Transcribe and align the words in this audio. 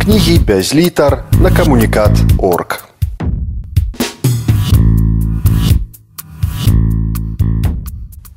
кнігі 0.00 0.38
без 0.38 0.74
літар 0.74 1.24
на 1.40 1.50
камунікат 1.50 2.10
орг. 2.38 2.88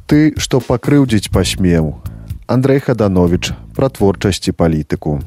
Ты, 0.06 0.36
што 0.36 0.60
пакрыўдзіць 0.60 1.32
пасмеў. 1.32 2.04
Андрей 2.52 2.84
Хаданович 2.84 3.56
пра 3.76 3.88
творчасці 3.88 4.52
палітыку. 4.52 5.24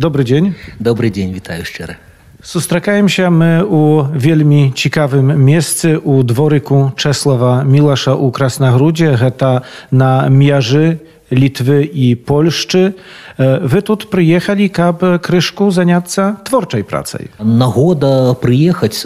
Добры 0.00 0.24
дзень. 0.24 0.56
Добры 0.80 1.12
дзень, 1.12 1.36
вітаю 1.36 1.68
шчыра. 1.68 2.00
Сустракаемся 2.42 3.28
мы 3.28 3.60
у 3.60 4.08
вельмі 4.16 4.72
цікавым 4.72 5.36
месцы 5.36 6.00
ў 6.00 6.24
дворыку 6.24 6.96
Чэслава 6.96 7.68
Мілаша 7.68 8.16
ў 8.16 8.32
краснагрудзе, 8.32 9.12
гэта 9.20 9.68
на 9.92 10.24
мяжы 10.32 11.04
Літвы 11.30 11.86
і 11.86 12.14
Польшчы. 12.14 12.94
Вы 13.38 13.80
тут 13.80 14.10
прыехалі, 14.10 14.68
каб 14.68 15.22
крышку 15.22 15.70
заняцца 15.70 16.36
творчай 16.44 16.82
працай. 16.82 17.30
Нагода 17.38 18.34
прыехаць 18.34 19.00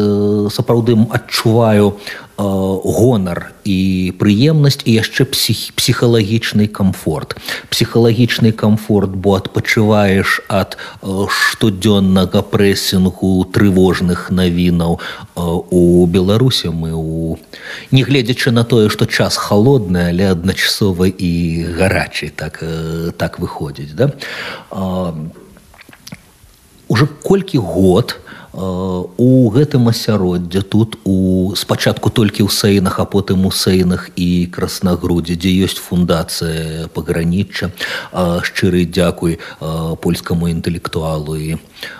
сапраўды 0.50 0.96
адчуваю 1.12 2.00
гонар 2.36 3.54
і 3.64 4.12
прыемнасць 4.18 4.82
і 4.84 4.98
яшчэ 4.98 5.24
псіх, 5.30 5.70
псіхалагічны 5.78 6.66
камфорт. 6.66 7.36
Псіхалагічны 7.70 8.50
камфорт, 8.50 9.14
бо 9.14 9.38
адпачываеш 9.38 10.42
ад 10.50 10.76
штодзённага 11.02 12.42
прэсінгу 12.42 13.46
трывожных 13.54 14.34
навінаў 14.34 14.98
у 15.70 16.06
Беларусі 16.06 16.74
мы 16.74 16.90
у... 16.94 17.38
нягледзячы 17.94 18.50
на 18.50 18.64
тое, 18.64 18.90
што 18.90 19.06
час 19.06 19.36
холодны, 19.36 20.10
але 20.10 20.34
адначасова 20.34 21.06
і 21.06 21.32
гарачы 21.78 22.34
так, 22.34 22.62
так 23.16 23.38
выходзіць. 23.38 23.94
Да? 23.94 24.10
Уже 26.88 27.06
колькі 27.22 27.58
год, 27.58 28.18
у 28.18 28.24
гэтым 28.54 29.88
асяроддзе 29.88 30.62
тут 30.62 30.98
у 31.04 31.54
спачатку 31.56 32.10
толькі 32.10 32.46
ў 32.46 32.50
сэйнах 32.50 33.00
а 33.02 33.06
потым 33.06 33.46
у 33.46 33.50
сэйнах 33.50 34.10
і 34.14 34.46
краснагрудзе 34.50 35.34
дзе 35.34 35.50
ёсць 35.66 35.80
фундацыя 35.82 36.86
пагранічча. 36.94 37.70
Шчыры 38.46 38.86
дзякуй 38.86 39.38
польскаму 40.02 40.50
інтэлектуалу 40.50 41.34
і 41.34 41.58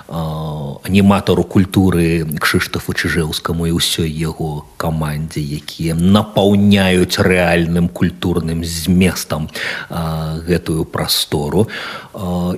аніматару 0.09 1.45
культуры 1.45 2.29
кшыштафу 2.41 2.93
чыжэўскаму 2.93 3.69
і 3.71 3.77
ўсёй 3.81 4.11
яго 4.11 4.69
камандзе 4.77 5.41
якія 5.41 5.97
напаўняюць 5.97 7.17
рэальным 7.19 7.89
культурным 7.89 8.65
зместам 8.65 9.49
гэтую 9.89 10.85
прастору. 10.85 11.69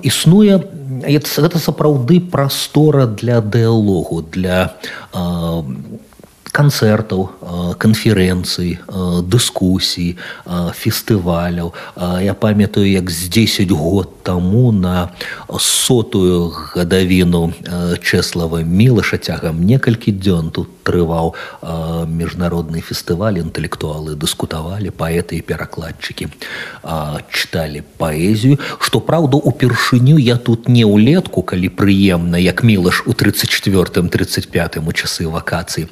Існуе 0.03 0.59
гэта 1.07 1.59
сапраўды 1.59 2.19
прастора 2.19 3.07
для 3.07 3.41
дыялогу 3.41 4.21
для 4.21 4.75
э, 5.13 5.63
канцэртаў 6.57 7.77
канферэнцый 7.77 8.79
дыскусій 9.29 10.17
фестываляў 10.73 11.73
я 12.25 12.33
памятаю 12.33 12.89
як 12.89 13.11
з 13.13 13.29
10 13.29 13.71
год 13.71 14.23
таму 14.23 14.71
на 14.71 15.09
сотую 15.59 16.49
гадавіну 16.73 17.53
чэслава 18.01 18.63
мілаша 18.65 19.21
цягам 19.21 19.61
некалькі 19.61 20.11
дзён 20.17 20.49
тут 20.49 20.73
трываў 20.87 21.35
міжнародны 22.07 22.81
фестываль 22.81 23.37
інтэлектуалы 23.43 24.15
дыскутавалі 24.15 24.89
паэты 24.95 25.37
і 25.37 25.45
перакладчыкі 25.45 26.31
чыталі 27.27 27.83
паэзію. 27.99 28.57
Што 28.79 29.03
праўда 29.03 29.37
упершыню 29.37 30.15
я 30.17 30.39
тут 30.39 30.71
не 30.71 30.87
ўлетку 30.87 31.43
калі 31.43 31.69
прыемна 31.69 32.39
як 32.39 32.63
мілаш 32.63 33.03
у 33.05 33.13
34 33.13 34.07
35 34.07 34.79
у 34.79 34.91
часы 34.95 35.27
вакацыі 35.27 35.91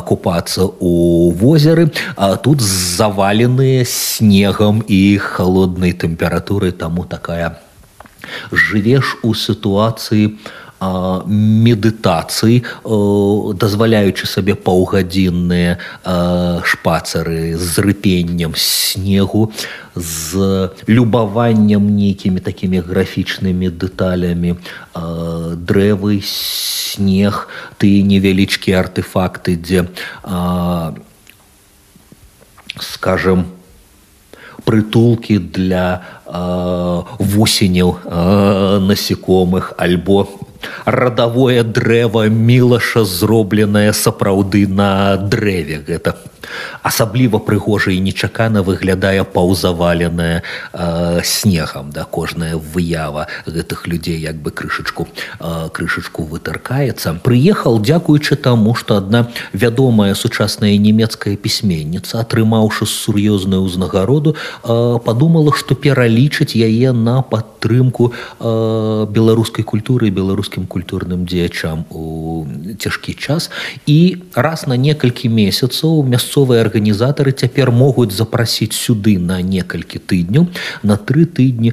купацца 0.00 0.66
у 0.80 1.30
возеры 1.30 1.90
а 2.16 2.36
тут 2.36 2.60
заваленыя 2.60 3.84
снегам 3.84 4.82
і 4.88 5.18
холоднай 5.18 5.92
тэмпературы 5.92 6.72
таму 6.72 7.04
такая 7.04 7.56
жывеш 8.52 9.16
у 9.22 9.34
сітуацыі 9.34 10.36
медытацыі 11.28 12.62
дазваляючы 13.54 14.26
сабе 14.26 14.54
паўгадзінныя 14.54 15.78
шпацары 16.64 17.56
з 17.56 17.78
рыпеннем 17.78 18.52
снегу 18.56 19.50
з 19.94 20.70
любаваннем 20.86 21.88
нейкімі 21.96 22.40
такімі 22.40 22.82
графічнымі 22.82 23.70
дэталямі. 23.70 24.58
Дрэвы 24.94 26.20
снег 26.24 27.48
ты 27.78 28.02
невялічкія 28.02 28.80
артефакты 28.80 29.56
дзе 29.56 29.86
скажем 32.80 33.46
прытулкі 34.64 35.38
для 35.38 36.02
вусеняў 37.18 37.98
насекомых 38.82 39.74
альбо 39.78 40.26
радавое 40.84 41.62
дрэва 41.62 42.28
мілаша 42.28 43.04
зробленае 43.04 43.92
сапраўды 43.92 44.66
на 44.68 45.16
дрэве 45.16 45.82
гэта 45.88 46.16
асабліва 46.84 47.40
прыгожа 47.40 47.90
і 47.90 48.00
нечакана 48.04 48.62
выглядае 48.62 49.24
паўзаваленая 49.24 50.44
э, 50.72 51.20
снегам 51.24 51.90
да 51.90 52.04
кожная 52.04 52.56
выява 52.56 53.26
гэтых 53.46 53.88
людзей 53.88 54.20
як 54.20 54.36
бы 54.36 54.52
крышачку 54.52 55.08
э, 55.40 55.68
крышачку 55.72 56.28
вытыркаецца. 56.28 57.24
Прыехал 57.24 57.80
дзякуючы 57.80 58.36
таму 58.36 58.74
што 58.74 59.00
адна 59.00 59.32
вядомая 59.52 60.14
сучасная 60.14 60.76
нямецкая 60.78 61.36
пісьменніца 61.36 62.20
атрымаўшы 62.20 62.86
сур'ёзную 62.86 63.64
ўзнагароду 63.64 64.36
э, 64.36 64.98
подумала 65.04 65.56
што 65.56 65.74
пералічыць 65.74 66.54
яе 66.54 66.92
на 66.92 67.22
падтрымку 67.22 68.12
э, 68.12 69.06
беларускай 69.10 69.64
культуры 69.64 70.10
беларускім 70.10 70.66
культурным 70.68 71.24
дзеячам 71.24 71.88
у 71.90 72.46
цяжкі 72.78 73.16
час. 73.16 73.50
І 73.86 74.20
раз 74.36 74.68
на 74.68 74.76
некалькі 74.76 75.32
месяцаў 75.32 76.04
мясцовых 76.04 76.44
мясцовыя 76.44 76.64
арганізатары 76.74 77.30
цяпер 77.30 77.70
могуць 77.70 78.10
запрасіць 78.10 78.74
сюды 78.74 79.14
на 79.18 79.38
некалькі 79.42 80.02
тыдняў 80.02 80.50
на 80.82 80.96
тры 80.98 81.22
тыдні 81.24 81.70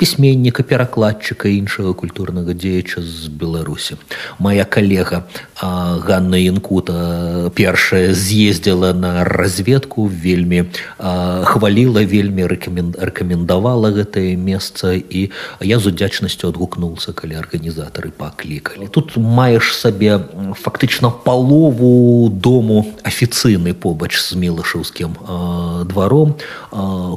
пісьменніка 0.00 0.64
перакладчыка 0.64 1.52
іншага 1.52 1.92
культурнага 1.92 2.56
дзеяча 2.56 3.04
з 3.04 3.28
беларусі. 3.28 4.00
Моя 4.38 4.64
калега 4.64 5.28
Ганна 5.60 6.40
янкута 6.40 7.52
першая 7.54 8.14
з'ездзіла 8.16 8.94
на 8.96 9.24
разведку 9.24 10.08
вельмі 10.08 10.64
хваліла 10.96 12.00
вельмі 12.08 12.48
рэкамендавала 12.48 13.92
гэтае 13.92 14.40
месца 14.40 14.96
і 14.96 15.28
я 15.60 15.76
з 15.78 15.92
удзячнасцю 15.92 16.48
адгукнулся 16.48 17.12
калі 17.12 17.36
арганізатары 17.44 18.08
паклікалі. 18.08 18.88
Тут 18.88 19.20
маеш 19.20 19.76
сабе 19.76 20.24
фактычна 20.56 21.12
палову 21.12 22.32
дому 22.32 22.88
афіцыйны 23.04 23.76
по 23.76 23.90
побач 23.90 24.18
з 24.18 24.29
мілашаўскім 24.34 25.16
дваром 25.84 26.34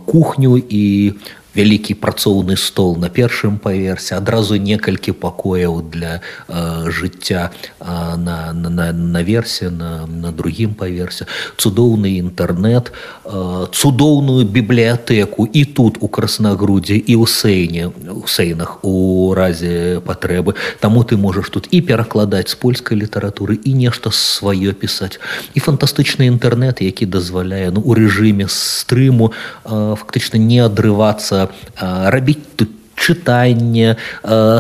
кухню 0.06 0.58
і 0.58 1.14
вялікі 1.56 1.94
працоўны 1.94 2.58
стол 2.58 2.98
на 2.98 3.10
першым 3.10 3.58
паверсе 3.62 4.18
адразу 4.18 4.58
некалькі 4.58 5.14
пакояў 5.14 5.82
для 5.86 6.22
э, 6.50 6.90
жыцця 6.90 7.52
э, 7.80 7.86
на, 8.18 8.54
на, 8.54 8.92
на 8.92 9.22
версе 9.22 9.70
на, 9.70 10.06
на 10.08 10.32
другім 10.32 10.74
паверсе. 10.74 11.26
Цудоўны 11.58 12.18
інтэрнет 12.18 12.92
э, 13.26 13.68
цудоўную 13.72 14.46
бібліятэку 14.46 15.46
і 15.46 15.66
тут 15.66 15.98
у 16.02 16.08
краснагрудзе 16.08 16.98
і 16.98 17.14
ў 17.22 17.26
сейне 17.30 17.94
у 17.94 18.26
сейнах 18.28 18.82
у 18.82 19.34
разе 19.34 20.02
патрэбы. 20.02 20.58
Таму 20.80 21.06
ты 21.06 21.18
можаш 21.18 21.50
тут 21.50 21.70
і 21.70 21.82
перакладаць 21.82 22.50
з 22.50 22.56
польскай 22.58 22.98
літаратуры 22.98 23.62
і 23.62 23.74
нешта 23.74 24.10
сваё 24.10 24.74
пісаць. 24.74 25.22
І 25.54 25.60
фантастычны 25.62 26.26
інтэрнет 26.28 26.82
які 26.82 27.06
дазваляе 27.06 27.70
ну 27.70 27.82
у 27.86 27.94
рэжыме 27.94 28.50
стрыму 28.50 29.32
э, 29.66 29.96
фактычна 29.96 30.42
не 30.42 30.60
адрывацца 30.60 31.43
рабіць 31.78 32.42
тут 32.56 32.80
чытанне 33.04 33.96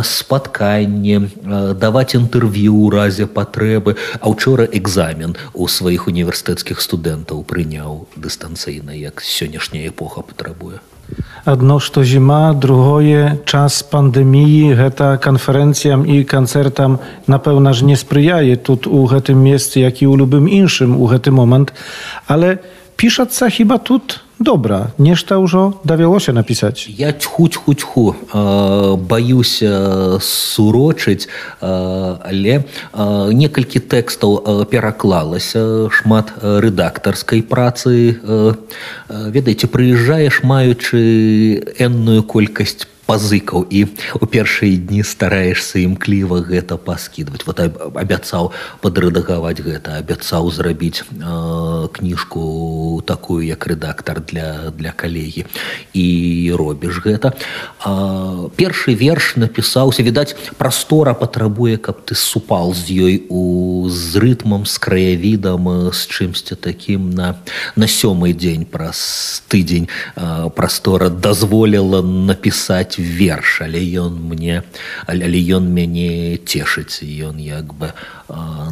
спатканне 0.04 1.20
даваць 1.80 2.16
інтэрв'ю 2.20 2.74
ў 2.76 2.88
разе 2.92 3.28
патрэбы 3.28 3.96
а 4.20 4.32
учора 4.34 4.68
экзамен 4.68 5.38
у 5.54 5.68
сваіх 5.68 6.08
універсітэцкіх 6.12 6.82
студэнтаў 6.84 7.46
прыняў 7.48 8.08
дыстанцыйна 8.18 8.98
як 8.98 9.24
сённяшняя 9.24 9.88
эпоха 9.94 10.26
патрабуе. 10.28 10.84
Адно 11.46 11.80
што 11.84 12.04
зіма 12.08 12.56
другое 12.56 13.38
час 13.46 13.84
пандэміі. 13.84 14.76
Гэта 14.80 15.20
канферэнцыям 15.20 16.08
і 16.08 16.24
канцэртам 16.24 17.00
напэўна 17.28 17.74
ж 17.76 17.84
не 17.84 18.00
спрыяе 18.00 18.56
тут 18.56 18.88
у 18.88 19.04
гэтым 19.12 19.44
месцы 19.44 19.84
як 19.84 20.00
і 20.00 20.08
ў 20.08 20.24
любым 20.24 20.48
іншым 20.48 20.96
у 20.96 21.06
гэты 21.12 21.36
момант. 21.36 21.76
Але 22.28 22.64
пішацца 22.96 23.52
хіба 23.52 23.78
тут 23.78 24.23
добра 24.40 24.92
нешта 24.98 25.38
ўжо 25.38 25.80
давялося 25.84 26.34
напісаць 26.34 26.90
я 26.90 27.12
тьху 27.14 27.48
тьху 27.48 27.74
тьху 27.74 28.06
баюся 29.10 30.18
сурочыць 30.20 31.30
але 31.62 32.66
некалькі 33.34 33.80
тэкстаў 33.80 34.66
пераклалася 34.72 35.90
шмат 35.90 36.34
рэдактарскай 36.42 37.44
працы 37.44 38.18
ведаеце 39.08 39.68
прыязджаеш 39.68 40.42
маючы 40.44 41.00
энную 41.78 42.24
колькасць 42.24 42.90
пазыкаў 43.06 43.68
і 43.70 43.86
у 44.22 44.26
першыя 44.26 44.78
дні 44.80 45.04
стараешься 45.04 45.80
імкліва 45.84 46.40
гэта 46.40 46.80
паскідваць. 46.80 47.44
Вот 47.46 47.60
абяцаў 47.60 48.52
падрэдагаваць 48.80 49.60
гэта 49.60 50.00
абяцаў 50.00 50.48
зрабіць 50.52 51.04
э, 51.04 51.88
кніжку 51.92 53.04
такую 53.06 53.44
як 53.44 53.68
рэдактар 53.68 54.24
для 54.24 54.72
для 54.72 54.92
калегі. 54.92 55.46
І 55.94 56.06
робіш 56.56 57.04
гэта. 57.04 57.36
Э, 57.84 58.50
першы 58.56 58.96
верш 58.96 59.36
напісаўся 59.36 60.04
відаць 60.04 60.36
прастора 60.58 61.14
патрабуе 61.14 61.78
каб 61.78 62.08
ты 62.08 62.16
супал 62.16 62.74
з 62.74 62.88
ёй 62.88 63.16
у 63.28 63.90
з 63.90 64.16
рытмам 64.16 64.66
з 64.66 64.78
краявідам 64.80 65.92
з 65.92 66.08
чымсьці 66.08 66.56
такім 66.56 67.12
на 67.12 67.36
на 67.76 67.86
сёмы 67.86 68.32
дзень 68.32 68.66
праз 68.66 69.44
тыдзень. 69.52 69.92
Э, 70.16 70.50
прастора 70.50 71.10
дазволіла 71.10 72.00
напісаць 72.02 72.93
пісаць 72.94 73.00
верш 73.00 73.62
але 73.62 73.80
ён 73.80 74.20
мне 74.30 74.64
але 75.08 75.28
ён 75.28 75.68
мяне 75.74 76.38
цешыць 76.46 77.04
ён 77.04 77.40
як 77.40 77.74
бы 77.74 77.94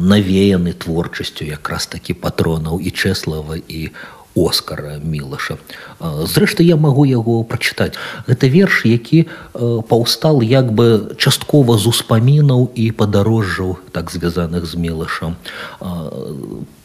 навеяны 0.00 0.72
творчасцю 0.72 1.44
якраз 1.44 1.86
такі 1.86 2.14
патронаў 2.14 2.80
і 2.80 2.90
чэслава 2.90 3.56
і 3.56 3.90
оскара 4.34 4.98
мілаша 5.02 5.58
зрэшты 6.00 6.64
я 6.64 6.76
магу 6.76 7.04
яго 7.04 7.44
прачытаць. 7.44 7.94
Гэта 8.26 8.48
верш 8.48 8.84
які 8.84 9.28
паўстал 9.52 10.40
як 10.42 10.72
бы 10.72 11.14
часткова 11.18 11.76
з 11.76 11.86
успамінаў 11.92 12.72
і 12.74 12.90
падарожжаў 12.92 13.76
так 13.92 14.10
звязаных 14.10 14.64
з 14.64 14.74
мілашам. 14.76 15.36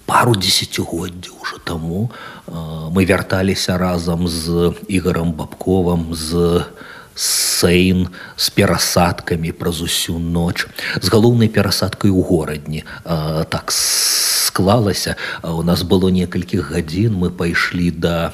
Пару 0.07 0.35
десятгоддзяў 0.35 1.35
уже 1.41 1.59
таму 1.63 2.11
мы 2.47 3.03
вярталіся 3.07 3.77
разам 3.77 4.27
з 4.27 4.75
ігарам 4.87 5.31
бабковым 5.31 6.15
з 6.15 6.63
сейн 7.17 8.07
з 8.37 8.49
перасадкамі 8.49 9.51
праз 9.51 9.81
усю 9.81 10.21
ноч. 10.21 10.69
З 11.01 11.07
галоўнай 11.09 11.49
перасадкай 11.49 12.13
у 12.13 12.21
горадні. 12.21 12.85
Так 13.49 13.73
склалася. 14.57 15.15
У 15.43 15.63
нас 15.63 15.81
было 15.83 16.09
некалькі 16.09 16.61
гадзін. 16.61 17.13
Мы 17.17 17.29
пайшлі 17.29 17.91
да 17.91 18.33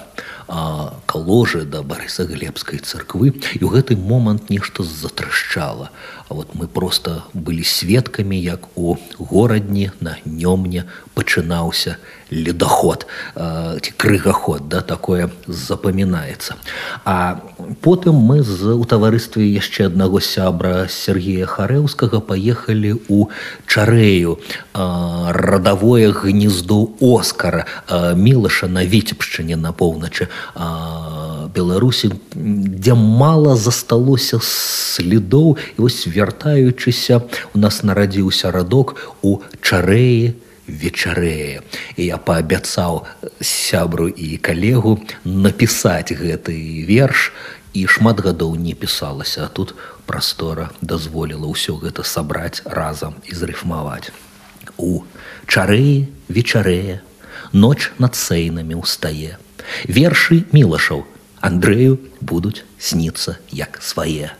каложы 1.07 1.63
да 1.63 1.81
барыса 1.83 2.23
глебскай 2.27 2.79
царквы. 2.79 3.35
І 3.55 3.63
ў 3.63 3.69
гэты 3.71 3.95
момант 3.99 4.51
нешта 4.51 4.83
затрашчала. 4.83 5.91
А 6.22 6.22
вот 6.29 6.55
мы 6.55 6.67
просто 6.67 7.23
былі 7.33 7.63
сведкамі 7.63 8.41
як 8.41 8.77
у 8.77 8.97
горадні 9.19 9.91
на 9.99 10.17
нёмне 10.25 10.85
пачынаўся 11.13 11.97
ледаход 12.33 13.05
ці 13.35 13.91
крыгаход 13.97 14.67
да 14.69 14.81
такое 14.81 15.29
запамінаецца. 15.47 16.55
А 17.05 17.39
потым 17.81 18.15
мы 18.15 18.41
з 18.41 18.73
у 18.73 18.85
таварыстве 18.85 19.45
яшчэ 19.45 19.93
аднаго 19.93 20.19
сябра 20.19 20.87
Сергея 20.89 21.45
харэўскага 21.45 22.19
паехалі 22.19 22.97
у 23.09 23.29
чарэю 23.67 24.39
радавое 24.73 26.11
гнездо 26.11 26.89
оскара 26.99 27.65
мілаша 28.15 28.67
на 28.67 28.83
віцебшчыне 28.83 29.55
на 29.55 29.71
поўначы. 29.71 30.27
Беларусі 31.53 32.09
дзе 32.33 32.93
мала 32.97 33.55
засталося 33.55 34.39
слідоў 34.41 35.57
і 35.77 35.81
вось 35.85 36.07
вяртаючыся 36.13 37.21
у 37.53 37.57
нас 37.57 37.81
нарадзіўся 37.83 38.51
радок 38.51 38.95
у 39.21 39.41
чарэі 39.61 40.33
вечарэе. 40.67 41.61
І 41.97 42.05
я 42.05 42.17
паабяцаў 42.17 43.03
сябру 43.41 44.07
і 44.07 44.37
калегу 44.37 44.99
напісаць 45.25 46.13
гэты 46.13 46.55
верш 46.87 47.31
і 47.73 47.87
шмат 47.87 48.21
гадоў 48.21 48.55
не 48.55 48.73
пісалася 48.77 49.45
а 49.45 49.49
тут 49.49 49.73
прастора 50.05 50.69
дазволіла 50.81 51.49
ўсё 51.49 51.79
гэта 51.81 52.05
сабраць 52.05 52.61
разам 52.65 53.17
і 53.25 53.35
зрыфмаваць. 53.35 54.13
У 54.77 55.03
чарэі 55.47 56.07
вечарэе 56.29 57.01
ноч 57.51 57.91
над 57.97 58.15
сейнамі 58.15 58.79
ўстае. 58.79 59.41
Вершы 59.89 60.45
мілашаў 60.53 61.03
андрею 61.41 61.99
будуць 62.21 62.63
сніцца 62.79 63.37
як 63.51 63.81
свае 63.81 64.31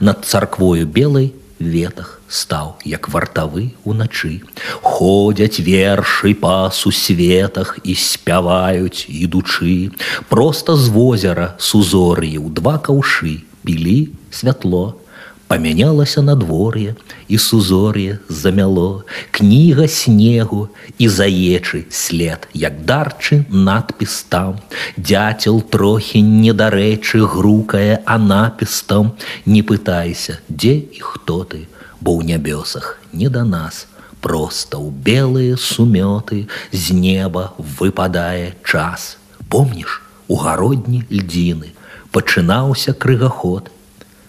над 0.00 0.24
царквою 0.24 0.86
белай 0.86 1.32
ветах 1.58 2.20
стаў 2.28 2.76
як 2.84 3.08
вартавы 3.08 3.74
уначы. 3.84 4.44
Ходзяць 4.82 5.58
вершы 5.58 6.34
па 6.34 6.70
сусветах 6.70 7.78
і 7.82 7.94
спяваюць 7.94 9.08
ідучы. 9.08 9.90
Просто 10.28 10.76
з 10.76 10.88
возера 10.92 11.56
сузор'і 11.58 12.38
ў 12.38 12.48
два 12.52 12.78
каўшы 12.78 13.42
пілі 13.64 14.12
святло 14.30 15.00
памянялася 15.48 16.22
надвор'е 16.22 16.94
і 17.28 17.38
сузор'е 17.38 18.18
замяло 18.28 19.04
кніга 19.30 19.88
снегу 19.88 20.68
і 20.98 21.08
заечы 21.08 21.84
след 21.90 22.48
як 22.54 22.84
дарчы 22.84 23.44
надпіс 23.48 24.22
там. 24.28 24.60
Дзяцел 24.96 25.62
трохі 25.62 26.22
недарэчы 26.22 27.24
грукае 27.24 28.04
а 28.04 28.18
напіс 28.18 28.82
там. 28.82 29.12
Не 29.46 29.62
пытайся 29.62 30.38
дзе 30.48 30.76
і 30.92 31.00
хто 31.00 31.44
ты 31.44 31.64
бо 32.00 32.12
ў 32.12 32.28
нябёсах 32.28 33.00
не 33.12 33.32
да 33.32 33.44
нас. 33.44 33.88
Просто 34.20 34.76
ў 34.76 34.92
белыя 34.92 35.56
сумёты 35.56 36.44
з 36.72 36.92
неба 36.92 37.56
выпадае 37.56 38.52
час. 38.64 39.16
Помніш 39.48 40.02
у 40.28 40.36
гародні 40.36 41.08
льдзіны 41.08 41.72
пачынаўся 42.12 42.92
крыгаход 42.92 43.72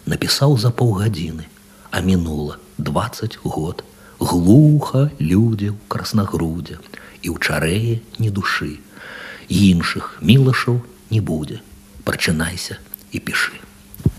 напісаў 0.09 0.57
за 0.57 0.73
паўгадзіны, 0.73 1.45
а 1.93 2.01
мінула 2.01 2.57
20 2.77 3.39
год, 3.45 3.85
глуха 4.19 5.07
людзяў 5.21 5.77
краснагрудзя 5.87 6.81
і 7.21 7.27
ў 7.29 7.35
чарэе 7.37 8.01
не 8.17 8.33
душы. 8.33 8.79
іншых 9.49 10.21
мілашаў 10.21 10.79
не 11.09 11.21
будзе. 11.21 11.59
Прачынайся 12.05 12.77
і 13.11 13.19
пішы. 13.19 13.57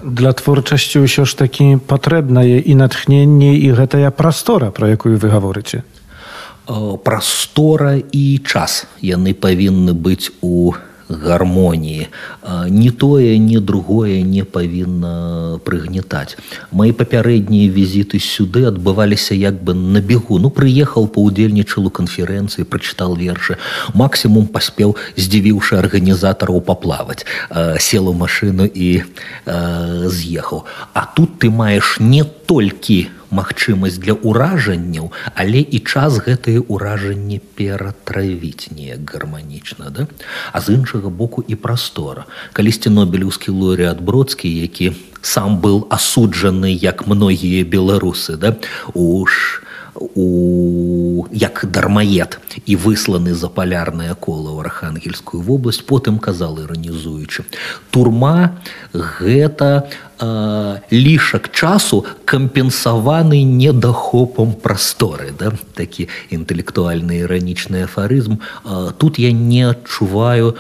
Для 0.03 0.33
творчасці 0.33 1.07
ўсё 1.07 1.25
ж 1.25 1.33
такі 1.39 1.81
патрэбнае 1.87 2.61
і 2.61 2.75
натхненне 2.75 3.57
і 3.57 3.73
гэтая 3.79 4.11
прастора, 4.11 4.71
пра 4.75 4.91
якую 4.91 5.17
вы 5.17 5.31
гаворыце. 5.31 5.87
Прастора 7.05 7.97
і 7.97 8.25
час 8.45 8.85
яны 9.01 9.33
павінны 9.35 9.95
быць 9.95 10.35
у 10.43 10.75
гармоніі. 11.11 12.09
Не 12.69 12.91
тое 12.91 13.39
ні 13.39 13.59
другое 13.61 14.23
не 14.23 14.45
павінна 14.45 15.59
прыгнетаць 15.65 16.39
мои 16.73 16.93
папярэднія 16.93 17.71
візіты 17.71 18.23
сюды 18.23 18.65
адбываліся 18.71 19.35
як 19.35 19.59
бы 19.63 19.75
на 19.75 20.01
бегу 20.01 20.39
ну 20.39 20.51
прыехаў 20.51 21.11
паўдзельнічал 21.11 21.87
у 21.87 21.91
канферэнцыі 21.91 22.65
прачытал 22.65 23.17
вершы. 23.17 23.59
Максімум 23.95 24.47
паспеў 24.47 24.97
здзівіўшы 25.17 25.77
арганізатараў 25.77 26.61
паплаваць. 26.61 27.27
Сел 27.79 28.09
у 28.09 28.15
машыну 28.15 28.65
і 28.67 29.03
з'ехаў. 29.45 30.65
А 30.95 31.07
тут 31.17 31.39
ты 31.39 31.51
маеш 31.51 31.99
не 32.01 32.25
толькі 32.25 33.09
у 33.09 33.20
магчымасць 33.31 33.99
для 34.03 34.15
ўражанняў, 34.15 35.11
але 35.35 35.61
і 35.63 35.79
час 35.81 36.21
гэтыя 36.23 36.63
ўражанні 36.67 37.41
ператравіць 37.57 38.71
неяк 38.75 39.07
гарманічна. 39.07 39.91
Да? 39.91 40.07
А 40.53 40.61
з 40.61 40.77
іншага 40.77 41.09
боку 41.09 41.45
і 41.47 41.55
прастора. 41.55 42.27
Калісьці 42.53 42.91
нобелеўскі 42.91 43.51
лорыат 43.51 44.03
бродскі, 44.03 44.51
які 44.51 44.93
сам 45.23 45.61
быў 45.61 45.87
асуджаны 45.91 46.73
як 46.73 47.07
многія 47.07 47.65
беларусы 47.65 48.37
да? 48.37 48.57
уж 48.95 49.63
у 49.95 51.27
як 51.33 51.65
дармаед 51.69 52.39
і 52.67 52.77
высланы 52.77 53.35
за 53.35 53.49
палярнае 53.49 54.15
кола 54.15 54.55
ў 54.57 54.65
архангельскую 54.65 55.43
вобласць 55.43 55.85
потым 55.85 56.19
казал 56.19 56.57
іранізуючы 56.63 57.45
турма 57.91 58.57
гэта 58.95 59.91
лішак 60.21 61.51
часу 61.53 62.05
кампенсаваны 62.25 63.43
недахопам 63.43 64.53
прасторы 64.53 65.33
да? 65.39 65.53
такі 65.75 66.09
інтэлектуальны 66.31 67.25
іранічны 67.25 67.85
афарызм. 67.85 68.39
Тут 68.99 69.19
я 69.19 69.33
не 69.33 69.71
адчуваю 69.71 70.57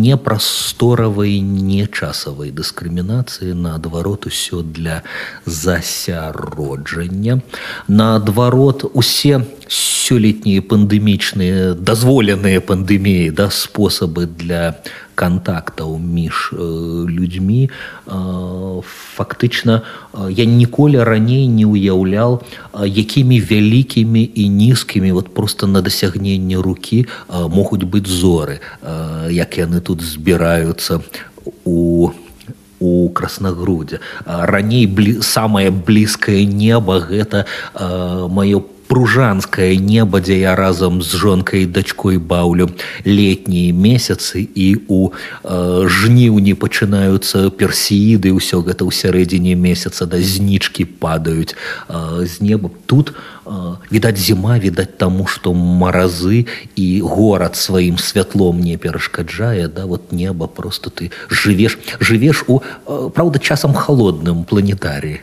непрасторавай 0.00 1.40
нечасавай 1.40 2.50
дыскрымінацыі. 2.50 3.52
Наадварот 3.54 4.26
усё 4.26 4.62
для 4.62 5.02
засяроджання. 5.44 7.40
Наадварот 7.88 8.84
усе 8.94 9.44
сёлетнія 9.70 10.62
пандэмічныя 10.66 11.74
дазволеныя 11.78 12.60
пандэміі 12.60 13.30
да 13.30 13.50
спосабы 13.54 14.26
для 14.26 14.82
контактаў 15.20 15.98
між 16.00 16.56
людзьмі 16.56 17.68
фактычна 19.16 19.82
я 20.32 20.46
ніколі 20.48 21.04
раней 21.04 21.44
не 21.44 21.68
ўяўлял 21.68 22.40
якімі 22.72 23.40
вялікімі 23.52 24.24
і 24.24 24.48
нізкімі 24.48 25.12
вот 25.12 25.28
просто 25.36 25.68
на 25.68 25.84
дасягненне 25.84 26.56
рукі 26.56 27.04
могуць 27.28 27.84
быць 27.84 28.08
зоры 28.08 28.64
як 29.28 29.60
яны 29.60 29.84
тут 29.84 30.00
збіраюцца 30.00 31.04
у 31.64 33.08
краснагрудзе 33.12 34.00
раней 34.24 34.86
блі, 34.88 35.20
самае 35.20 35.68
блізкае 35.68 36.48
неба 36.48 37.04
гэта 37.04 37.44
маё 37.76 38.64
пружанскае 38.90 39.78
неба 39.78 40.18
дзе 40.18 40.40
я 40.42 40.56
разам 40.58 40.98
з 40.98 41.14
жонкай 41.14 41.62
дачкой 41.70 42.18
баўлю 42.18 42.66
летнія 43.06 43.70
месяцы 43.70 44.42
і 44.42 44.82
у 44.90 45.14
э, 45.14 45.86
жніўні 45.86 46.58
пачынаюцца 46.58 47.54
персеіды 47.54 48.34
ўсё 48.34 48.66
гэта 48.66 48.82
ў 48.82 48.90
сярэдзіне 48.90 49.54
месяца 49.54 50.10
да 50.10 50.18
знічкі 50.18 50.90
падаюць 50.98 51.54
э, 51.54 52.26
з 52.26 52.42
неба. 52.42 52.74
Тут 52.90 53.14
э, 53.14 53.78
відаць 53.94 54.18
зіма 54.18 54.58
відаць 54.58 54.98
таму 54.98 55.30
што 55.30 55.54
маразы 55.54 56.50
і 56.74 56.86
горад 57.06 57.54
сваім 57.54 57.94
святлом 57.94 58.58
не 58.58 58.74
перашкаджае 58.74 59.70
да 59.70 59.86
вот 59.86 60.10
неба 60.10 60.50
просто 60.50 60.90
ты 60.90 61.14
жывеш 61.30 61.78
жывеш 62.02 62.42
у 62.50 62.58
э, 62.58 63.10
праўда 63.14 63.38
часам 63.38 63.70
холодным 63.70 64.42
планетарі 64.42 65.22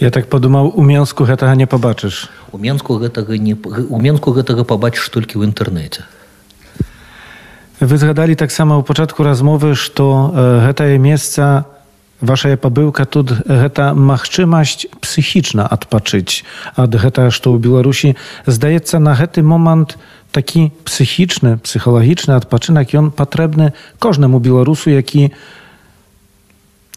Я 0.00 0.08
так 0.08 0.30
падумаў 0.32 0.72
у 0.72 0.82
менску 0.82 1.28
гэтага 1.28 1.52
не 1.60 1.68
пабачыш 1.68 2.32
у 2.52 2.58
менску 2.58 2.98
гэтага 2.98 3.38
не 3.38 3.54
у 3.54 3.98
менску 4.00 4.32
гэтага 4.32 4.64
пабачыш 4.64 5.08
толькі 5.08 5.38
ў 5.38 5.50
інтэрнэце. 5.50 6.04
Вы 7.80 7.96
згадалі 7.96 8.36
таксама 8.36 8.76
ў 8.76 8.84
пачатку 8.84 9.24
размовы 9.24 9.74
што 9.74 10.32
э, 10.34 10.66
гэтае 10.68 10.98
месца 10.98 11.64
вашая 12.20 12.60
пабыўка 12.60 13.08
тут 13.08 13.32
гэта 13.48 13.96
магчымасць 13.96 14.84
псіхічна 15.00 15.64
адпачыць 15.64 16.44
ад 16.76 16.92
гэтага 16.92 17.32
што 17.32 17.54
ў 17.54 17.62
беларусі. 17.62 18.14
Здаецца 18.44 19.00
на 19.00 19.16
гэты 19.16 19.40
момант 19.40 19.96
такі 20.30 20.70
псіхічны 20.84 21.56
псіхалагічны 21.64 22.36
адпачынак 22.36 22.92
ён 22.94 23.10
патрэбны 23.10 23.72
кожнаму 23.98 24.38
беларусу 24.38 24.92
які 24.92 25.32
у 25.32 25.59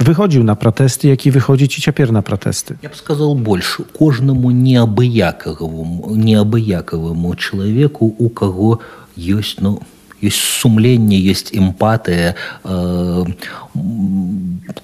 выходзіў 0.04 0.44
на 0.44 0.56
пратэсты 0.56 1.10
які 1.12 1.32
выходзіць 1.32 1.78
і 1.80 1.84
цяпер 1.88 2.12
на 2.12 2.22
пратэсты 2.22 2.78
я 2.84 2.90
б 2.90 2.96
сказал 2.96 3.36
больш 3.36 3.80
кожнаму 3.98 4.52
неабыякаваму 4.52 6.16
неабыякаваму 6.16 7.36
чалавеку 7.36 8.14
у 8.18 8.30
каго 8.30 8.80
ёсць 9.18 9.58
ну 9.60 9.82
есть 10.24 10.40
сумленне 10.40 11.20
есть 11.20 11.52
эмпатыя 11.54 12.36
э, 12.64 13.26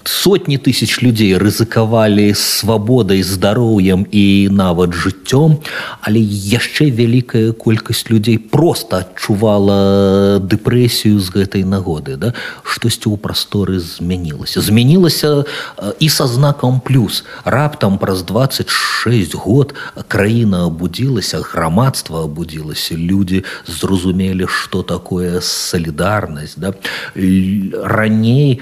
сотні 0.03 0.57
тысяч 0.57 1.01
людзей 1.01 1.37
рызыкавалі 1.37 2.33
свабодай 2.33 3.23
здароўем 3.23 4.05
і 4.11 4.49
нават 4.51 4.93
жыццём 4.93 5.59
але 6.01 6.19
яшчэ 6.19 6.89
вялікая 6.89 7.51
колькасць 7.53 8.09
людзей 8.09 8.37
просто 8.37 9.05
адчувала 9.05 10.39
дэпрэсію 10.39 11.19
з 11.19 11.27
гэтай 11.29 11.63
нагоды 11.63 12.17
да? 12.17 12.33
Штосьці 12.63 13.09
ў 13.09 13.17
прасторы 13.17 13.79
змянілася. 13.79 14.61
Змянілася 14.61 15.45
і 15.99 16.07
са 16.09 16.27
знакам 16.27 16.81
плюс. 16.81 17.23
Раптам 17.45 17.97
праз 17.97 18.23
26 18.23 19.35
год 19.35 19.73
краіна 20.07 20.65
абудзілася 20.67 21.39
грамадства 21.39 22.23
абудзілася 22.23 22.95
людзі 22.95 23.43
зразумелі 23.67 24.47
что 24.47 24.83
такое 24.83 25.41
салідарнасць 25.41 26.55
да? 26.57 26.73
Раней 27.15 28.61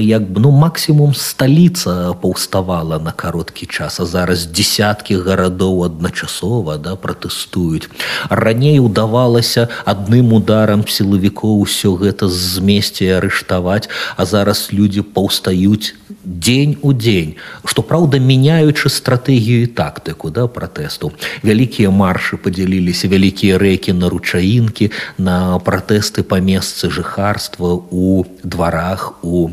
як 0.00 0.22
бы 0.30 0.40
ну 0.40 0.50
максімум 0.60 1.14
сталіца 1.14 2.12
паўставала 2.20 2.98
на 3.00 3.12
кароткі 3.12 3.66
час 3.66 4.00
а 4.00 4.04
зараз 4.04 4.44
десяткі 4.44 5.16
гарадоў 5.24 5.84
адначасова 5.88 6.76
да 6.76 6.96
пратэстуюць. 7.00 7.88
Раней 8.28 8.76
удавалася 8.84 9.68
адным 9.88 10.36
ударам 10.36 10.84
сілавікоў 10.84 11.64
усё 11.64 11.96
гэта 11.96 12.28
змесце 12.28 13.08
арыштаваць 13.16 13.88
а 14.16 14.28
зараз 14.28 14.68
людзі 14.76 15.06
паўстаюць 15.16 15.96
дзень 16.24 16.76
у 16.82 16.92
дзень. 16.92 17.34
Што 17.64 17.82
праўда 17.82 18.20
мяняючы 18.20 18.92
стратэгію 18.92 19.64
і 19.64 19.72
тактыку 19.80 20.30
да 20.30 20.46
пратэсту. 20.46 21.12
Вялікія 21.42 21.88
маршы 21.90 22.36
падзяліліся 22.36 23.08
вялікія 23.08 23.56
рэкі 23.56 23.96
на 23.96 24.12
ручаінкі 24.12 24.90
на 25.16 25.56
пратэсты 25.64 26.22
па 26.22 26.40
месцы 26.44 26.90
жыхарства 26.92 27.80
у 27.90 28.24
дварах 28.44 29.24
у 29.24 29.48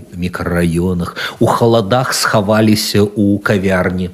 мікрараёнах 0.97 1.15
у 1.39 1.45
халадах 1.45 2.13
схаваліся 2.13 3.01
ў 3.01 3.39
кавярні 3.39 4.09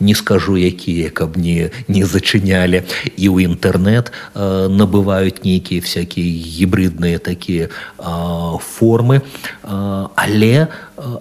не 0.00 0.14
скажу 0.14 0.58
якія 0.58 1.10
каб 1.10 1.38
не 1.38 1.70
не 1.86 2.02
зачынялі. 2.02 2.82
І 3.14 3.30
ў 3.30 3.46
інтэрнэт 3.46 4.10
э, 4.10 4.66
набываюць 4.66 5.46
нейкія 5.46 5.80
всякие 5.80 6.26
гібридныя 6.26 7.18
такія 7.18 7.70
э, 7.70 8.58
формы. 8.58 9.22
Э, 9.62 10.08
але 10.14 10.66
э, 10.66 10.68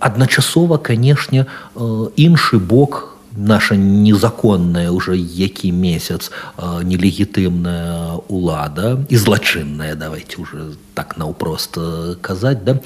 адначасова 0.01 0.77
канешне 0.77 1.45
э, 1.45 2.09
іншы 2.17 2.57
бок 2.57 3.17
наша 3.37 3.77
незаконная 3.77 4.89
уже 4.89 5.13
які 5.17 5.71
месяц 5.71 6.31
э, 6.57 6.81
нелегітымная 6.81 8.17
улада 8.27 9.05
і 9.09 9.15
злачынная 9.17 9.93
давайте 9.93 10.41
уже 10.41 10.73
так 10.97 11.13
наўпрост 11.21 11.77
казаць 12.25 12.65
да? 12.65 12.77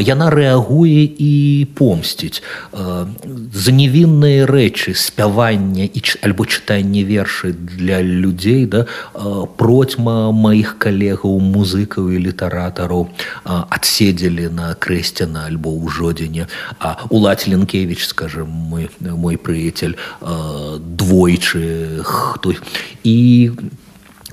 Яна 0.00 0.30
рэагуе 0.32 1.04
і 1.04 1.32
помсціць. 1.76 2.40
За 2.72 3.74
невінныя 3.76 4.48
рэчы 4.48 4.96
спявання 4.96 5.84
і 5.84 6.00
альбо 6.24 6.48
чытанне 6.48 7.04
вершы 7.04 7.52
для 7.52 8.00
людзей 8.00 8.64
да? 8.64 8.86
Процьма 9.60 10.32
маіх 10.32 10.80
калегаў 10.80 11.36
музыкаў 11.44 12.08
і 12.16 12.24
літаратараў 12.24 13.08
адседзелі 13.44 14.48
на 14.56 14.72
крэсціна 14.80 15.44
альбо 15.52 15.76
ў 15.76 15.92
жодзіне. 15.92 16.48
А 16.80 17.04
улад 17.12 17.44
ленкевич 17.44 18.08
скажем 18.08 18.48
мой 18.48 18.88
мой 19.00 19.36
прыяцель 19.36 20.00
двойчы 20.22 22.00
хто 22.02 22.54
і 23.04 23.52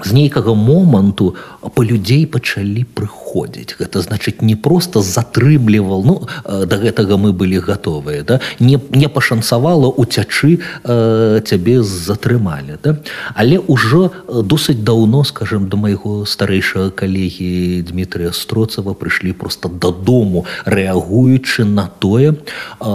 з 0.05 0.13
нейкага 0.13 0.53
моманту 0.53 1.35
па 1.75 1.83
людзей 1.83 2.25
пачалі 2.25 2.85
прыходзіць. 2.95 3.75
Гэта 3.79 4.01
значыць 4.01 4.41
не 4.41 4.55
просто 4.55 5.01
затрымлівал 5.01 6.03
ну 6.05 6.15
да 6.45 6.75
гэтага 6.79 7.17
мы 7.17 7.33
былі 7.33 7.59
гатовыя 7.59 8.23
да? 8.23 8.39
Не 8.59 8.79
не 8.91 9.09
пашанцавала 9.09 9.87
уцячы 9.87 10.59
э, 10.83 11.41
цябе 11.43 11.83
затрымалі 11.83 12.79
да? 12.83 12.97
Але 13.35 13.59
ўжо 13.59 14.11
досыць 14.27 14.83
даўно 14.83 15.23
скажем 15.23 15.67
до 15.67 15.77
майго 15.77 16.25
старэйшага 16.25 16.91
калегі 16.91 17.83
дмітрия 17.83 18.31
строцава 18.31 18.93
прыйшлі 18.93 19.33
просто 19.33 19.69
дадому 19.69 20.45
рэагуючы 20.65 21.65
на 21.65 21.91
тое 21.99 22.33
э, 22.33 22.87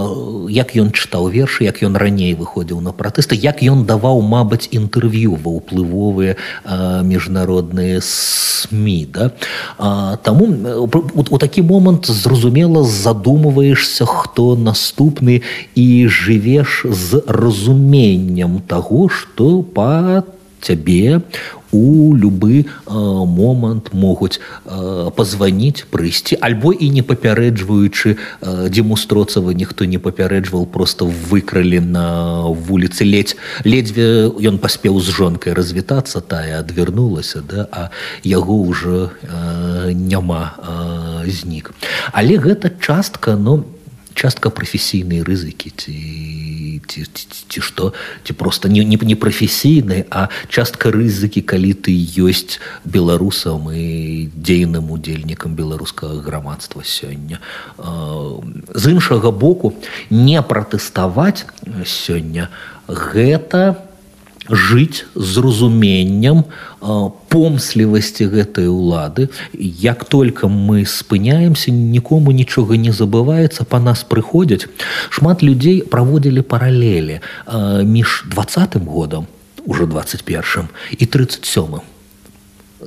як 0.49 0.77
ён 0.77 0.91
чытаў 0.91 1.29
вершы 1.29 1.65
як 1.69 1.83
ён 1.83 1.97
раней 1.97 2.35
выходзіў 2.35 2.81
на 2.81 2.93
пратэсты 2.93 3.37
як 3.37 3.63
ён 3.63 3.85
даваў 3.85 4.25
мабыць 4.25 4.69
інтэрв'ю 4.73 5.37
ва 5.37 5.61
ўплывовыя 5.61 6.37
э, 6.37 6.94
міжнародныя 7.03 8.01
сМ 8.01 8.87
да? 9.13 9.31
Таму 10.23 10.49
у 11.31 11.39
такі 11.39 11.63
момант 11.63 12.07
зразумела 12.07 12.85
задумваешся, 12.85 14.05
хто 14.05 14.57
наступны 14.57 15.43
і 15.75 16.09
жывеш 16.09 16.87
з 16.89 17.23
разуменнем 17.27 18.63
таго, 18.67 19.09
што 19.09 19.63
па 19.63 20.23
цябе 20.65 21.21
у 21.75 22.15
любы 22.15 22.65
э, 22.65 22.93
момант 23.27 23.93
могуць 23.93 24.39
э, 24.39 25.11
пазваніць 25.17 25.85
прыйсці. 25.91 26.39
Альбо 26.41 26.71
і 26.73 26.89
не 26.89 27.03
папярэджваючы 27.03 28.15
э, 28.15 28.69
демонстроцава 28.71 29.51
ніхто 29.51 29.85
не 29.85 29.99
папярэджваў 29.99 30.67
просто 30.67 31.05
выкралі 31.05 31.81
на 31.81 32.47
вуліцы. 32.47 33.03
Ледзь 33.05 33.35
ледзьве 33.67 34.31
ён 34.31 34.63
паспеў 34.63 35.03
з 35.03 35.11
жонкай 35.11 35.53
развітацца 35.53 36.23
тая 36.23 36.63
адвярнулася 36.63 37.43
да 37.43 37.67
а 37.75 37.91
яго 38.23 38.55
ўжо 38.71 39.11
э, 39.11 39.93
няма 39.93 40.55
э, 40.63 41.31
знік. 41.31 41.75
Але 42.15 42.39
гэта 42.39 42.71
частка 42.71 43.35
но 43.35 43.57
ну, 43.59 43.65
частка 44.15 44.51
прафесійнай 44.51 45.23
рызыкі 45.23 45.71
ці 45.77 45.95
ці, 46.87 47.05
ці, 47.05 47.27
ці 47.49 47.61
што 47.61 47.93
ці 48.25 48.33
просто 48.33 48.69
не, 48.69 48.85
не, 48.85 48.97
не 48.97 49.17
прафесійны 49.17 50.07
а 50.11 50.29
частка 50.49 50.91
рызыкі 50.91 51.43
калі 51.43 51.75
ты 51.75 51.95
ёсць 52.23 52.61
беларусам 52.85 53.71
і 53.75 54.31
дзейным 54.35 54.91
удзельнікам 54.91 55.55
беларускага 55.55 56.23
грамадства 56.23 56.83
сёння 56.85 57.43
з 57.79 58.85
іншага 58.91 59.31
боку 59.31 59.75
не 60.11 60.41
пратэставаць 60.43 61.47
сёння 61.85 62.49
гэта 62.89 63.83
жыць 64.51 65.05
з 65.15 65.39
разуменнем 65.39 66.45
помслівасці 67.29 68.29
гэтай 68.29 68.69
улады. 68.69 69.29
Як 69.55 70.05
только 70.05 70.49
мы 70.49 70.85
спыняемся 70.87 71.71
нікому 71.71 72.33
нічога 72.33 72.77
не 72.77 72.93
забываецца 72.93 73.65
по 73.65 73.79
нас 73.79 74.05
прыходзяць. 74.05 74.69
Шмат 75.11 75.43
людзей 75.43 75.83
праводзілі 75.83 76.43
паралелі 76.43 77.21
між 77.85 78.25
двадцатым 78.29 78.85
годам 78.85 79.27
уже 79.65 79.87
21 79.87 80.69
і 80.99 81.07
37 81.07 81.65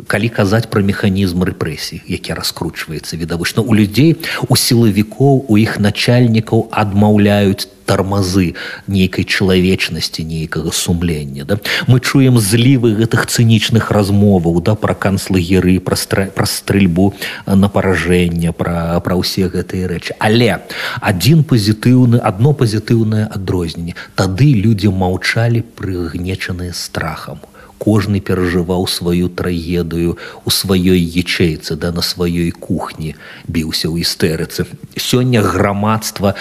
калі 0.07 0.29
казаць 0.29 0.69
пра 0.69 0.85
механізм 0.85 1.41
рэпрэсій 1.41 2.05
які 2.05 2.37
раскручваецца 2.37 3.17
відавочна 3.17 3.65
у 3.65 3.73
людзей 3.73 4.13
у 4.47 4.53
сілавікоў 4.53 5.49
у 5.49 5.57
іх 5.57 5.79
начальнікаў 5.81 6.69
адмаўляюць 6.69 7.65
тармазы 7.88 8.53
нейкай 8.91 9.24
чалавечнасці 9.24 10.27
нейкага 10.27 10.75
сумлення 10.75 11.48
да? 11.48 11.60
Мы 11.88 12.00
чуем 12.03 12.38
злівы 12.38 12.94
гэтых 13.00 13.25
цынічных 13.32 13.89
размоваў 13.96 14.60
да 14.62 14.75
пра 14.75 14.94
канцлагеры 14.94 15.79
пра 15.79 15.96
стра... 15.96 16.27
пра 16.27 16.46
стрельбу 16.46 17.13
на 17.48 17.72
паражэнне 17.72 18.51
пра 18.51 19.00
пра 19.00 19.15
ўсе 19.15 19.48
гэтыя 19.48 19.88
рэчы. 19.88 20.20
Але 20.20 20.60
адзін 21.00 21.48
пазітыўны 21.48 22.20
адно 22.20 22.51
пазітыўнае 22.53 23.25
адрозненне. 23.32 23.96
Тады 24.20 24.51
людзі 24.51 24.91
маўчалі 24.91 25.63
прыгнечаныя 25.79 26.75
страхам. 26.75 27.39
У 27.39 27.58
кожны 27.77 28.20
перажываў 28.20 28.88
сваю 28.88 29.29
трагедыю 29.29 30.17
у 30.46 30.50
сваёй 30.50 31.00
ячэйцы 31.00 31.77
да 31.77 31.91
на 31.91 32.01
сваёй 32.01 32.51
кухні 32.51 33.15
біўся 33.48 33.88
ў 33.88 34.01
істэрыцы. 34.01 34.65
Сёння 34.98 35.41
грамадства 35.41 36.36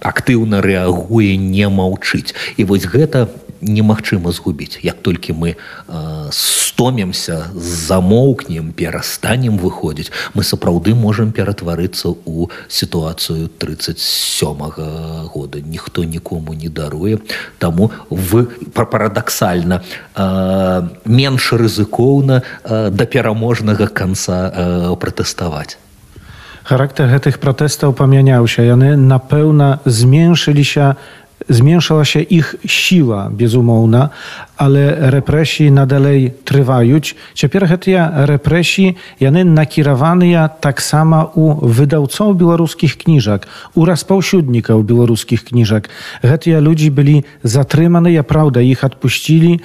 актыўна 0.00 0.60
рэагуе 0.62 1.36
не 1.36 1.68
маўчыць. 1.68 2.34
І 2.56 2.64
вось 2.64 2.86
гэта 2.86 3.28
немагчыма 3.60 4.32
згубіць. 4.32 4.78
Як 4.82 5.02
толькі 5.02 5.32
мы 5.32 5.56
э, 5.56 6.28
стомімся 6.30 7.50
замоўкнем 7.54 8.72
перастанем 8.72 9.58
выходзіць 9.58 10.12
мы 10.34 10.42
сапраўды 10.46 10.94
можемм 10.94 11.32
ператварыцца 11.32 12.14
ў 12.14 12.50
сітуацыю 12.68 13.48
37 13.58 14.48
-го 14.48 15.26
года. 15.34 15.58
Ніхто 15.60 16.04
нікому 16.04 16.54
не 16.54 16.68
даруе. 16.68 17.18
Таму 17.58 17.90
вы 18.10 18.46
парадаксальна 18.72 19.82
э, 20.14 20.88
менш 21.04 21.52
рызыкоўна 21.52 22.42
э, 22.64 22.90
да 22.90 23.04
пераможнага 23.04 23.86
канца 23.86 24.52
э, 24.54 24.96
пратэставаць 24.96 25.78
Charakter 26.68 27.20
tych 27.20 27.38
protestów 27.38 27.94
pomieniał 27.94 28.48
się. 28.48 28.64
Jany 28.64 28.96
na 28.96 29.18
pełna 29.18 29.78
zmięszyli 29.86 30.64
się 30.64 30.94
zmniejszała 31.48 32.04
się 32.04 32.20
ich 32.20 32.54
siła 32.66 33.30
bezumowna, 33.30 34.08
ale 34.56 35.10
represji 35.10 35.72
nadalej 35.72 36.30
trwają. 36.44 37.00
Ciepierach 37.34 37.78
te 37.78 38.10
represji 38.26 38.94
jany 39.20 39.44
nakierowane 39.44 40.48
tak 40.60 40.82
samo 40.82 41.30
u 41.34 41.66
wydawców 41.66 42.36
białoruskich 42.36 42.98
kniżek, 42.98 43.46
u 43.74 43.84
rozpowsiódników 43.84 44.86
białoruskich 44.86 45.44
kniżek. 45.44 45.88
Hetia 46.22 46.60
ludzi 46.60 46.90
byli 46.90 47.22
zatrymani, 47.44 48.12
ja 48.12 48.22
prawda, 48.22 48.60
ich 48.60 48.84
odpuścili, 48.84 49.60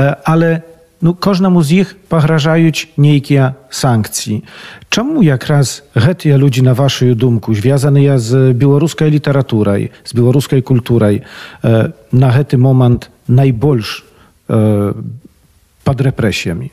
e, 0.00 0.16
ale 0.24 0.75
ну 1.00 1.14
кожнаму 1.14 1.62
з 1.62 1.84
іх 1.84 1.96
пагражаюць 2.08 2.88
нейкія 2.96 3.54
санкцыі. 3.70 4.44
Чаму 4.88 5.20
якраз 5.22 5.84
гэтыя 5.92 6.40
людзі 6.40 6.64
на 6.64 6.72
вашу 6.72 7.14
думку 7.14 7.54
звязаныя 7.54 8.18
з 8.18 8.52
беларускай 8.52 9.10
літаратурай 9.10 9.92
з 10.04 10.12
беларускай 10.16 10.62
культурай 10.62 11.22
э, 11.62 11.92
на 12.12 12.28
гэты 12.32 12.56
момант 12.56 13.10
найбольш 13.28 14.04
э, 14.48 14.94
пад 15.84 16.00
рэпрэсіямі? 16.00 16.72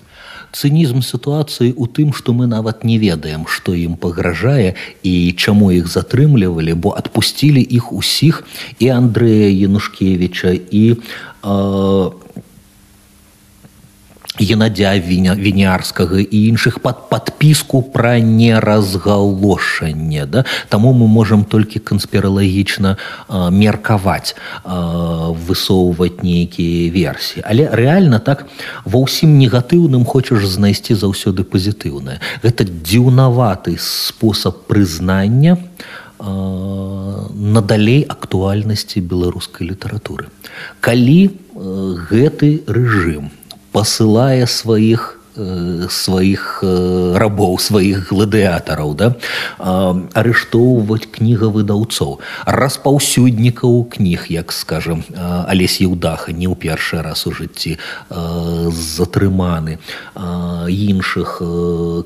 Цынізм 0.53 1.01
сітуацыі 1.01 1.73
у 1.75 1.89
тым 1.89 2.13
што 2.13 2.31
мы 2.31 2.47
нават 2.47 2.85
не 2.87 3.01
ведаем 3.01 3.43
што 3.49 3.75
ім 3.75 3.99
пагражае 3.99 4.79
і 5.03 5.33
чаму 5.35 5.73
іх 5.75 5.91
затрымлівалі 5.91 6.73
бо 6.79 6.95
адпусцілі 6.95 7.59
іх 7.59 7.91
усіх 7.91 8.47
і 8.79 8.87
Андрэя 8.87 9.51
янушкевича 9.51 10.55
і 10.55 10.95
э, 10.95 12.11
Геннадзя 14.39 14.97
вінярскага 14.97 16.17
і 16.17 16.37
іншых 16.49 16.81
пад 16.81 17.09
падпіску 17.09 17.85
пра 17.85 18.17
неразгалошанне. 18.17 20.25
Да? 20.25 20.45
Таму 20.69 20.93
мы 20.93 21.05
можам 21.05 21.45
толькі 21.45 21.79
канспіралагічна 21.79 22.97
меркаваць, 23.29 24.33
высоўваць 25.45 26.25
нейкія 26.25 26.89
версіі. 26.89 27.45
Але 27.45 27.69
рэальна 27.69 28.17
так 28.17 28.49
ва 28.85 29.05
ўсім 29.05 29.37
негатыўным 29.37 30.01
хочаш 30.01 30.49
знайсці 30.49 30.97
заўсёды 30.97 31.45
пазітыўнае. 31.45 32.17
Гэта 32.41 32.65
дзіўнаваты 32.65 33.77
спосаб 33.77 34.65
прызнання 34.65 35.61
надалей 36.23 38.05
актуальнасці 38.07 39.01
беларускай 39.01 39.69
літаратуры. 39.69 40.25
Калі 40.79 41.29
гэты 42.09 42.63
рэжым, 42.65 43.29
посылая 43.73 44.45
своих 44.45 45.19
сваіх 45.35 46.61
э, 46.61 47.17
рабоў 47.17 47.57
сваіх 47.57 48.13
гладыятараў 48.13 48.93
да? 48.93 49.07
Арыштоўваць 50.13 51.09
кнігавыдаўцоў 51.09 52.19
распаўсюднікаў 52.45 53.89
кніг 53.89 54.29
як 54.29 54.53
скажем 54.53 55.01
алесь 55.17 55.81
еўдаха 55.81 56.31
не 56.31 56.45
ў 56.45 56.53
першы 56.53 57.01
раз 57.01 57.25
у 57.25 57.33
жыцці 57.33 57.77
затрыманы. 58.13 59.79
Іншых 60.69 61.41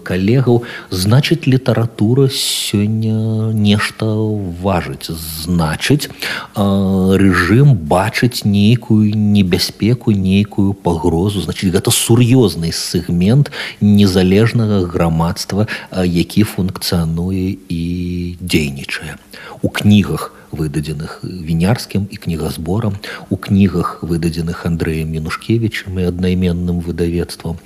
калегаў. 0.04 0.64
Значыць 0.92 1.48
літаратура 1.48 2.30
сёння 2.32 3.52
нешта 3.52 4.08
важыць. 4.08 5.12
Значыць 5.12 6.08
рэжым 6.56 7.76
бачыць 7.76 8.48
нейкую 8.48 9.12
небяспеку 9.16 10.12
нейкую 10.12 10.74
пагрозу. 10.74 11.44
Значыць 11.44 11.76
гэта 11.76 11.92
сур'ёзны 11.92 12.72
сегмент 12.72 13.17
фрагмент 13.18 13.52
незалежнага 13.82 14.86
грамадства 14.86 15.68
які 16.06 16.44
функцыянуе 16.44 17.58
і 17.70 18.38
дзейнічае. 18.42 19.18
У 19.62 19.70
кнігах 19.70 20.34
выдадзеных 20.52 21.20
вінярскім 21.24 22.08
і 22.12 22.16
кнігазборам 22.16 22.98
у 23.30 23.38
кнігах 23.38 24.04
выдадзеных 24.04 24.66
андрэем 24.66 25.10
мінушкевичам 25.12 26.00
і 26.00 26.08
аднайменным 26.08 26.80
выдавецтвам 26.80 27.58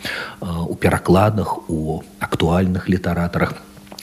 у 0.42 0.76
перакладах 0.76 1.70
у 1.70 2.02
актуальных 2.20 2.90
літаратарах 2.90 3.54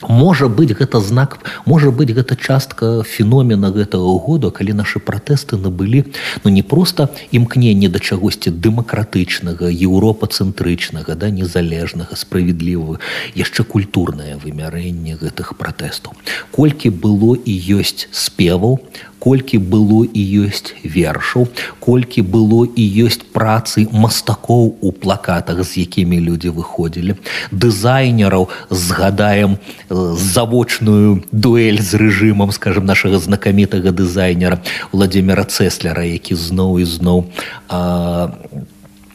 можа 0.03 0.49
быть 0.49 0.73
гэта 0.79 1.01
знак 1.01 1.39
можа 1.65 1.91
быть 1.91 2.11
гэта 2.15 2.37
частка 2.37 3.03
феномена 3.03 3.71
гэтага 3.71 4.19
года 4.23 4.51
калі 4.51 4.73
наши 4.73 5.01
пратэсты 5.01 5.57
набылі 5.57 6.05
ну 6.45 6.51
не 6.51 6.63
просто 6.63 7.11
імкненне 7.33 7.89
да 7.89 7.99
чагосьці 7.99 8.51
дэмакратычнага 8.51 9.67
еўропацэнтрычнага 9.67 11.15
да 11.15 11.31
незалежнага 11.31 12.15
справядлівага 12.15 13.03
яшчэ 13.35 13.65
культурнае 13.65 14.39
вымярэнне 14.39 15.19
гэтых 15.19 15.59
пратэстаў. 15.59 16.15
Колькі 16.55 16.91
было 16.91 17.35
і 17.35 17.55
ёсць 17.79 18.07
спеваў 18.13 18.79
колькі 19.19 19.59
было 19.59 20.05
і 20.07 20.23
ёсць 20.47 20.75
вершаў 20.85 21.49
колькі 21.83 22.23
было 22.23 22.65
і 22.65 22.85
ёсць 23.05 23.23
працы 23.35 23.87
мастакоў 23.91 24.79
у 24.81 24.93
плакатах 24.93 25.63
з 25.67 25.85
якімі 25.85 26.21
людзі 26.23 26.55
выходзілі 26.55 27.19
дызайнераў 27.51 28.49
згадаем 28.71 29.59
завочную 29.91 31.25
дуэль 31.33 31.81
з 31.81 31.95
рэжымам 31.95 32.53
скажем 32.53 32.85
нашага 32.85 33.19
знакамітага 33.19 33.91
дызайнера 33.91 34.61
владимира 34.93 35.45
цеслера 35.45 36.05
які 36.05 36.35
зноў 36.35 36.79
і 36.79 36.85
зноў 36.85 37.25
а, 37.69 38.33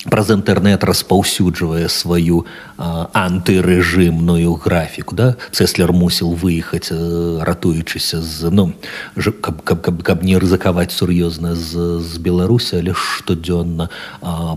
праз 0.10 0.32
інтэрнет 0.36 0.84
распаўсюджвае 0.84 1.88
сваю 1.88 2.46
антырэжымную 2.78 4.56
графіку 4.60 5.16
да? 5.16 5.28
Цеслер 5.52 5.94
мусіў 5.94 6.34
выехаць 6.36 6.92
ратуючыся 6.92 8.22
з 8.22 8.52
ну 8.52 8.74
каб, 9.16 9.62
каб, 9.64 9.82
каб, 9.82 10.04
каб 10.04 10.24
не 10.24 10.36
рызыкаваць 10.36 10.92
сур'ёзна 10.92 11.56
з, 11.56 12.02
з 12.04 12.18
беларусі 12.18 12.84
але 12.84 12.94
штодзённа 12.94 13.90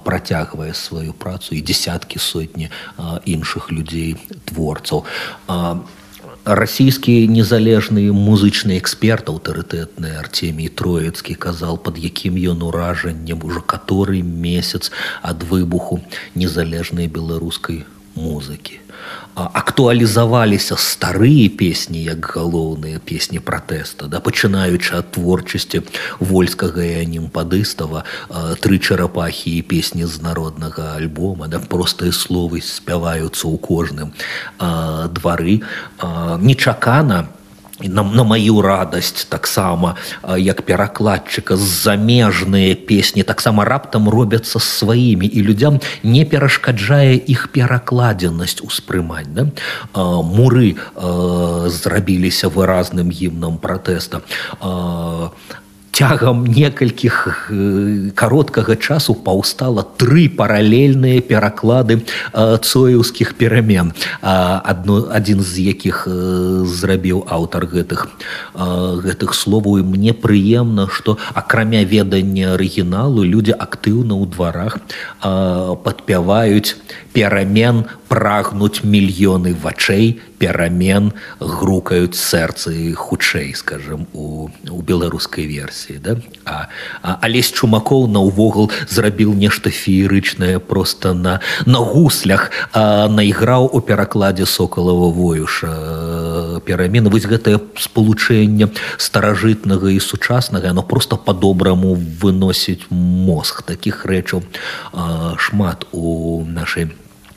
працягвае 0.05 0.74
сваю 0.74 1.12
працу 1.12 1.55
і 1.55 1.61
десяткі 1.61 2.18
сотні 2.18 2.70
а, 2.96 3.20
іншых 3.24 3.70
людзей 3.70 4.16
творцаў. 4.44 5.05
А, 5.46 5.79
расійскі 6.47 7.27
незалежны 7.27 8.07
музычны 8.15 8.79
эксперт 8.79 9.27
аўтарытэтны 9.33 10.15
арцемій 10.15 10.71
троецкі 10.71 11.35
казал 11.35 11.75
под 11.75 11.99
якім 11.99 12.39
ён 12.39 12.63
уражаннем 12.63 13.43
ужо 13.43 13.61
каторы 13.67 14.23
месяц 14.23 14.95
ад 15.27 15.43
выбуху 15.43 15.99
незалежнай 16.39 17.11
беларускай 17.11 17.83
музыкі 18.16 18.81
актуалізаваліся 19.37 20.76
старыя 20.81 21.52
песні 21.52 22.00
як 22.00 22.24
галоўныя 22.24 22.98
песні 23.05 23.38
пратэста 23.44 24.09
да 24.09 24.20
пачынаючы 24.24 24.96
ад 24.96 25.12
творчасці 25.12 25.85
вольскага 26.20 26.81
і 26.81 27.05
анімпадыстава 27.05 28.09
тры 28.64 28.81
чарапахі 28.81 29.52
і 29.61 29.62
песні 29.62 30.09
з 30.09 30.24
народнага 30.24 30.96
альбома 30.96 31.52
да 31.52 31.61
простыя 31.61 32.16
словы 32.16 32.64
спяваюцца 32.64 33.44
ў 33.44 33.57
кожным 33.61 34.16
двары. 35.12 35.61
Нечакана 36.40 37.29
на, 37.81 38.03
на 38.03 38.25
маю 38.25 38.61
радасць 38.62 39.25
таксама 39.29 39.97
як 40.39 40.62
перакладчыка 40.62 41.57
замежныя 41.57 42.75
песні 42.75 43.23
таксама 43.23 43.65
раптам 43.65 44.09
робяцца 44.09 44.61
сваімі 44.61 45.27
і 45.27 45.43
людзям 45.43 45.81
не 46.03 46.25
перашкаджае 46.25 47.17
іх 47.17 47.49
перакладзенасць 47.53 48.65
успрымаць 48.65 49.29
да? 49.29 49.51
муры 49.95 50.77
зрабіліся 51.69 52.49
выразным 52.49 53.12
гімнам 53.12 53.59
пратэста 53.59 54.25
цягам 55.97 56.45
некалькіх 56.45 57.49
э, 57.49 58.11
кароткага 58.13 58.77
часу 58.77 59.17
паўстала 59.17 59.81
тры 59.97 60.29
паралельныя 60.29 61.25
пераклады 61.25 62.05
э, 62.05 62.59
цоеўскіх 62.61 63.33
перамен 63.41 63.97
адно 64.21 65.09
адзін 65.09 65.41
з 65.41 65.73
якіх 65.73 66.05
э, 66.05 66.13
зрабіў 66.69 67.25
аўтар 67.25 67.65
гэтых 67.65 68.13
гэтых 69.09 69.33
словаў. 69.33 69.81
І 69.81 69.89
мне 69.89 70.13
прыемна 70.13 70.89
што 70.93 71.17
акрамя 71.33 71.81
ведання 71.89 72.53
арыгіналу 72.61 73.25
людзі 73.25 73.57
актыўна 73.57 74.21
ў 74.21 74.25
дварах 74.29 74.77
падпяваюць 75.81 76.77
перамен 77.17 77.89
прагнуць 78.13 78.85
мільёны 78.85 79.57
вачэй 79.57 80.21
перамен 80.39 81.13
грукаюць 81.41 82.15
сэрцы 82.21 82.93
хутчэй 82.93 83.55
скажем 83.55 84.07
у, 84.13 84.51
у 84.69 84.83
беларускай 84.83 85.49
версіі 85.49 85.86
да? 86.03 86.16
а, 86.44 86.68
а 87.03 87.18
алесь 87.22 87.53
чумакоў 87.53 88.07
наувогул 88.11 88.70
зрабіў 88.88 89.35
нешта 89.35 89.70
феерычнае 89.70 90.59
просто 90.59 91.14
на 91.14 91.40
на 91.66 91.79
гуслях 91.79 92.51
найграў 92.75 93.70
у 93.72 93.81
перакладзе 93.81 94.46
сокалава 94.46 95.11
воюша 95.11 96.61
перамены 96.66 97.11
вось 97.11 97.27
гэтае 97.27 97.61
спалучэнне 97.79 98.70
старажытнага 98.99 99.90
і 99.94 100.01
сучаснага 100.01 100.70
оно 100.70 100.83
просто 100.83 101.16
по-добраму 101.16 101.94
выносіць 101.94 102.87
мозг 102.90 103.62
таких 103.62 104.05
рэчаў 104.07 104.42
шмат 105.38 105.87
у 105.92 106.44
нашай 106.44 106.90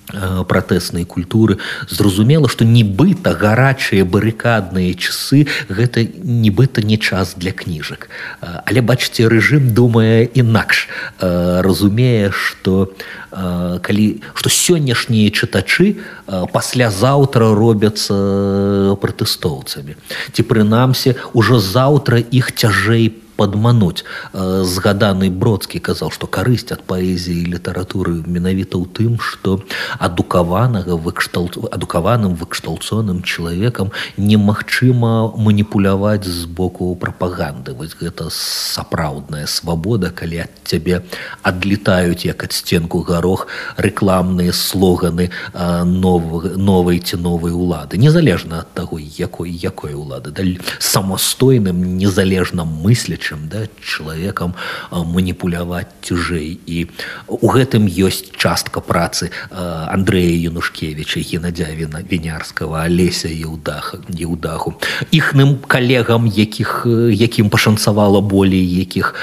пратэснай 0.10 1.06
культуры. 1.06 1.58
Зразумела 1.90 2.50
што 2.50 2.66
нібыта 2.66 3.38
гарачыя 3.38 4.06
барыкадныя 4.06 4.94
часы 4.98 5.46
гэта 5.70 6.04
нібыта 6.04 6.82
не 6.82 6.98
час 6.98 7.36
для 7.38 7.52
кніжак. 7.52 8.10
Але 8.42 8.82
бачыце 8.82 9.30
рэжым 9.30 9.74
думае 9.74 10.26
інакш. 10.34 10.90
Разумее 11.22 12.32
што 12.34 12.92
калі 13.30 14.26
што 14.34 14.50
сённяшнія 14.50 15.30
чытачы 15.30 16.02
паслязаўтра 16.26 17.54
робяцца 17.54 18.98
пратэстоўцамі. 18.98 19.94
Ці 20.34 20.42
прынамсі 20.44 21.16
ўжо 21.38 21.62
заўтра 21.62 22.18
іх 22.18 22.52
цяжэй 22.58 23.10
по 23.10 23.29
падмануць 23.40 24.04
згаданы 24.34 25.32
бродскі 25.32 25.80
казаў 25.80 26.12
што 26.16 26.28
карысць 26.28 26.76
ад 26.76 26.84
паэзіі 26.84 27.48
літаратуры 27.56 28.20
менавіта 28.28 28.76
ў 28.76 28.86
тым 28.92 29.16
што 29.24 29.60
адукаванага 29.98 31.00
выкштал 31.00 31.48
адукаваным 31.72 32.36
выкшталцоным 32.36 33.24
чалавекам 33.24 33.92
немагчыма 34.18 35.32
маніпуляваць 35.38 36.28
з 36.28 36.46
боку 36.46 36.92
прапаганды. 37.00 37.74
Вось 37.74 37.96
гэта 37.96 38.28
сапраўдная 38.34 39.48
свабода 39.48 40.12
калі 40.12 40.44
ад 40.46 40.54
цябе 40.68 41.02
адлітаюць 41.44 42.26
як 42.28 42.44
ад 42.44 42.54
сценку 42.54 43.02
гарох 43.08 43.48
рэкламныя 43.78 44.52
слоганы 44.52 45.30
новых 45.54 46.58
новай 46.58 47.00
ці 47.00 47.18
новай 47.24 47.54
улады. 47.56 47.98
Незалежна 47.98 48.66
ад 48.66 48.74
таго 48.76 49.00
якой 49.00 49.52
якой 49.52 49.94
улады. 49.94 50.32
Даль 50.32 50.60
самастойным 50.80 51.98
незалежна 51.98 52.66
мысляч 52.66 53.29
чым 53.30 53.46
да 53.46 53.70
чалавекам 53.86 54.58
маніпуляваць 54.90 55.94
цяжэй. 56.02 56.58
І 56.66 56.90
у 57.30 57.48
гэтым 57.54 57.86
ёсць 57.86 58.34
частка 58.34 58.82
працы 58.82 59.30
Андрэя 59.54 60.34
Янушкевича 60.50 61.22
геннадзявіна 61.22 62.02
вінярскага 62.10 62.90
алеся 62.90 63.30
еўдаха 63.30 64.02
еўдаху 64.10 64.74
іхным 65.14 65.62
калегам 65.70 66.26
якіх 66.26 66.90
якім 67.14 67.54
пашанцавала 67.54 68.22
болей 68.22 68.66
якіх 68.66 69.14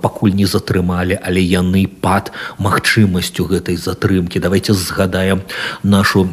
пакуль 0.00 0.32
не 0.32 0.48
затрымалі 0.48 1.20
але 1.20 1.44
яны 1.44 1.84
пад 1.84 2.32
магчымасцю 2.56 3.44
гэтай 3.52 3.76
затрымкі. 3.76 4.40
Давайте 4.40 4.72
згадаем 4.72 5.44
нашу 5.82 6.32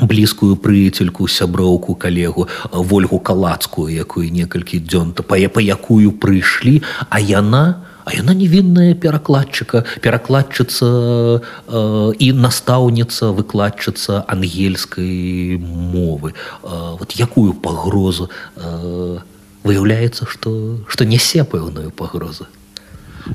блізкую 0.00 0.56
прыяцельку 0.56 1.28
сяброўку 1.28 1.94
калегу 1.94 2.48
ольгу 2.72 3.18
калацкую 3.18 3.90
якую 3.90 4.30
некалькі 4.30 4.78
дзён 4.78 5.12
па 5.12 5.36
па 5.48 5.60
якую 5.60 6.12
прыйшлі 6.12 6.82
а 7.10 7.20
яна 7.20 7.84
а 8.08 8.14
яна 8.16 8.32
невінная 8.32 8.94
перакладчыка 8.94 9.84
перакладчыца 10.00 10.86
э, 11.68 12.12
і 12.18 12.26
настаўніца 12.32 13.36
выкладчыца 13.36 14.24
ангельскай 14.24 15.58
мовы. 15.60 16.32
Э, 16.64 16.96
вот 16.96 17.12
якую 17.12 17.52
пагрозу 17.52 18.30
э, 18.56 19.18
выяўляецца 19.60 20.24
што 20.24 20.80
што 20.88 21.04
нясе 21.04 21.44
пэўную 21.44 21.90
пагрозу 21.90 22.48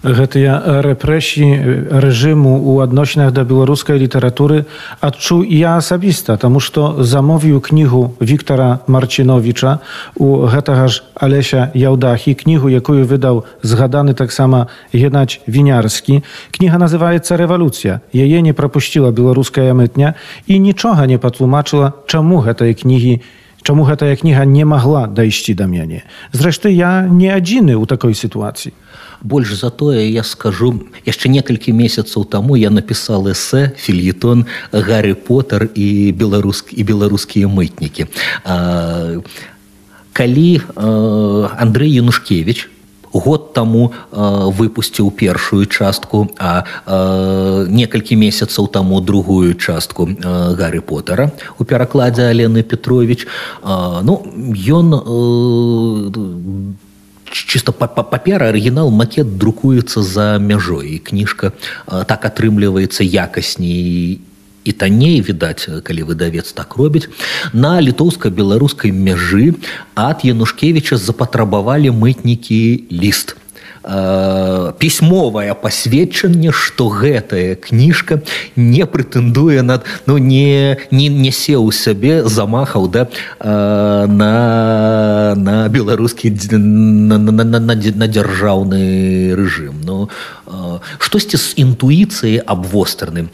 гэтыя 0.03 0.81
рэпрэсіі 0.85 1.91
рэжыму 2.03 2.53
ў 2.57 2.87
адносінах 2.87 3.33
да 3.35 3.43
беларускай 3.47 3.99
літаратуры 4.01 4.65
адчуў 4.99 5.43
я 5.47 5.77
асабіста 5.77 6.37
таму 6.37 6.59
што 6.59 7.03
замовіў 7.03 7.61
кнігу 7.61 8.15
Віктора 8.19 8.81
марчиновича 8.87 9.79
у 10.15 10.47
гэтага 10.47 10.87
ж 10.87 11.03
алеся 11.15 11.69
яўдахі 11.75 12.33
кнігу 12.33 12.73
якую 12.73 13.05
выдаў 13.05 13.45
згаданы 13.61 14.13
таксама 14.17 14.67
геннач 14.93 15.39
вінярскі 15.47 16.23
кніга 16.57 16.81
называется 16.81 17.37
рэвалюцыя 17.37 18.01
яе 18.11 18.41
не 18.41 18.53
прапусціла 18.53 19.11
беларуская 19.11 19.73
мытня 19.73 20.15
і 20.47 20.59
нічога 20.59 21.05
не 21.05 21.17
патлумачыла 21.17 21.93
чаму 22.07 22.41
гэтай 22.41 22.73
кнігі 22.73 23.21
чаму 23.63 23.87
гэтая 23.87 24.15
кніга 24.19 24.45
не 24.45 24.65
магла 24.67 25.07
дайсці 25.07 25.55
да 25.55 25.65
мяне 25.65 26.03
зрэшты 26.35 26.69
я 26.75 27.07
не 27.07 27.31
адзіны 27.31 27.79
ў 27.79 27.87
такой 27.87 28.13
сітуацыі 28.13 28.75
больш 29.23 29.53
за 29.55 29.69
тое 29.69 30.11
я 30.11 30.23
скажу. 30.23 30.83
Яшчэ 31.05 31.29
некалькі 31.29 31.71
месяцаў 31.71 32.25
таму 32.25 32.55
я 32.55 32.69
напісал 32.69 33.27
эсэ 33.31 33.73
фільетон 33.77 34.45
гарры 34.71 35.15
поттер 35.15 35.69
і 35.73 36.11
беларуск 36.11 36.73
і 36.73 36.83
беларускія 36.83 37.47
мытнікі 37.47 38.07
калі 40.13 40.61
Андрей 41.57 41.91
янушкевич 41.97 42.69
год 43.13 43.53
таму 43.53 43.93
э, 43.93 44.51
выпусціў 44.57 45.11
першую 45.11 45.65
частку 45.65 46.29
а 46.39 46.65
э, 46.85 47.67
некалькі 47.69 48.15
месяцаў 48.15 48.67
таму 48.67 49.01
другую 49.01 49.53
частку 49.53 50.09
э, 50.09 50.55
гарры 50.57 50.81
поттера 50.81 51.31
у 51.59 51.63
перакладзе 51.63 52.23
алены 52.23 52.63
петрович 52.63 53.27
э, 53.27 53.99
ну 54.03 54.25
ён 54.65 54.93
э, 54.97 56.82
чисто 57.33 57.71
папера 57.71 58.49
арыгінал 58.49 58.89
макет 58.89 59.37
друкуецца 59.37 60.01
за 60.05 60.37
мяжой 60.37 60.95
і 60.95 60.99
кніжка 60.99 61.51
так 61.87 62.25
атрымліваецца 62.29 63.03
якасней 63.03 64.21
і 64.63 64.71
танней 64.71 65.19
відаць 65.21 65.67
калі 65.83 66.03
выдавец 66.07 66.53
так 66.53 66.77
робіць 66.79 67.09
на 67.53 67.81
літоўска-беларускай 67.81 68.93
мяжы 68.95 69.53
ад 69.95 70.23
янушкевича 70.23 70.97
запатрабавалі 70.97 71.91
мытнікі 71.91 72.87
ліст 72.91 73.35
пісьмовае 73.83 75.53
пасведчанне 75.59 76.51
што 76.55 76.87
гэтая 76.87 77.55
кніжка 77.59 78.21
не 78.55 78.85
прэтэндуе 78.87 79.61
над 79.61 79.83
ну 80.07 80.17
не 80.17 80.79
не 80.91 81.07
нясе 81.11 81.59
ў 81.59 81.67
сябе 81.75 82.23
замахаў 82.23 82.87
да 82.87 83.11
на 84.07 85.35
на 85.35 85.67
беларускі 85.67 86.31
на, 86.51 87.17
на, 87.17 87.43
на, 87.43 87.59
на, 87.59 87.75
на 87.75 88.07
дзяржаўны 88.07 89.35
рэжым. 89.35 89.83
Ну 89.83 90.09
штосьці 90.99 91.37
з 91.37 91.53
інтуіцыяй 91.57 92.39
абвостраным. 92.45 93.29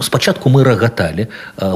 Спачатку 0.00 0.48
мы 0.48 0.64
рагаталі 0.64 1.28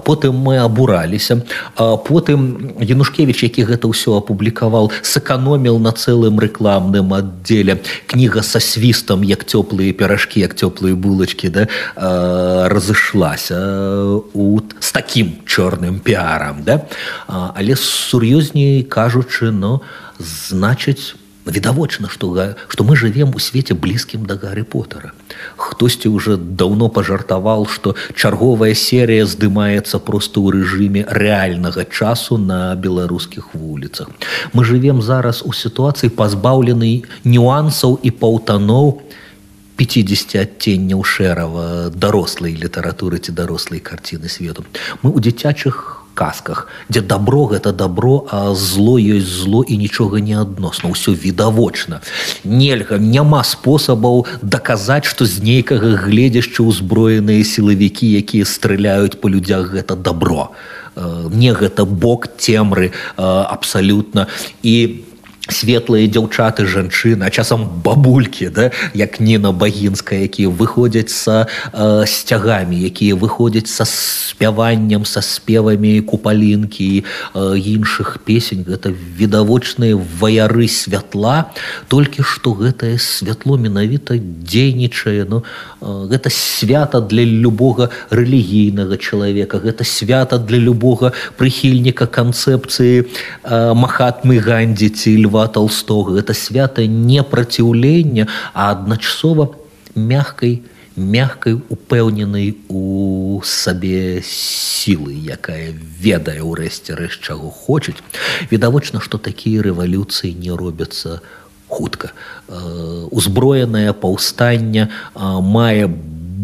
потым 0.05 0.37
мы 0.41 0.59
абураліся 0.59 1.43
потым 1.77 2.73
янушкевич 2.81 3.43
які 3.43 3.69
гэта 3.69 3.89
ўсё 3.89 4.17
апублікаваў 4.21 4.93
сэканоміл 5.03 5.79
на 5.79 5.93
цэлым 5.93 6.39
рэкламным 6.39 7.13
аддзе 7.15 7.58
неделя. 7.59 7.81
Книга 8.07 8.43
со 8.43 8.61
свистом 8.61 9.23
як 9.23 9.45
теплые 9.45 9.93
пирожки 9.93 10.41
як 10.41 10.55
теплые 10.55 10.95
булочки 10.95 11.49
да 11.49 11.69
э, 11.97 12.69
разышлась 12.69 13.49
э, 13.51 14.21
у 14.35 14.61
с 14.81 14.93
таким 14.93 15.41
черным 15.47 16.01
пиаром 16.01 16.63
да. 16.65 16.87
Але 17.27 17.77
сур'ёзней 17.77 18.85
кажучы 18.85 19.51
но 19.51 19.83
значыць 20.19 21.15
відавочна 21.51 22.09
што 22.09 22.55
што 22.69 22.85
мы 22.85 22.97
живвем 22.97 23.33
у 23.35 23.41
свеце 23.41 23.75
блізкім 23.75 24.27
да 24.27 24.37
гары 24.37 24.65
потара 24.65 25.13
хтосьці 25.57 26.09
уже 26.09 26.37
даўно 26.37 26.89
пажартаваў 26.89 27.67
што 27.67 27.95
чарговая 28.15 28.75
серія 28.75 29.27
здымаецца 29.27 29.99
просто 29.99 30.41
ў 30.41 30.59
рэжыме 30.59 31.03
рэальнага 31.09 31.85
часу 31.85 32.39
на 32.39 32.75
беларускіх 32.75 33.55
вуліцах. 33.55 34.09
Мы 34.53 34.65
живвем 34.65 35.03
зараз 35.03 35.43
у 35.45 35.53
сітуацыі 35.53 36.11
пазбаўлены 36.11 37.05
нюансаў 37.25 37.99
і 38.03 38.11
паўтаноў 38.11 39.03
50 39.79 40.35
адценняў 40.43 41.05
шэрава 41.07 41.91
дарослай 41.95 42.59
літаратуры 42.59 43.23
ці 43.23 43.33
дарослай 43.33 43.79
карціны 43.79 44.29
свету. 44.29 44.67
Мы 45.03 45.15
у 45.15 45.23
дзіцячых 45.23 45.98
казках 46.19 46.67
дзе 46.91 47.01
добро 47.01 47.47
гэта 47.53 47.73
добро 47.73 48.27
а 48.35 48.55
зло 48.55 48.99
ёсць 48.99 49.31
зло 49.45 49.63
і 49.63 49.79
нічога 49.79 50.19
не 50.19 50.35
адносна 50.35 50.91
ўсё 50.91 51.15
відавочна. 51.15 52.03
Нельга 52.45 52.99
няма 52.99 53.45
спосабаў 53.47 54.27
даказаць 54.43 55.07
што 55.07 55.25
з 55.25 55.39
нейкага 55.51 55.95
гледзяшча 56.03 56.67
ўзброеныя 56.67 57.47
сілавікі 57.47 58.11
якія 58.19 58.45
стреляюць 58.45 59.21
по 59.23 59.31
людзях 59.31 59.71
гэта 59.71 59.95
добро 59.95 60.51
мне 60.99 61.55
гэта 61.55 61.85
бок 61.87 62.27
цемры 62.39 62.91
абсалютна. 63.17 64.27
І 64.63 64.75
по 64.87 65.08
светлыя 65.49 66.09
дзяўчаты 66.09 66.67
жанчыны 66.67 67.31
часам 67.31 67.67
бабулькі 67.85 68.49
да 68.55 68.71
як 68.95 69.21
ніна 69.21 69.53
багінская 69.53 70.25
якія 70.25 70.49
выходзяць 70.49 71.13
са 71.13 71.47
э, 71.73 72.07
сцягамі 72.07 72.77
якія 72.77 73.15
выходзяць 73.15 73.69
са 73.69 73.85
спяваннем 74.39 75.05
са 75.05 75.23
спевамі 75.23 76.01
купалінкі 76.01 77.03
э, 77.03 77.59
іншых 77.59 78.19
песень. 78.25 78.63
Гэта 78.63 78.93
відавочныя 78.93 79.97
ваяры 79.97 80.69
святла. 80.69 81.51
Толькі 81.89 82.23
што 82.23 82.55
гэтае 82.55 82.99
святло 82.99 83.59
менавіта 83.59 84.15
дзейнічае 84.19 85.27
ну 85.29 85.43
э, 85.43 85.78
гэта 85.81 86.31
свята 86.31 87.01
для 87.01 87.25
любога 87.25 87.91
рэлігійнага 88.11 88.97
чалавека 88.97 89.59
гэта 89.63 89.85
свята 89.85 90.39
для 90.39 90.59
любога 90.59 91.13
прыхільніка 91.37 92.07
канцэпцыі 92.07 93.05
э, 93.05 93.75
махатмы 93.75 94.39
гандзі 94.43 94.89
ці 94.89 95.27
льва 95.27 95.47
толстого 95.47 96.19
это 96.19 96.35
свято 96.35 96.83
не 96.87 97.23
праціўлення 97.23 98.27
а 98.55 98.73
адначасова 98.73 99.55
мягкай 99.95 100.63
мягкай 100.99 101.55
упэўненай 101.55 102.59
у 102.69 103.41
сабе 103.47 104.21
сілы 104.27 105.15
якая 105.15 105.71
ведае 106.03 106.43
ўрэшце 106.43 106.99
рэш 106.99 107.23
чаго 107.23 107.55
хочуць. 107.55 108.03
Відавочна 108.51 108.99
што 109.01 109.19
такія 109.19 109.63
рэвалюцыі 109.63 110.35
не 110.35 110.51
робяцца 110.51 111.23
хутка 111.69 112.13
узброенае 113.11 113.93
паўстанне 113.93 114.89
мае 115.15 115.87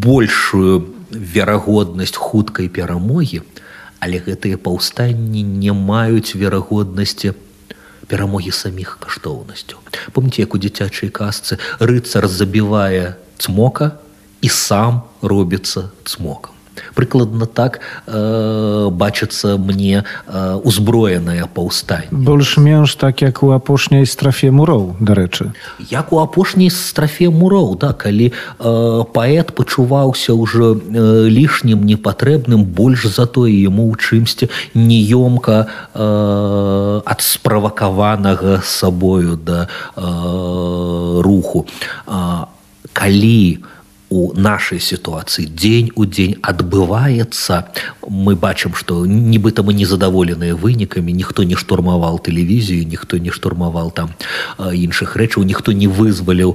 большую 0.06 0.84
верагоднасць 1.10 2.16
хуткай 2.16 2.68
перамогі 2.68 3.42
але 4.04 4.20
гэтыя 4.20 4.60
паўстанні 4.60 5.42
не 5.42 5.72
маюць 5.72 6.37
верагоднасці 6.37 7.32
перамогі 8.04 8.52
саміх 8.52 8.98
каштоўнасцяў. 9.00 9.80
Помніце, 10.12 10.44
як 10.44 10.52
у 10.54 10.60
дзіцячай 10.60 11.08
касцы 11.08 11.56
рыцар 11.80 12.28
забівае 12.28 13.16
цмока 13.40 13.96
і 14.44 14.48
сам 14.52 15.04
робіцца 15.24 15.88
цмокам 16.04 16.54
прыкладна 16.94 17.46
так 17.46 17.80
э, 18.06 18.88
бачыцца 18.90 19.56
мне 19.58 20.04
э, 20.26 20.60
узброенае 20.64 21.46
паўстань 21.46 22.08
больш-менш 22.10 22.94
так 22.94 23.22
як 23.22 23.42
у 23.42 23.50
апошняй 23.50 24.06
страфе 24.06 24.50
муроў 24.50 24.96
дарэчы. 25.00 25.52
Як 25.90 26.12
у 26.12 26.18
апошняй 26.18 26.70
страфе 26.70 27.30
муроў 27.30 27.76
да 27.78 27.92
калі 27.92 28.32
э, 28.32 29.04
паэт 29.12 29.54
пачуваўся 29.54 30.34
ўжо 30.34 30.74
э, 30.74 31.28
лішнім 31.28 31.84
непатрэбным 31.84 32.64
больш 32.64 33.06
затое 33.06 33.52
яму 33.52 33.90
ў 33.90 33.98
чымсьці 33.98 34.48
неёмка 34.74 35.66
э, 35.94 37.02
ад 37.04 37.20
справакаванага 37.20 38.62
сабою 38.64 39.37
да 39.37 39.68
э, 39.96 41.20
руху. 41.22 41.66
Э, 42.06 42.46
калі 42.92 43.58
у 43.60 43.73
у 44.14 44.33
нашай 44.38 44.79
сітуацыі 44.79 45.50
дзень 45.50 45.90
у 45.98 46.07
дзень 46.07 46.38
адбываецца 46.38 47.74
мы 48.07 48.38
бачым 48.38 48.77
што 48.79 49.03
нібыта 49.11 49.66
мы 49.66 49.74
незадаволеныя 49.74 50.55
вынікамі 50.55 51.11
ніхто 51.11 51.42
не 51.42 51.59
штурмаваў 51.59 52.22
тэлевізію 52.22 52.87
ніхто 52.87 53.18
не 53.18 53.35
штурмаваў 53.35 53.90
там 53.90 54.14
іншых 54.70 55.18
рэчаў 55.18 55.42
ніхто 55.42 55.74
не 55.74 55.90
вызваліў 55.90 56.55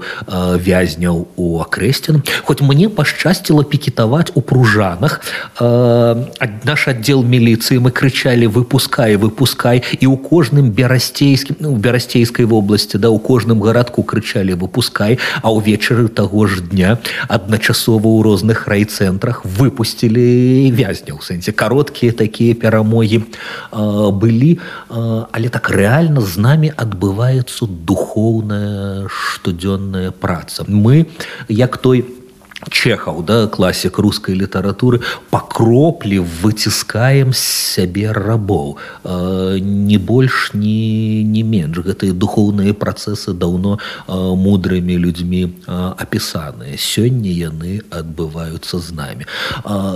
вязняў 0.67 1.27
у 1.35 1.59
акрэсцін 1.59 2.23
хоць 2.47 2.63
мне 2.63 2.87
пашчасціла 2.87 3.67
пікетаваць 3.67 4.31
у 4.39 4.41
пружанах 4.53 5.19
наш 5.59 6.87
аддзел 6.87 7.27
міліцыі 7.27 7.83
мы 7.83 7.91
крычалі 7.91 8.47
выпускай 8.47 9.19
выпускай 9.19 9.83
і 9.99 10.05
ў 10.07 10.15
кожным 10.15 10.71
берасцейскім 10.71 11.59
ну, 11.59 11.75
берасцейскай 11.75 12.47
вобласці 12.47 13.03
да 13.03 13.11
ў 13.11 13.19
кожным 13.19 13.59
гарадку 13.59 14.07
крычалі 14.07 14.55
выпускай 14.55 15.19
а 15.43 15.51
ўвечары 15.51 16.07
таго 16.07 16.47
ж 16.47 16.63
дня 16.63 16.95
ад 17.27 17.48
адначасова 17.49 18.05
ў 18.05 18.21
розных 18.21 18.69
райцэнтрах 18.69 19.41
выпусцілі 19.41 20.69
вязня 20.69 21.17
ў 21.17 21.21
сэнсе 21.25 21.49
кароткія 21.49 22.13
такія 22.13 22.53
перамогі 22.53 23.25
былі 23.73 24.61
але 24.93 25.49
так 25.49 25.73
рэальна 25.73 26.21
з 26.21 26.37
намі 26.37 26.69
адбываецца 26.69 27.65
духоўная 27.65 29.09
штодзённая 29.09 30.13
праца. 30.13 30.61
Мы 30.69 31.09
як 31.49 31.81
той 31.81 32.05
у 32.05 32.18
чехаў 32.67 33.23
да 33.23 33.47
класік 33.47 33.97
рускай 34.03 34.35
літаратуры 34.35 34.99
па 35.31 35.39
кроплі 35.39 36.19
выціскаем 36.19 37.31
сябе 37.31 38.11
рабоў 38.11 38.75
э, 39.03 39.59
не 39.63 39.97
больш 39.97 40.51
не 40.53 41.23
не 41.23 41.43
менш 41.43 41.79
гэтыя 41.79 42.11
духоўныя 42.11 42.75
працэсы 42.75 43.31
даўно 43.31 43.79
э, 43.79 44.11
мудрымі 44.11 44.99
людзьмі 44.99 45.43
э, 45.47 45.51
апісаныя 45.95 46.75
сёння 46.75 47.31
яны 47.31 47.79
адбываюцца 47.89 48.79
з 48.79 48.91
намі 48.91 49.23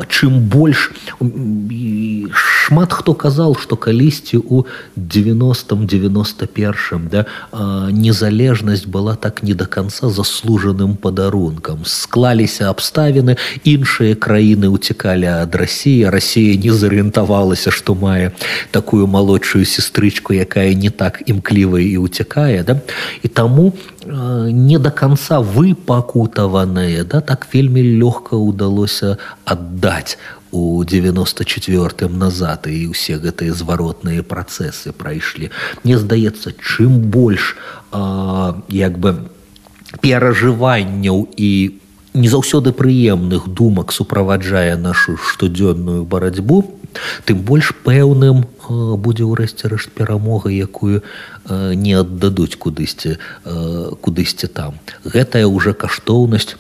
чым 0.08 0.47
больш 0.47 0.91
шмат 2.32 2.93
хто 2.93 3.13
казаў 3.13 3.60
што 3.60 3.76
калісьці 3.76 4.39
у 4.39 4.63
90 4.95 5.84
91 5.84 7.10
да 7.12 7.26
незалежнасць 7.91 8.88
была 8.88 9.15
так 9.15 9.43
не 9.43 9.54
до 9.54 9.65
конца 9.65 10.08
заслужаным 10.10 10.95
падарункам 10.95 11.84
склались 11.84 12.53
змяніліся 12.54 12.70
абставіны 12.70 13.38
іншыя 13.66 14.16
краіны 14.16 14.70
уцікалі 14.70 15.26
ад 15.26 15.56
рассіі 15.56 16.10
Росія 16.10 16.56
не 16.56 16.72
зарыентавалася 16.72 17.72
што 17.72 17.96
мае 17.96 18.32
такую 18.72 19.08
малодшую 19.08 19.66
сестрычку 19.66 20.34
якая 20.34 20.74
не 20.74 20.89
так 20.89 21.24
імклівая 21.26 21.84
і 21.84 21.98
уцякае 21.98 22.63
да? 22.63 22.82
І 23.24 23.28
таму 23.28 23.74
э, 24.06 24.52
не 24.52 24.78
до 24.78 24.92
конца 24.92 25.39
выпакутаваныя 25.42 27.04
да 27.04 27.22
так 27.22 27.48
вельмі 27.54 27.82
лёгка 27.82 28.38
ўдалося 28.38 29.18
аддаць 29.46 30.18
у 30.54 30.86
94 30.86 32.13
назад. 32.13 32.70
І 32.70 32.94
ўсе 32.94 33.18
гэтыя 33.18 33.58
зваротныя 33.58 34.22
працэсы 34.22 34.94
прайшлі 34.94 35.50
мне 35.84 35.98
здаецца 35.98 36.54
чым 36.62 37.10
больш 37.10 37.58
э, 37.89 37.98
як 38.70 38.98
бы 39.02 39.34
перажыванняў 40.02 41.30
і 41.38 41.83
не 42.13 42.30
заўсёды 42.30 42.71
прыемных 42.71 43.47
думак 43.47 43.91
суправаджае 43.91 44.78
нашу 44.78 45.17
штодзённую 45.17 46.06
барацьбу 46.06 46.63
тым 47.26 47.41
больш 47.41 47.73
пэўным 47.84 48.45
будзе 48.69 49.26
ўрэшце 49.26 49.67
рэшт 49.67 49.91
перамога 49.97 50.49
якую 50.49 51.02
не 51.49 51.93
аддадуць 51.97 52.56
кудысьці 52.56 53.17
кудысьці 54.02 54.47
там. 54.47 54.78
Гэтая 55.04 55.47
уже 55.47 55.73
каштоўнасць 55.73 56.56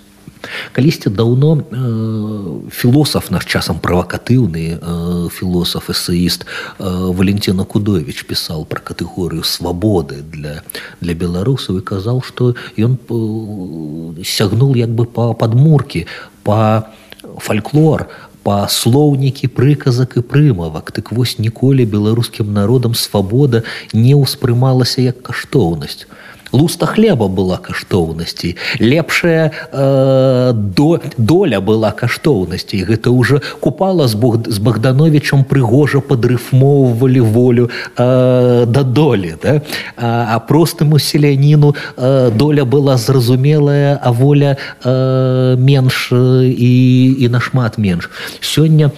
калісьці 0.71 1.09
даўно 1.09 1.57
э, 1.59 2.69
філосаф 2.71 3.31
наш 3.31 3.45
часам 3.45 3.79
правакатыўны 3.79 4.77
э, 4.77 5.29
філосаф 5.29 5.89
эсеіст 5.89 6.45
э, 6.45 6.83
валентина 6.87 7.65
кудович 7.65 8.25
пісаў 8.27 8.65
пра 8.65 8.79
катэгорыю 8.79 9.43
свабоды 9.43 10.21
для 10.21 10.63
для 11.01 11.13
беларусаў 11.13 11.79
і 11.79 11.85
казаў 11.85 12.21
што 12.21 12.55
ён 12.77 12.97
э, 12.97 14.23
сягнул 14.23 14.75
як 14.75 14.91
бы 14.91 15.05
па 15.05 15.33
падмуркі 15.33 16.07
па 16.43 16.91
фальклор 17.39 18.07
па 18.43 18.67
слоўнікі 18.67 19.47
прыказак 19.47 20.19
і 20.19 20.21
прымавак. 20.27 20.91
Так 20.91 21.11
вось 21.15 21.39
ніколі 21.39 21.87
беларускім 21.87 22.51
народам 22.51 22.93
свабода 22.93 23.63
не 23.93 24.13
ўспрымалася 24.19 24.99
як 25.01 25.23
каштоўнасць 25.23 26.05
луста 26.53 26.85
хлеба 26.85 27.27
была 27.27 27.57
каштоўнасцей 27.57 28.55
лепшая 28.79 29.51
э, 29.71 30.51
до, 30.53 31.01
доля 31.17 31.59
была 31.59 31.91
каштоўнасцей 31.91 32.83
гэта 32.83 33.09
уже 33.09 33.41
купала 33.59 34.07
з 34.07 34.15
бог 34.15 34.47
з 34.47 34.59
богдановичам 34.59 35.43
прыгожа 35.43 35.99
падрыфмоўвалі 35.99 37.19
волю 37.19 37.69
э, 37.97 38.65
да 38.65 38.83
долі 38.83 39.35
да? 39.41 39.61
а, 39.97 40.35
а 40.35 40.39
простыму 40.39 40.99
селяніну 40.99 41.75
э, 41.97 42.31
доля 42.31 42.65
была 42.65 42.97
зразумелая 42.97 43.99
а 44.01 44.11
воля 44.11 44.57
э, 44.83 45.57
менш 45.57 46.11
і 46.13 46.73
і 47.19 47.29
нашмат 47.29 47.77
менш. 47.77 48.09
Сёння 48.41 48.91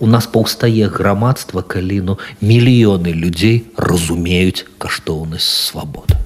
у 0.00 0.06
нас 0.06 0.26
паўстае 0.26 0.88
грамадства 0.88 1.62
калі 1.62 2.00
ну 2.00 2.18
мільёны 2.42 3.14
людзей 3.14 3.64
разумеюць 3.76 4.66
каштоўнасць 4.78 5.70
свабоды 5.70 6.25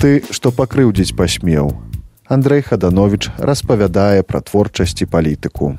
ты 0.00 0.24
што 0.32 0.48
пакрыўдзіць 0.48 1.12
пасмеў. 1.12 1.76
Андрей 2.24 2.62
хаданович 2.64 3.28
распавядае 3.36 4.24
пра 4.24 4.40
творчасці 4.40 5.04
палітыку. 5.04 5.76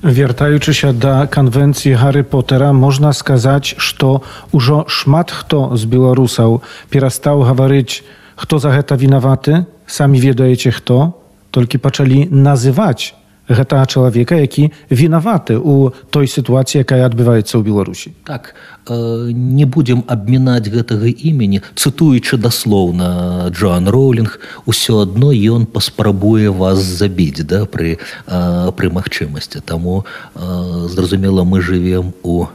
Вяртаючыся 0.00 0.94
да 0.94 1.26
канвенцыі 1.26 1.92
Гары 2.00 2.22
Потера 2.22 2.72
можна 2.72 3.12
сказаць, 3.12 3.74
што 3.76 4.22
ўжо 4.54 4.86
шмат 4.88 5.34
хто 5.34 5.76
з 5.76 5.84
беларусаў 5.84 6.62
перастаў 6.88 7.42
гаварыць, 7.44 8.00
хто 8.38 8.58
за 8.62 8.72
гэта 8.72 8.94
вінаваты, 8.94 9.66
самі 9.84 10.22
ведаеце 10.22 10.70
хто, 10.70 11.18
толькі 11.50 11.82
пачалі 11.82 12.30
называць 12.30 13.12
гэтага 13.48 13.86
чалавека 13.86 14.36
які 14.36 14.70
вінаваты 14.90 15.56
у 15.56 15.90
той 16.10 16.28
сітуацыі 16.28 16.84
якая 16.84 17.08
адбываецца 17.08 17.58
ў 17.58 17.62
беларусі. 17.64 18.12
Так 18.24 18.54
э, 18.86 19.32
не 19.32 19.64
будзем 19.64 20.04
абмінаць 20.06 20.68
гэтага 20.68 21.08
імені. 21.08 21.64
Цытуючы 21.74 22.36
даслоўна 22.36 23.48
джоан 23.50 23.88
роулінг 23.88 24.38
усё 24.68 25.02
адно 25.02 25.32
ён 25.32 25.66
паспрабуе 25.66 26.52
вас 26.52 26.78
забіць 26.78 27.42
да 27.42 27.64
пры 27.64 27.96
э, 27.96 28.72
пры 28.72 28.86
магчымасці 28.92 29.64
таму 29.64 30.04
э, 30.34 30.88
зразумела 30.88 31.44
мы 31.44 31.60
жывем 31.60 32.12
у 32.22 32.46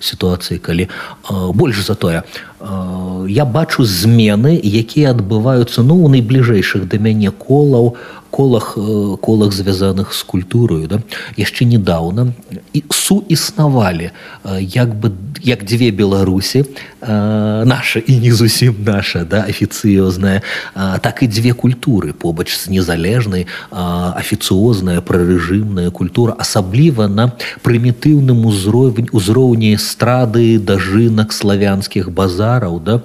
сітуацыі 0.00 0.58
калі 0.58 0.88
э, 0.88 1.52
больш 1.52 1.82
за 1.84 1.94
тое 1.94 2.22
э, 2.22 2.57
я 2.60 3.44
бачу 3.44 3.84
змены 3.84 4.58
якія 4.58 5.14
адбываюцца 5.14 5.82
ну 5.86 6.02
у 6.02 6.08
найбліжэйшых 6.10 6.88
да 6.90 6.98
мяне 6.98 7.30
колаў 7.30 7.94
колах 8.30 8.74
э, 8.76 9.16
колах 9.20 9.52
звязаных 9.52 10.14
з 10.14 10.22
культурою 10.22 10.88
да. 10.88 11.00
Яшчэ 11.36 11.64
недавно 11.64 12.32
і 12.72 12.84
суіснавалі 12.90 14.10
э, 14.44 14.60
як 14.60 14.94
бы 14.94 15.12
як 15.42 15.64
дзве 15.64 15.90
беларусі 15.90 16.64
э, 17.00 17.64
наша 17.64 17.98
і 17.98 18.18
не 18.18 18.32
зусім 18.32 18.74
наша 18.84 19.24
да 19.24 19.46
афіцыёзная 19.48 20.42
так 20.74 21.22
і 21.22 21.26
дзве 21.26 21.52
культуры 21.52 22.12
побач 22.12 22.56
з 22.56 22.68
незалежнай 22.68 23.46
афіцыозная 23.70 25.00
прарэжымная 25.00 25.90
культура 25.90 26.36
асабліва 26.38 27.08
на 27.08 27.32
прымітыўным 27.62 28.46
узровень 28.46 29.08
узроўні 29.12 29.74
эстрады 29.74 30.58
дажынак 30.58 31.32
славянскіх 31.32 32.10
базараў 32.48 32.80
да 32.80 33.00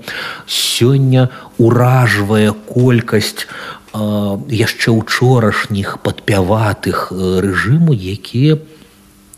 сёння 0.47 1.29
уражвае 1.59 2.53
колькасць 2.71 3.47
у 3.93 4.39
яшчэ 4.49 4.89
учорашніх 4.89 5.99
падпяватых 6.01 7.11
рэжыму 7.13 7.93
якія 7.93 8.57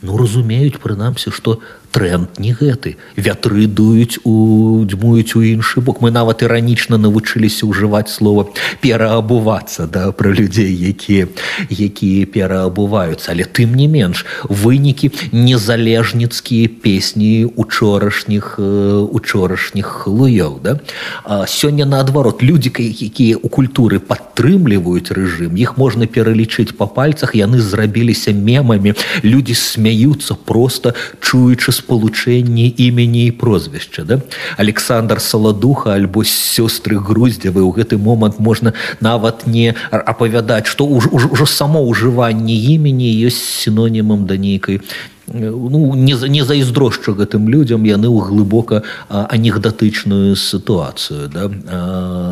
ну 0.02 0.18
разумеюць 0.18 0.80
прынамсі 0.80 1.34
што 1.36 1.60
тренд 1.96 2.40
не 2.44 2.52
гэты. 2.52 3.00
Вятры 3.16 3.72
дуюць 3.72 4.20
у 4.28 4.84
дзьмуюць 4.84 5.32
у 5.40 5.42
іншы 5.48 5.80
бок. 5.80 6.04
Мы 6.04 6.12
нават 6.12 6.44
іранічна 6.44 7.00
навучыліся 7.00 7.64
ўжываць 7.64 8.12
слова 8.12 8.52
пераабувацца 8.84 9.88
да 9.88 10.12
пра 10.12 10.36
людзей 10.36 10.76
якія 10.76 11.32
якія 11.72 12.28
пераабуваюцца. 12.28 13.32
Але 13.32 13.48
тым 13.48 13.80
не 13.80 13.88
менш 13.88 14.28
вынікі 14.52 15.16
незалежніцкія 15.32 16.68
песні 16.84 17.48
учорашніх 17.56 18.60
учорашніх 18.60 20.04
луёў 20.12 20.60
да? 20.60 20.84
А 21.24 21.48
сёння 21.48 21.88
наадварот 21.88 22.44
людзі 22.44 22.76
якія 22.76 23.40
у 23.40 23.48
культуры 23.48 24.04
падтрымліваюць 24.04 25.16
рэжым 25.16 25.56
іх 25.56 25.80
можна 25.80 26.12
пералічыць 26.12 26.76
па 26.76 26.92
пальцах 26.92 27.40
яны 27.40 27.64
зрабіліся 27.64 28.36
мемамі. 28.36 29.00
Людзі 29.24 29.56
смяюцца 29.56 30.36
просто 30.36 30.92
чуючы 31.24 31.72
з 31.72 31.85
спалучэнні 31.86 32.74
імені 32.78 33.30
і 33.30 33.32
прозвішча 33.32 34.04
да? 34.04 34.22
Александр 34.58 35.22
саладуха 35.22 35.94
альбо 35.94 36.26
сёстры 36.26 36.98
груздзявы 36.98 37.62
ў 37.62 37.72
гэты 37.78 38.02
момант 38.02 38.42
можна 38.42 38.74
нават 39.06 39.46
не 39.46 39.78
апавядаць 39.94 40.66
што 40.66 40.90
ўжо 40.90 41.46
само 41.46 41.86
ўжыванне 41.86 42.58
імені 42.74 43.06
ёсць 43.30 43.62
сінонімам 43.62 44.26
да 44.26 44.34
нейкай 44.42 44.82
ну 45.30 45.94
не 45.94 46.14
не 46.30 46.42
зайздрошчу 46.42 47.14
гэтым 47.14 47.50
людзям 47.50 47.86
яны 47.86 48.10
ў 48.10 48.20
глыбока 48.26 48.82
анекдатычную 49.10 50.36
сітуацыю 50.36 51.30
да 51.30 51.50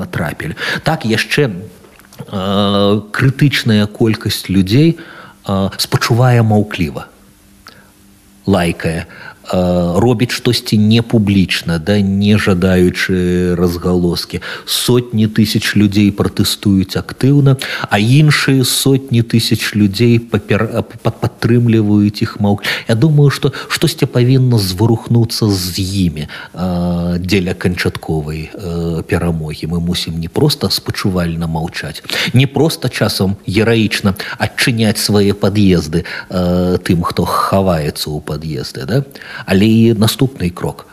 трапілі. 0.09 0.57
Так 0.83 1.05
яшчэ 1.05 1.49
крытычная 3.13 3.85
колькасць 3.85 4.49
людзей 4.49 4.97
спачувае 5.77 6.41
маўкліва 6.41 7.09
лайкае 8.45 9.07
робіць 9.51 10.31
штосьці 10.31 10.77
не 10.77 11.01
публічна 11.01 11.79
да 11.79 11.99
не 12.01 12.37
жадаючы 12.37 13.55
разгалоскі. 13.55 14.41
Сотні 14.65 15.27
тысяч 15.27 15.75
людзей 15.75 16.11
пратэстуюць 16.11 16.95
актыўна 16.95 17.57
а 17.89 17.99
іншыя 17.99 18.63
сотні 18.63 19.21
тысяч 19.21 19.75
людзей 19.75 20.19
папер 20.19 20.85
падтрымліваюць 21.03 22.23
іх 22.23 22.39
маў 22.39 22.61
Я 22.87 22.95
думаю 22.95 23.29
што 23.29 23.51
штосьці 23.67 24.05
павінна 24.05 24.57
зварухнуцца 24.57 25.49
з 25.49 25.79
імі 25.79 26.27
дзеля 27.19 27.53
канчатковай 27.53 28.49
перамогі. 29.07 29.67
Мы 29.67 29.79
мусім 29.79 30.19
не 30.19 30.27
проста 30.27 30.69
спачувальна 30.69 31.47
маўчаць 31.47 32.03
не 32.33 32.47
проста 32.47 32.89
часам 32.89 33.35
гераічна 33.47 34.15
адчыняць 34.37 34.99
свае 34.99 35.33
пад'езды 35.33 36.03
тым 36.29 37.03
хто 37.03 37.25
хаваецца 37.25 38.07
ў 38.09 38.19
пад'езды 38.23 38.85
да 38.87 39.03
але 39.45 39.65
і 39.65 39.93
наступны 39.93 40.49
крок. 40.49 40.87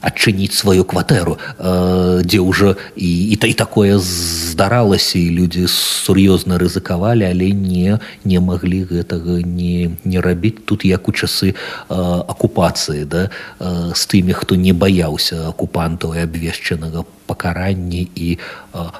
Адчыніць 0.00 0.54
сваю 0.54 0.84
кватэру 0.84 1.34
э, 1.58 2.22
дзе 2.22 2.38
ўжо 2.38 2.76
і, 2.94 3.10
і 3.32 3.36
та 3.40 3.50
і 3.50 3.54
такое 3.58 3.98
здаралася 3.98 5.18
і 5.18 5.34
людзі 5.34 5.66
сур'ёзна 5.66 6.60
рызыкавалі 6.62 7.26
але 7.26 7.50
не 7.50 7.98
не 8.22 8.38
маглі 8.38 8.86
гэтага 8.86 9.42
не 9.42 9.96
не 10.04 10.20
рабіць. 10.20 10.62
Тут 10.64 10.84
як 10.84 11.08
у 11.08 11.12
часы 11.12 11.52
э, 11.52 11.54
акупацыі 11.88 13.02
да 13.08 13.30
э, 13.58 13.94
з 13.94 14.02
тымі 14.06 14.36
хто 14.36 14.54
не 14.54 14.70
баяўся 14.70 15.48
акупантаў 15.48 16.14
і 16.14 16.22
абвешчанага 16.22 17.02
пакаранні 17.26 18.06
і 18.14 18.38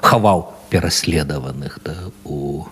хаваў 0.01 0.51
пераследаваных 0.69 1.79
да 1.85 1.95
у 2.25 2.67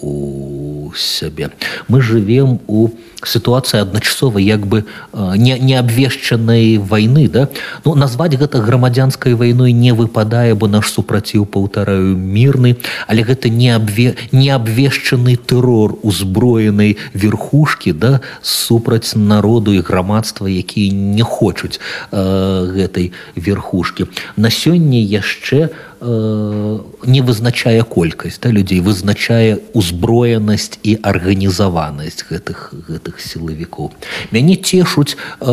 у 0.00 0.77
сябе 0.96 1.50
мы 1.88 2.00
живвем 2.00 2.60
у 2.66 2.88
сітуацыі 3.24 3.82
адначасова 3.82 4.38
як 4.38 4.66
бы 4.66 4.84
не 5.12 5.58
неабвешчанай 5.58 6.78
войны 6.78 7.28
да? 7.28 7.48
Ну 7.84 7.94
назваць 7.94 8.38
гэта 8.38 8.62
грамадзянскай 8.62 9.34
вайной 9.34 9.72
не 9.72 9.92
выпадае 9.92 10.54
бо 10.54 10.68
наш 10.68 10.92
супраціў 10.92 11.46
паўтараю 11.46 12.14
мірны 12.14 12.76
але 13.06 13.22
гэта 13.22 13.50
не 13.50 13.74
абве 13.74 14.14
неабвешчаны 14.32 15.36
тэрор 15.36 15.98
узброенай 16.02 16.96
верхушки 17.14 17.92
да 17.92 18.20
супраць 18.42 19.16
народу 19.16 19.74
і 19.74 19.82
грамадства 19.82 20.46
якія 20.46 20.92
не 20.94 21.22
хочуць 21.22 21.80
э, 22.12 22.70
гэтай 22.70 23.12
верхушки 23.34 24.06
на 24.36 24.50
сёння 24.50 25.02
яшчэ 25.02 25.70
Э, 26.00 26.78
не 27.06 27.20
вызначае 27.22 27.82
колькасць 27.82 28.38
да, 28.38 28.50
людзей 28.54 28.78
вызначае 28.78 29.58
узброенасць 29.74 30.77
і 30.82 30.98
арганізаванасць 31.02 32.24
гэтых 32.28 32.74
гэтых 32.88 33.20
сілавікоў. 33.20 33.92
Мяне 34.30 34.56
цешуць 34.56 35.14
э, 35.14 35.50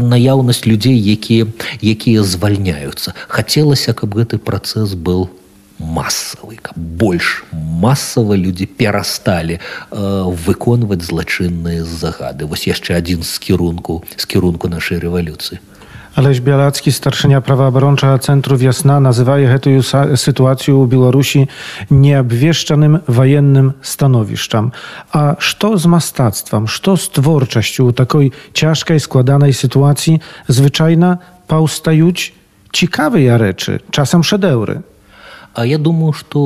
наяўнасць 0.00 0.66
людзей 0.66 0.96
якія 0.96 1.46
якія 1.82 2.22
звальняюцца. 2.22 3.14
Хацелася 3.28 3.92
каб 3.92 4.14
гэты 4.16 4.38
працэс 4.38 4.94
был 4.94 5.30
масавы 5.78 6.62
каб 6.62 6.78
больш 6.78 7.44
масава 7.52 8.38
людзі 8.38 8.66
перасталі 8.66 9.58
э, 9.58 9.62
выконваць 10.46 11.02
злачынныя 11.02 11.84
загады. 11.84 12.46
Вось 12.46 12.66
яшчэ 12.66 12.96
адзін 12.96 13.22
з 13.26 13.38
кірунку 13.38 14.02
з 14.16 14.24
кірунку 14.26 14.68
нашай 14.68 15.02
рэвалюцыі 15.02 15.58
Aleś 16.16 16.40
Bialacki, 16.40 16.92
starszynia 16.92 17.40
prawa 17.40 17.66
obrończa 17.66 18.18
Centrów 18.18 18.62
Jasna, 18.62 19.00
nazywa 19.00 19.36
tę 19.60 20.16
sytuację 20.16 20.74
u 20.74 20.86
Białorusi 20.86 21.46
nieobwieszczanym 21.90 22.98
wojennym 23.08 23.72
stanowiszczem. 23.82 24.70
A 25.12 25.36
co 25.58 25.78
z 25.78 25.86
mastactwem, 25.86 26.66
co 26.82 26.96
z 26.96 27.10
twórczością 27.10 27.92
takiej 27.92 28.30
ciężkiej, 28.54 29.00
składanej 29.00 29.52
sytuacji 29.52 30.20
zwyczajna 30.48 31.18
paustajuć 31.48 32.34
ciekawe 32.72 33.38
rzeczy, 33.38 33.80
czasem 33.90 34.24
szedeury? 34.24 34.80
А 35.54 35.66
я 35.66 35.78
думаю, 35.78 36.12
што 36.12 36.38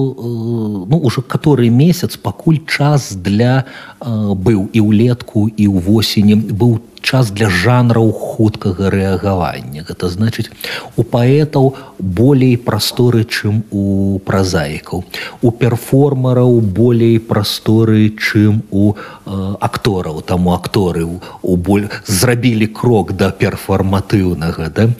ну, 0.90 0.98
уже 0.98 1.22
который 1.22 1.68
месяц 1.68 2.16
пакуль 2.16 2.58
час 2.66 3.14
для 3.14 3.64
быў 4.00 4.68
і 4.72 4.80
ўлетку 4.80 5.46
і 5.48 5.64
ў 5.70 5.78
восені 5.78 6.34
быў 6.34 6.82
час 7.06 7.30
для 7.30 7.46
жанраў 7.46 8.10
хуткага 8.10 8.90
рэагавання. 8.90 9.86
Гэта 9.86 10.10
значыць 10.10 10.50
у 10.98 11.06
паэтаў 11.06 11.78
болей 12.02 12.58
прасторы, 12.58 13.22
чым 13.22 13.62
у 13.70 14.18
празаікаў. 14.26 15.06
У 15.38 15.50
перформараў 15.54 16.58
болей 16.60 17.22
прасторы, 17.22 18.10
чым 18.18 18.66
у 18.74 18.98
актораў, 19.62 20.22
таму 20.26 20.50
акторы 20.58 21.06
у 21.06 21.56
боль 21.56 21.86
зрабілі 22.10 22.66
крок 22.66 23.14
да 23.14 23.30
перфарматыўнага 23.30 24.66
да, 24.74 24.90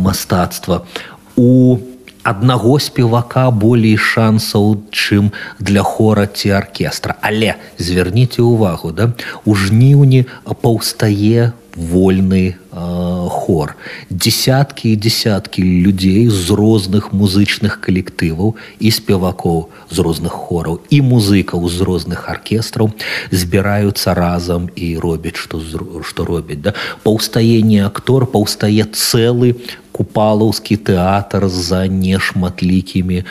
мастацтва. 0.00 0.88
У 1.36 1.76
аднаго 2.24 2.78
спевака 2.80 3.50
болей 3.50 3.96
шансаў 4.00 4.80
чым 4.90 5.30
для 5.60 5.84
хора 5.84 6.26
ці 6.26 6.56
аркестра. 6.58 7.16
Але 7.20 7.54
звярніце 7.78 8.42
ўвагу 8.42 8.90
да 8.96 9.12
у 9.44 9.54
жніўні 9.54 10.24
паўстае 10.64 11.52
вольны 11.76 12.54
э, 12.72 13.28
хор. 13.28 13.76
Десяткі 14.10 14.92
і 14.92 14.96
десяткі 14.96 15.62
людзей 15.62 16.28
з 16.28 16.50
розных 16.50 17.10
музычных 17.12 17.82
калектываў 17.82 18.54
і 18.78 18.90
спевакоў 18.90 19.68
з 19.90 19.98
розных 19.98 20.32
хораў 20.32 20.80
і 20.90 21.02
музыкаў 21.02 21.68
з 21.68 21.80
розных 21.82 22.30
аркестраў 22.30 22.94
збіраюцца 23.30 24.14
разам 24.14 24.70
і 24.76 24.98
робяць 24.98 25.36
што 25.36 25.60
што 26.02 26.24
робяць 26.24 26.62
да? 26.62 26.74
Паўстаенне 27.02 27.84
актор 27.86 28.26
паўстае 28.26 28.86
цэлы 28.86 29.58
купалаўскі 29.94 30.76
тэатр 30.76 31.46
за 31.48 31.86
нешматлікімі 31.86 33.18
э, 33.22 33.26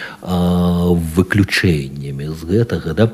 выключэннямі 1.15 2.27
з 2.31 2.39
гэтага 2.43 2.93
да? 2.93 3.05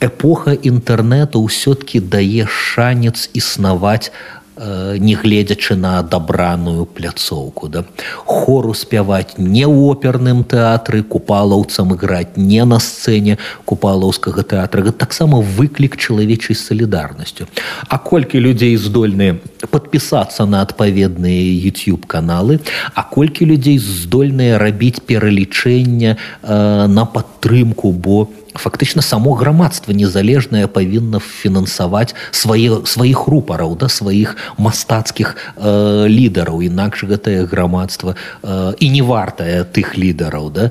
Эпоха 0.00 0.52
інтэрнэту 0.52 1.40
ўсё-ткі 1.40 2.02
дае 2.02 2.44
шанец 2.50 3.30
існаваць 3.32 4.10
негледзячы 4.56 5.76
на 5.76 5.98
адабраную 6.00 6.86
пляцоўку 6.86 7.68
да. 7.68 7.84
Хору 8.24 8.74
спяваць 8.74 9.36
не 9.38 9.64
ў 9.64 9.92
оперным 9.92 10.44
тэатры 10.44 11.02
купалаўцам 11.02 11.94
іграць 11.94 12.36
не 12.36 12.64
на 12.64 12.80
сцэне 12.80 13.38
купалаўскага 13.64 14.42
тэатра. 14.42 14.92
Таксама 14.92 15.40
выклік 15.40 15.96
чалавечай 15.96 16.56
салідарнасцю 16.56 17.46
а 17.88 17.98
колькі 17.98 18.40
людзей 18.40 18.76
здольныя 18.76 19.36
подпісацца 19.70 20.46
на 20.46 20.62
адпаведныя 20.62 21.52
youtube 21.52 22.06
каналы 22.06 22.60
а 22.94 23.02
колькі 23.02 23.46
людзей 23.46 23.78
здольныя 23.78 24.58
рабіць 24.58 25.02
пералічэння 25.06 26.16
э, 26.16 26.86
на 26.86 27.04
падтрымку 27.04 27.92
бо 27.92 28.28
фактычна 28.58 29.02
само 29.02 29.34
грамадства 29.34 29.92
незалежнае 29.92 30.66
павінна 30.66 31.20
фінансаваць 31.20 32.14
свае 32.30 32.82
сваіх 32.84 33.26
рупараў 33.28 33.76
да 33.76 33.88
сваіх 33.88 34.36
мастацкіх 34.58 35.36
э, 35.56 36.06
лідараў. 36.08 36.62
Інакш 36.62 37.04
гэтае 37.04 37.46
грамадства 37.46 38.14
э, 38.42 38.74
і 38.78 38.86
не 38.90 39.02
вартае 39.02 39.64
тых 39.64 39.98
лідараў 39.98 40.50
да 40.50 40.70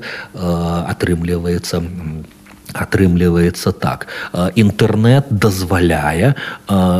атрымліваецца. 0.92 1.80
на 1.80 2.35
атрымліваецца 2.72 3.72
так. 3.72 4.06
Інтэрнэт 4.34 5.30
дазваляе 5.30 6.34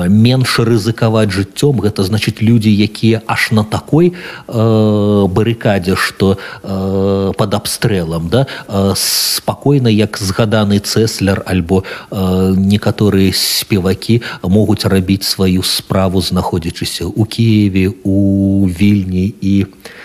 менш 0.08 0.58
рызыкаваць 0.58 1.30
жыццём. 1.30 1.80
Гэта 1.82 2.06
значыць 2.06 2.42
людзі 2.42 2.70
якія 2.70 3.22
аж 3.26 3.50
на 3.52 3.64
такой 3.64 4.14
барыкадзе 4.46 5.96
што 5.96 6.38
под 6.62 7.50
абстрэлам 7.54 8.28
да 8.28 8.46
спакойна 8.94 9.88
як 9.88 10.18
згаданы 10.18 10.78
цэслер 10.78 11.42
альбо 11.46 11.82
некаторыя 12.10 13.32
спевакі 13.34 14.22
могуць 14.42 14.84
рабіць 14.84 15.26
сваю 15.26 15.62
справу 15.62 16.20
знаходзячыся 16.20 17.10
ў 17.10 17.22
кіеве 17.26 17.86
у 18.04 18.66
вільні 18.68 19.34
і 19.40 19.64
у 19.64 19.95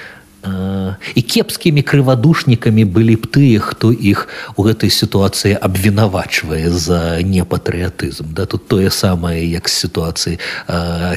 і 1.16 1.22
кепскімі 1.22 1.82
крывадушнікамі 1.86 2.86
былі 2.90 3.16
б 3.22 3.30
тыя 3.30 3.60
хто 3.62 3.94
іх 3.94 4.26
у 4.58 4.66
гэтай 4.66 4.90
сітуацыі 4.90 5.54
абвінавачвае 5.54 6.66
за 6.74 7.22
непатрыятызм 7.22 8.34
да 8.34 8.50
тут 8.50 8.66
тое 8.66 8.90
самае 8.90 9.46
як 9.46 9.70
сітуацыі 9.70 10.42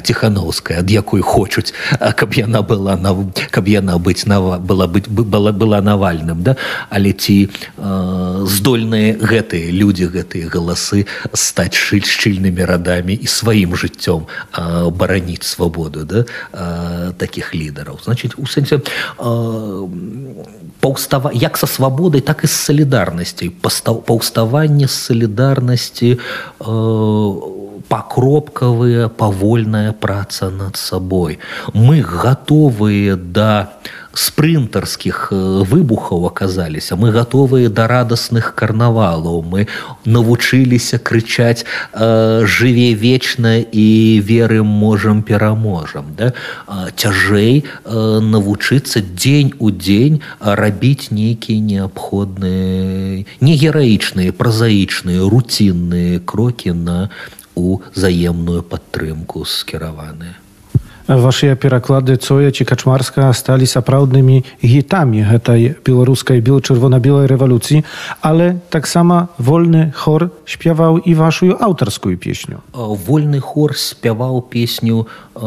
ціхановская 0.05 0.85
ад 0.85 0.91
якой 0.91 1.25
хочуць 1.25 1.72
каб 2.20 2.37
яна 2.37 2.61
была 2.61 3.01
на 3.01 3.16
каб 3.49 3.68
яна 3.68 3.97
быць 3.97 4.29
на 4.29 4.61
была 4.61 4.87
быць 4.87 5.09
была 5.09 5.53
была 5.53 5.81
навальным 5.81 6.45
да? 6.45 6.57
Але 6.91 7.16
ці 7.16 7.49
здольныя 8.45 9.16
гэтыя 9.16 9.72
людзі 9.72 10.12
гэтыя 10.12 10.53
галасы 10.53 11.09
стаць 11.33 11.72
шыль 11.72 12.05
шчыльнымі 12.05 12.61
радамі 12.61 13.16
і 13.16 13.27
сваім 13.27 13.72
жыццём 13.72 14.29
бараніць 14.93 15.49
свабоду 15.49 16.05
да 16.05 16.25
таких 17.16 17.55
лідараў. 17.55 18.01
Значит 18.05 18.35
у 18.37 18.45
сэнсе 18.45 18.81
паўстава 20.81 21.31
як 21.35 21.59
са 21.59 21.67
свабодай 21.67 22.21
так 22.21 22.45
і 22.45 22.47
з 22.47 22.53
салідарнасцей 22.53 23.51
паўставанне 23.51 24.89
салідарнасці 24.89 26.19
э, 26.19 26.19
пакропкавыя 27.89 29.09
павольная 29.09 29.93
праца 29.93 30.51
над 30.51 30.77
сабой 30.77 31.39
мы 31.73 32.01
гатовыя 32.01 33.17
да 33.17 33.77
спрынтарскіх 34.15 35.29
выбухаў 35.33 36.27
аказаліся. 36.27 36.97
Мы 36.97 37.11
гатовыя 37.11 37.69
да 37.69 37.87
радасных 37.87 38.55
карнавалаў. 38.55 39.43
Мы 39.43 39.67
навучыліся 40.05 40.99
крычаць 40.99 41.67
жыве 41.95 42.95
вечна 42.95 43.59
і 43.61 44.21
верым 44.25 44.67
можам 44.67 45.23
пераможам 45.23 46.15
да? 46.17 46.33
Цяжэй 46.97 47.65
навучыцца 47.85 49.03
дзень 49.03 49.55
у 49.59 49.71
дзень 49.71 50.21
рабіць 50.41 51.11
нейкія 51.11 51.61
неабходныя 51.61 53.25
не 53.41 53.55
гераічныя 53.57 54.33
празаічныя 54.33 55.27
руцінныя 55.29 56.21
крокі 56.25 56.73
на 56.73 57.11
узаемную 57.55 58.62
падтрымку 58.62 59.45
скіраваныя 59.45 60.44
Вашыя 61.05 61.53
пераклады 61.53 62.17
Цоя 62.17 62.49
ці 62.49 62.65
Качмарска 62.65 63.29
сталі 63.37 63.69
сапраўднымі 63.69 64.41
гітамі 64.65 65.21
гэтай 65.29 65.77
беларускай 65.85 66.41
бел-чырвона-белай 66.41 67.29
рэвалюцыі, 67.29 67.85
але 68.25 68.57
таксама 68.73 69.29
вольны 69.37 69.93
хор 69.93 70.33
спяваў 70.49 71.05
і 71.05 71.13
вашую 71.13 71.61
аўтарскую 71.61 72.17
песню. 72.17 72.65
Вольны 72.73 73.37
хор 73.45 73.77
спяваў 73.77 74.49
песню 74.49 75.05
э, 75.05 75.45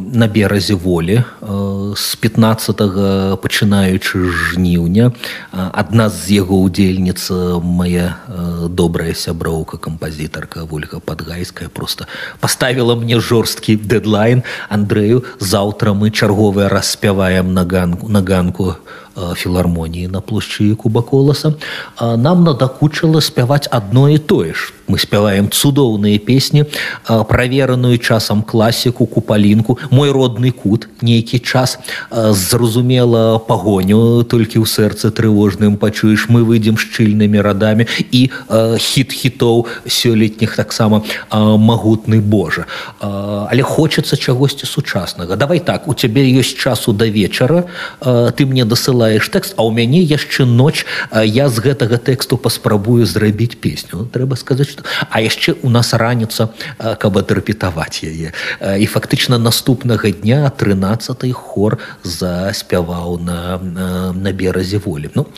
на 0.00 0.26
беразе 0.32 0.80
волі 0.80 1.20
э, 1.20 1.92
з 1.92 2.16
15 2.16 3.44
пачынаючы 3.44 4.32
жніўня. 4.32 5.12
Адна 5.52 6.08
з 6.08 6.40
яго 6.40 6.64
ўдзельніц 6.64 7.60
моя 7.60 8.16
э, 8.32 8.72
добрая 8.72 9.12
сяброўка 9.12 9.76
кампазітарка 9.76 10.64
Вольга 10.64 11.04
падгайская 11.04 11.68
просто 11.68 12.08
паставіла 12.40 12.96
мне 12.96 13.20
жорсткі 13.20 13.76
дэдлайн, 13.76 14.40
Андрэю 14.68 15.24
заўтра 15.38 15.94
мы 15.94 16.10
чарговыя 16.10 16.68
распяваем 16.68 17.54
на 17.54 17.64
ганку 17.64 18.08
на 18.08 18.22
ганку 18.22 18.76
філармоніі 19.14 20.08
на 20.08 20.20
плошчы 20.20 20.74
кубаколаса 20.74 21.54
нам 22.00 22.44
надакучыла 22.44 23.20
спяваць 23.20 23.68
адно 23.70 24.08
і 24.08 24.18
тое 24.18 24.52
ж. 24.52 24.72
Мы 24.86 24.98
спяваем 24.98 25.48
цудоўныя 25.48 26.18
песні 26.18 26.64
правераную 27.08 27.98
часам 27.98 28.42
класіку 28.42 29.06
купалінку. 29.06 29.78
Мой 29.90 30.10
родны 30.12 30.52
кут 30.52 30.88
нейкі 31.00 31.38
час 31.38 31.78
зразумела 32.10 33.38
пагоню 33.38 34.24
толькі 34.28 34.60
ў 34.60 34.68
сэрцы 34.68 35.08
трывожным 35.08 35.80
пачуеш. 35.80 36.28
Мы 36.28 36.44
выйдзем 36.44 36.76
шчыльнымі 36.76 37.40
радамі. 37.40 37.86
І 38.12 38.28
хіт 38.76 39.12
хітоў 39.12 39.66
сёлетніх 39.88 40.56
таксама 40.56 41.00
магутны 41.32 42.20
Божа. 42.20 42.68
Але 43.00 43.62
хочацца 43.62 44.16
чагосьці 44.16 44.66
сучаснага. 44.66 45.36
Давай 45.36 45.64
так 45.64 45.88
у 45.88 45.94
цябе 45.94 46.28
ёсць 46.28 46.60
часу 46.60 46.92
да 46.92 47.08
вечара 47.08 47.64
ты 48.36 48.44
мне 48.44 48.64
дасыла 48.68 49.03
спяваеш 49.04 49.28
тэкст 49.28 49.52
а 49.60 49.62
ў 49.68 49.70
мяне 49.76 50.00
яшчэ 50.00 50.48
ноч 50.48 50.88
я 51.12 51.52
з 51.52 51.60
гэтага 51.60 52.00
тэксту 52.00 52.40
паспрабую 52.40 53.04
зрабіць 53.04 53.60
песню. 53.60 54.08
Трэба 54.08 54.32
сказаць 54.40 54.72
что 54.72 54.82
а 55.12 55.20
яшчэ 55.20 55.60
у 55.60 55.68
нас 55.68 55.92
раніца 55.92 56.48
каб 56.80 57.20
адрапетаваць 57.20 58.00
яе. 58.00 58.32
І 58.64 58.86
фактычна 58.88 59.36
наступнага 59.36 60.08
дня 60.08 60.48
13 60.48 61.36
хор 61.36 61.76
заспяваў 62.00 63.20
на 63.20 63.60
на 64.16 64.32
беразе 64.32 64.80
волі. 64.80 65.12
Ну 65.12 65.28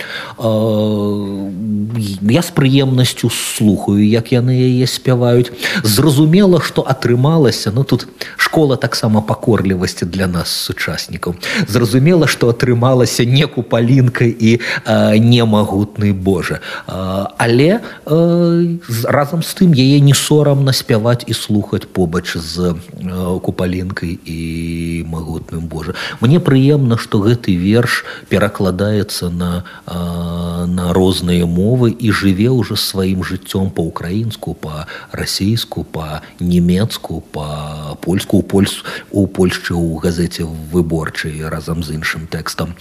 я 2.22 2.42
з 2.42 2.50
прыемнасцю 2.54 3.30
слухаю 3.34 4.06
як 4.06 4.30
яны 4.30 4.54
яе 4.54 4.86
спяваюць. 4.86 5.50
Зразумела 5.82 6.62
что 6.62 6.86
атрымалася 6.86 7.74
ну 7.74 7.82
тут 7.82 8.06
школа 8.38 8.76
таксама 8.78 9.26
пакорлівасці 9.26 10.06
для 10.06 10.30
нас 10.30 10.54
сучаснікаў. 10.54 11.34
Зразумела 11.66 12.30
что 12.30 12.46
атрымалася 12.46 13.26
не 13.26 13.46
купалінка 13.56 14.28
і 14.28 14.60
немагутны 15.16 16.12
Божа. 16.12 16.60
Але 17.40 17.80
разам 19.08 19.40
з 19.40 19.50
тым 19.56 19.72
яе 19.72 20.00
не 20.04 20.12
сорамна 20.12 20.76
спяваць 20.76 21.24
і 21.24 21.32
слухаць 21.32 21.88
побач 21.88 22.36
з 22.36 22.76
купалінкай 23.40 24.20
і 24.20 24.40
магутным 25.08 25.72
Божа. 25.72 25.96
Мне 26.20 26.40
прыемна 26.40 27.00
что 27.00 27.24
гэты 27.24 27.56
верш 27.56 28.04
перакладаецца 28.28 29.30
на 29.32 29.64
на 30.66 30.92
розныя 30.92 31.46
мовы 31.46 31.90
і 31.94 32.10
жыве 32.10 32.50
ўжо 32.50 32.76
сваім 32.76 33.22
жыццём 33.24 33.70
по-украінску 33.70 34.54
по-расійску 34.54 35.84
по-нямецку 35.84 37.22
по-польску 37.32 38.38
у 38.38 38.42
польс 38.42 38.82
у 39.10 39.26
польшчы 39.26 39.74
ў 39.74 39.98
газеце 40.02 40.44
выборчай 40.44 41.48
разам 41.48 41.82
з 41.82 41.96
іншым 41.96 42.26
тэкстам 42.26 42.74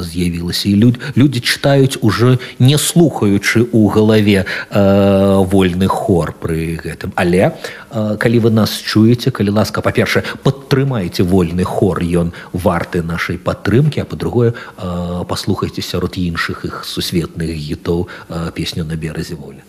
з'явілася. 0.00 0.68
І 0.68 0.76
люд 0.76 1.00
людзі 1.16 1.40
чытаюць 1.40 1.98
уже 2.00 2.38
не 2.58 2.78
слухаючы 2.78 3.68
у 3.72 3.88
галаве 3.88 4.46
вольны 4.70 5.86
хор 5.88 6.32
пры 6.32 6.80
гэтым. 6.80 7.12
Але 7.14 7.52
калі 7.92 8.38
вы 8.38 8.50
нас 8.50 8.72
чуеце 8.72 9.30
калі 9.30 9.52
ласка 9.58 9.84
па-першае 9.84 10.24
падтрымайце 10.42 11.22
вольны 11.22 11.64
хор 11.64 12.00
ён 12.00 12.32
варты 12.52 13.02
нашай 13.02 13.36
падтрымки 13.36 14.00
а 14.00 14.04
по-другое 14.04 14.54
паслухайце 15.28 15.82
сярод 15.82 16.16
іншых 16.16 16.64
іх 16.64 16.84
сусветных 16.84 17.52
гітоў 17.52 18.08
песню 18.54 18.84
на 18.84 18.96
беразе 18.96 19.34
волі 19.34 19.60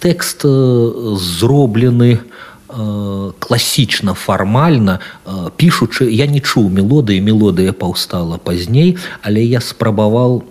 тэкст 0.00 0.42
зроблены 0.42 2.18
класічна 3.38 4.14
фармальна 4.14 4.98
пішучы 5.56 6.06
я 6.10 6.26
не 6.26 6.40
чуў 6.40 6.70
мелодыі 6.70 7.20
мелодыя 7.20 7.72
паўстала 7.72 8.38
пазней 8.38 8.96
але 9.22 9.42
я 9.44 9.60
спрабаваў 9.60 10.42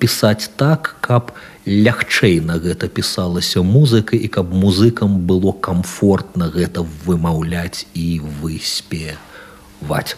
пісаць 0.00 0.48
так 0.56 0.96
каб 1.00 1.32
лягчэй 1.66 2.40
на 2.40 2.58
гэта 2.62 2.86
пісалася 2.88 3.62
музыка 3.62 4.16
і 4.16 4.28
каб 4.28 4.54
музыкам 4.54 5.18
было 5.26 5.52
комфортна 5.52 6.46
гэта 6.48 6.86
вымаўляць 7.04 7.86
і 7.94 8.22
выспеваць 8.40 10.16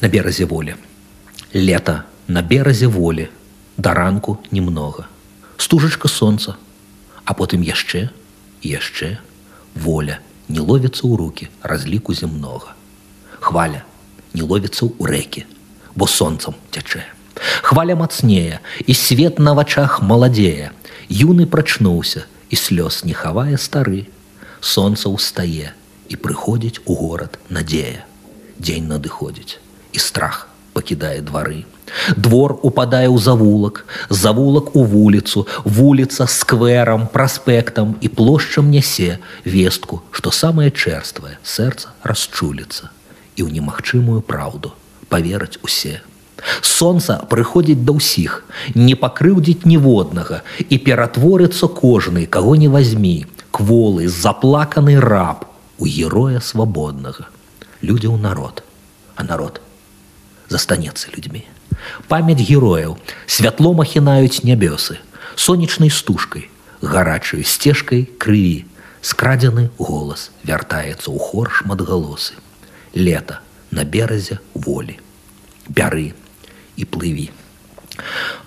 на 0.00 0.08
беразе 0.08 0.44
волі. 0.44 0.74
Лета 1.52 2.04
на 2.28 2.42
беразе 2.42 2.86
волі 2.86 3.28
да 3.76 3.94
ранку 3.94 4.38
немнога. 4.50 5.06
Стужачка 5.56 6.08
солнца 6.08 6.56
а 7.24 7.34
потым 7.34 7.60
яшчэ 7.60 8.08
яшчэ 8.64 9.20
воля 9.76 10.18
не 10.50 10.66
ловіцца 10.72 11.06
ў 11.06 11.14
руки 11.22 11.48
разліку 11.62 12.16
земнога 12.24 12.74
хваля 13.46 13.86
не 14.34 14.42
ловіцца 14.42 14.84
ў 14.90 15.14
рэкі 15.14 15.46
бо 15.94 16.10
сонцам 16.18 16.58
цячэ 16.74 17.06
Хваля 17.62 17.96
мацнее, 17.96 18.60
і 18.86 18.94
свет 18.94 19.38
на 19.38 19.54
вачах 19.54 20.02
маладзее. 20.02 20.72
Юны 21.08 21.46
прачнуўся, 21.46 22.26
і 22.50 22.56
слёз 22.56 23.00
не 23.08 23.16
хавае 23.16 23.56
стары. 23.56 24.12
Сонца 24.60 25.08
ўстае 25.08 25.72
і 26.12 26.14
прыходзіць 26.20 26.84
у 26.84 26.98
горад 27.00 27.40
надзея. 27.48 28.04
Дзень 28.60 28.92
надыходзіць, 28.92 29.56
і 29.96 29.98
страх 29.98 30.49
пакідае 30.72 31.20
двары. 31.20 31.64
Двор 32.16 32.54
упадае 32.62 33.08
ў 33.10 33.18
завулак, 33.18 33.82
завулак 34.10 34.76
у 34.76 34.84
вуліцу, 34.84 35.46
вуліца 35.64 36.26
скверам, 36.30 37.08
праспектам 37.10 37.96
і 38.00 38.08
плошчам 38.08 38.70
нясе 38.70 39.18
вестку, 39.44 40.02
што 40.10 40.30
самае 40.30 40.70
чэрствае 40.70 41.38
сэрца 41.42 41.90
расчуліцца 42.02 42.94
і 43.34 43.42
ў 43.42 43.48
немагчымую 43.58 44.22
праўду 44.22 44.76
павераць 45.10 45.58
усе 45.66 46.00
Сонца 46.62 47.20
прыходзіць 47.30 47.84
да 47.84 47.94
ўсіх, 47.96 48.44
не 48.74 48.94
пакрыўдзіць 48.96 49.68
ніводнага 49.68 50.40
і 50.68 50.78
ператворыцца 50.86 51.68
кожны, 51.68 52.26
каго 52.26 52.56
не 52.56 52.68
вазьмі, 52.68 53.26
кволы, 53.50 54.08
заплаканы 54.08 54.96
раб 55.00 55.44
у 55.78 55.86
героя 55.86 56.40
свабоднага. 56.40 57.28
Людзі 57.82 58.08
ў 58.12 58.18
народ, 58.20 58.64
а 59.16 59.24
народ 59.24 59.60
застанецца 60.50 61.14
людзьмі. 61.14 61.46
Памяць 62.10 62.42
герояў 62.42 62.98
святло 63.24 63.72
махінаюць 63.72 64.42
нябёсы, 64.44 64.98
сонечнай 65.38 65.88
стужкай, 65.88 66.50
гарачай 66.82 67.46
сцежкай 67.46 68.04
крыві, 68.18 68.66
скрадзены 69.00 69.70
голас 69.78 70.28
вяртаецца 70.44 71.08
ў 71.08 71.16
хор 71.16 71.48
шматгалосы. 71.48 72.36
Лета 72.92 73.40
на 73.70 73.86
беразе 73.86 74.42
волі. 74.52 74.98
Бяры 75.70 76.12
і 76.76 76.84
плыві. 76.84 77.30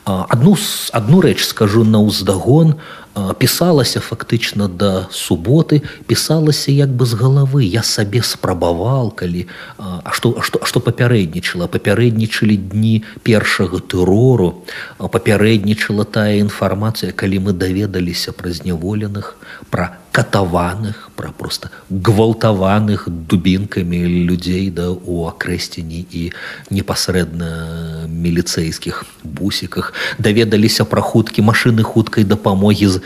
Адну, 0.05 0.57
адну 0.91 1.21
рэч 1.23 1.45
скажу 1.47 1.83
на 1.87 2.03
ўздагон, 2.03 2.75
пісалася 3.13 4.01
фактычна 4.01 4.67
да 4.67 5.07
суботы 5.13 5.81
пісалася 6.07 6.71
як 6.71 6.89
бы 6.89 7.05
з 7.05 7.13
галавы. 7.13 7.63
Я 7.63 7.83
сабе 7.83 8.25
спрабаваў 8.25 9.13
калі 9.13 9.45
а 9.77 10.09
што 10.11 10.41
што 10.41 10.65
што 10.65 10.81
папярэднічала. 10.81 11.69
Папярэднічалі 11.69 12.57
дні 12.57 13.03
першага 13.21 13.79
тэрору. 13.85 14.65
Папярэднічала 14.97 16.09
тая 16.09 16.41
інфармацыя 16.41 17.13
калі 17.13 17.49
мы 17.49 17.51
даведаліся 17.53 18.33
пра 18.33 18.49
зняволеных 18.49 19.37
пра 19.69 20.01
катаваных 20.13 21.09
пра 21.15 21.29
проста 21.29 21.69
гвалтаваных 21.89 23.05
дубінкамі 23.09 24.25
людзей 24.25 24.69
да 24.73 24.89
у 24.89 25.29
акрэсцені 25.29 26.01
і 26.09 26.33
непасрэдна 26.73 28.09
міліцэйскіх 28.09 29.05
бусіках. 29.21 29.93
Даведаліся 30.17 30.85
пра 30.85 31.01
хуткі 31.01 31.45
машыны 31.45 31.85
хуткай 31.85 32.25
дапамогі 32.25 32.87
з 32.89 33.02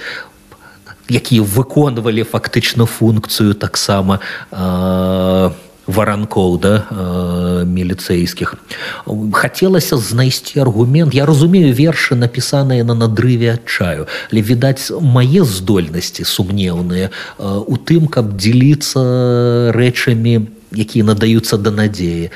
якія 1.09 1.41
выконвалі 1.41 2.23
фактычна 2.23 2.85
функцыю 2.85 3.53
таксама 3.53 4.19
э, 4.51 5.51
варанкоў 5.87 6.59
да 6.59 6.83
э, 6.91 7.63
міліцэйскіх. 7.63 8.55
Хацелася 9.31 9.97
знайсці 9.97 10.59
аргумент. 10.59 11.15
Я 11.15 11.25
разумею 11.25 11.73
вершы 11.73 12.15
напісаныя 12.15 12.83
на 12.83 12.93
надрыве 12.93 13.55
адчаю 13.55 14.07
але 14.31 14.41
відаць 14.41 14.91
мае 14.91 15.47
здольнасці 15.47 16.27
сумнеўныя 16.27 17.07
э, 17.07 17.11
у 17.39 17.75
тым 17.79 18.11
каб 18.11 18.35
дзеліцца 18.35 19.71
рэчамі 19.71 20.51
якія 20.75 21.07
надаюцца 21.07 21.55
да 21.55 21.71
надзеі 21.71 22.35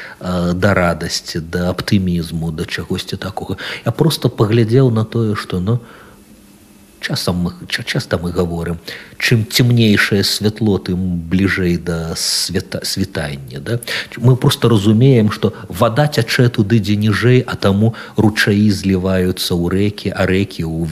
да 0.55 0.70
радасці 0.74 1.43
да 1.43 1.68
аптымізму 1.76 2.55
да 2.55 2.64
чагосьці 2.64 3.20
такога. 3.20 3.59
Я 3.84 3.91
просто 3.91 4.32
паглядзеў 4.32 4.95
на 4.95 5.03
тое 5.03 5.36
што 5.36 5.59
ну 5.59 5.84
часам 7.02 7.36
мы 7.36 7.52
часто 7.68 8.18
мы 8.18 8.32
говорим 8.32 8.78
чым 9.18 9.45
цемнейшее 9.49 10.24
святло 10.24 10.78
тым 10.78 11.18
бліжэй 11.30 11.78
да 11.78 12.16
свята 12.16 12.86
світання 12.86 13.60
да? 13.60 13.80
Мы 14.18 14.36
просто 14.36 14.70
разумеем 14.70 15.32
что 15.32 15.54
вода 15.68 16.08
цячэ 16.08 16.49
туды 16.49 16.80
дзе 16.80 16.95
ніжэй 16.95 17.41
а 17.41 17.56
таму 17.56 17.95
ручаі 18.16 18.70
зліваюцца 18.70 19.58
ў 19.58 19.66
рэкі 19.74 20.14
а 20.14 20.26
рэкі 20.30 20.64
ў 20.64 20.88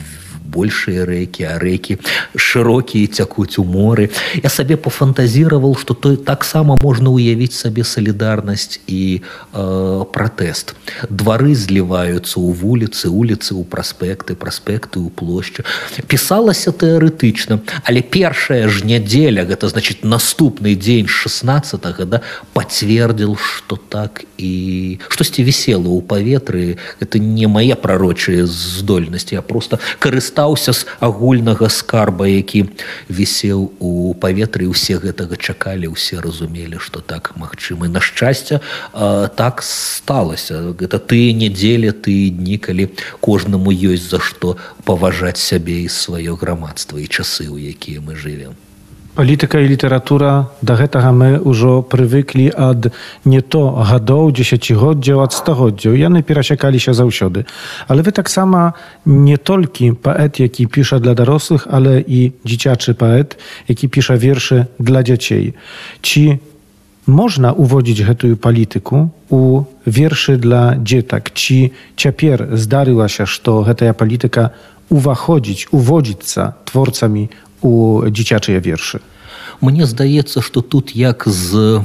большыя 0.50 1.06
рэкі 1.06 1.45
а 1.45 1.56
рэкі 1.62 2.00
шырокія 2.36 3.08
цякуць 3.08 3.62
у 3.62 3.64
моры. 3.64 4.10
Я 4.41 4.50
сабе 4.50 4.78
пафантазіраваў 4.78 5.78
что 5.78 5.93
той 5.93 6.18
таксама 6.18 6.78
можна 6.82 7.14
ўявіць 7.14 7.54
сабе 7.54 7.86
салідарнасць 7.86 8.82
і 8.89 9.22
э, 9.22 10.06
пратэст. 10.10 10.74
Двары 11.10 11.54
зліваюцца 11.54 12.41
ў 12.41 12.50
вуліцы 12.58 13.14
уліцы 13.14 13.54
ў 13.54 13.64
праспекты 13.70 14.34
праспекты 14.34 14.97
ў 15.00 15.14
плошчу. 15.14 15.64
Пісалася 16.10 16.74
тэарэтычна 16.74 17.62
але 17.86 18.02
першая 18.02 18.66
ж 18.70 18.86
нядзеля 18.86 19.45
гэта 19.45 19.70
значит 19.70 20.02
наступны 20.04 20.74
дзень 20.74 21.08
16 21.08 21.78
да 22.10 22.22
пацвердзіл 22.54 23.38
что 23.38 23.78
так 23.78 24.26
і 24.38 24.97
штосьці 25.10 25.45
вісела 25.45 25.93
ў 25.93 26.02
паветры. 26.02 26.82
Это 26.97 27.20
не 27.20 27.45
мае 27.45 27.76
прарочыя 27.76 28.50
здольнасці 28.50 29.36
я 29.36 29.41
просто 29.41 29.78
карыста 30.00 30.39
карыстаўся 30.40 30.74
з 30.74 30.86
агульнага 31.00 31.70
скарба 31.70 32.28
які 32.28 32.66
вісеў 33.10 33.72
у 33.80 34.14
паветры. 34.14 34.68
Усе 34.68 34.96
гэтага 34.96 35.36
чакалі 35.36 35.92
усе 35.92 36.20
разумелі 36.22 36.80
что 36.80 37.00
так 37.02 37.36
магчымы 37.36 37.88
на 37.88 38.00
шчасце 38.00 38.62
так 38.94 39.62
сталася. 39.64 40.76
Гэта 40.80 41.00
ты 41.00 41.34
нядзеля 41.34 41.92
ты 41.92 42.30
дні 42.30 42.58
калі 42.58 42.90
кожнаму 43.20 43.72
ёсць 43.72 44.10
за 44.10 44.20
што 44.20 44.56
паважаць 44.86 45.40
сябе 45.40 45.84
і 45.84 45.90
сваё 45.90 46.36
грамадства 46.36 46.98
і 47.00 47.08
часы 47.08 47.52
у 47.52 47.58
якія 47.58 48.00
мы 48.00 48.16
жывем 48.16 48.56
Палітыка 49.20 49.59
і 49.59 49.67
літаратура 49.67 50.47
да 50.63 50.80
гэтага 50.80 51.11
мы 51.11 51.43
ўжо 51.43 51.84
прывыклі 51.84 52.55
ад 52.55 52.88
не 53.28 53.41
то 53.43 53.76
гадоў 53.76 54.32
дзесяцігоддзяў 54.32 55.20
ад 55.20 55.36
стагоддзяў 55.36 55.91
яны 55.99 56.24
перасякаліся 56.24 56.95
заўсёды 56.95 57.43
але 57.91 57.99
вы 58.07 58.15
таксама 58.15 58.80
не 59.03 59.36
толькі 59.36 59.91
паэт 59.99 60.39
які 60.39 60.72
піша 60.72 61.03
для 61.03 61.20
дарослых 61.20 61.67
але 61.67 61.99
і 61.99 62.32
дзіцячы 62.47 62.95
паэт 62.95 63.36
які 63.67 63.91
піша 63.91 64.15
вершы 64.15 64.72
для 64.80 65.03
дзяцей 65.03 65.51
ці 65.99 66.39
можна 67.03 67.51
уводзіць 67.51 68.07
гэтую 68.07 68.39
палітыку 68.39 69.11
у 69.28 69.67
вершы 69.84 70.39
для 70.39 70.80
дзетак 70.80 71.36
ці 71.36 71.76
цяпер 71.99 72.55
здарылася 72.55 73.28
што 73.28 73.67
гэтая 73.67 73.91
палітыка 73.91 74.55
уваходзіць 74.88 75.67
уводзіцца 75.76 76.55
творцамі 76.72 77.28
у 77.62 78.03
дзіцячыя 78.10 78.60
вершы 78.60 79.01
Мне 79.62 79.86
здаецца 79.86 80.41
што 80.41 80.62
тут 80.62 80.95
як 80.95 81.28
з 81.28 81.84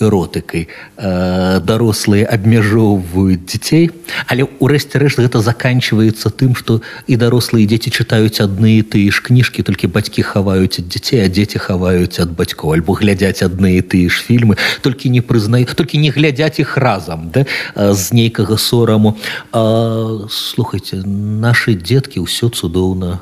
эротыкай. 0.00 0.68
Э, 0.96 1.60
дарослыя 1.60 2.26
абмяжоўваюць 2.26 3.44
дзяцей 3.44 3.90
але 4.26 4.48
ўрэшце 4.60 4.98
рэшт 5.00 5.20
гэта 5.20 5.40
заканчивается 5.40 6.30
тым 6.30 6.56
что 6.56 6.80
і 7.06 7.16
дарослыя 7.16 7.66
дзеці 7.68 7.90
чытаюць 7.90 8.40
адны 8.40 8.80
і 8.80 8.82
тыя 8.82 9.12
ж 9.12 9.22
кніжкі 9.22 9.62
толькі 9.62 9.92
бацькі 9.92 10.24
хаваюць 10.24 10.80
ад 10.82 10.86
дзяцей 10.88 11.24
а 11.24 11.28
дзеці 11.28 11.60
хаваюць 11.60 12.20
ад 12.20 12.32
бацькоў 12.36 12.74
альбо 12.76 12.96
глядзяць 12.96 13.44
адны 13.46 13.76
і 13.78 13.82
тыя 13.84 14.08
ж 14.08 14.24
фільмы 14.24 14.56
толькі 14.80 15.12
не 15.12 15.20
прызнаю 15.20 15.68
толькі 15.68 16.00
не 16.02 16.10
глядзяць 16.10 16.60
іх 16.60 16.76
разам 16.76 17.30
да 17.30 17.46
з 17.76 18.04
нейкага 18.12 18.56
сораму 18.56 19.16
а, 19.52 20.26
слухайте 20.30 21.02
наши 21.06 21.74
дзеткі 21.74 22.24
ўсё 22.24 22.50
цудоўна 22.50 23.20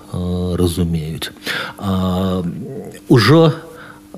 разумеюць 0.58 1.30
а, 1.78 2.42
ужо 3.08 3.42
у 3.52 3.67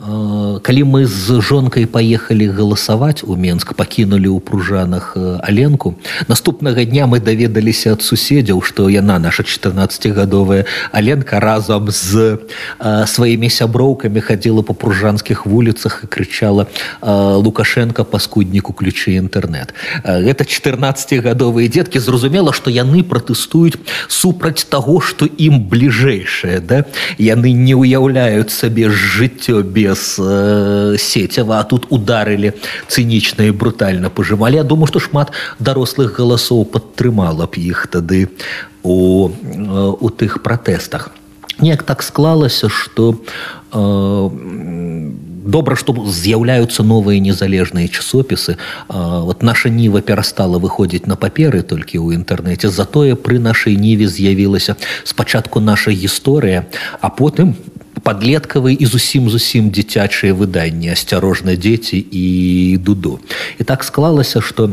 калі 0.01 0.83
мы 0.85 1.05
з 1.05 1.41
жонкай 1.45 1.85
паехалі 1.85 2.49
галасаваць 2.57 3.21
у 3.21 3.37
Менск 3.37 3.77
пакінулі 3.77 4.33
ў 4.33 4.41
пружанах 4.41 5.13
аленку 5.45 5.93
наступнага 6.25 6.89
дня 6.89 7.05
мы 7.05 7.21
даведаліся 7.21 7.93
ад 7.93 8.01
суседзяў 8.01 8.65
што 8.65 8.89
яна 8.89 9.21
наша 9.21 9.45
14гадовая 9.45 10.65
аленка 10.97 11.37
разам 11.37 11.93
з 11.93 12.41
сваімі 12.81 13.53
сяброўкамі 13.53 14.25
хадзіла 14.25 14.65
по 14.65 14.73
пружанскіх 14.73 15.45
вуліцах 15.45 16.01
і 16.05 16.07
крычала 16.09 16.65
лукашенко 17.05 18.09
паскудніку 18.09 18.73
ключы 18.73 19.21
інтэрнет 19.21 19.77
гэта 20.01 20.49
14гадовыя 20.49 21.69
дзеткі 21.69 22.01
зразумела 22.01 22.57
што 22.57 22.73
яны 22.73 23.05
пратэстуюць 23.05 23.77
супраць 24.09 24.65
таго 24.65 24.97
што 25.05 25.29
ім 25.29 25.69
бліжэйшае 25.69 26.65
да? 26.65 26.89
Яны 27.21 27.53
не 27.53 27.77
ўяўляюць 27.77 28.49
сабе 28.49 28.89
жыццё 28.89 29.61
без 29.61 29.90
без 29.91 30.17
э, 30.19 30.97
сецява 30.99 31.59
а 31.61 31.65
тут 31.65 31.91
ударылі 31.91 32.55
цынічна 32.87 33.51
і 33.51 33.57
брутальна 33.59 34.11
пажымалі 34.11 34.63
я 34.63 34.65
думаю 34.65 34.87
што 34.87 35.03
шмат 35.03 35.35
дарослых 35.59 36.15
галасоў 36.15 36.65
падтрымала 36.71 37.51
б 37.51 37.59
іх 37.59 37.91
тады 37.91 38.31
у, 38.83 39.29
э, 39.29 39.91
у 39.99 40.09
тых 40.15 40.43
пратэстах 40.47 41.11
неяк 41.59 41.83
так 41.83 42.07
склалася 42.07 42.71
што 42.71 43.19
э, 43.75 43.79
добра 45.51 45.75
што 45.77 45.93
з'яўляюцца 46.07 46.83
новыя 46.85 47.19
незалежныя 47.19 47.89
часопісы. 47.89 48.57
Вот 48.89 49.43
наша 49.43 49.69
ніва 49.69 50.01
перастала 50.01 50.61
выходзіць 50.61 51.09
на 51.09 51.17
паперы 51.17 51.63
толькі 51.63 51.99
ў 51.99 52.21
інтэрнэце. 52.21 52.69
Затое 52.69 53.17
пры 53.17 53.41
нашай 53.41 53.77
ніве 53.77 54.07
з'явілася 54.07 54.77
спачатку 55.05 55.61
наша 55.61 55.91
гісторыя 55.91 56.69
а 57.01 57.09
потым 57.09 57.57
подлеткавыя 58.03 58.77
і 58.77 58.87
зусім 58.87 59.31
зусім 59.31 59.71
дзіцячыя 59.71 60.35
выданні 60.35 60.93
асцярожна 60.95 61.57
дзеці 61.57 61.99
і 61.99 62.27
дуду 62.81 63.19
і 63.59 63.65
так 63.65 63.85
склалася 63.85 64.41
что 64.41 64.71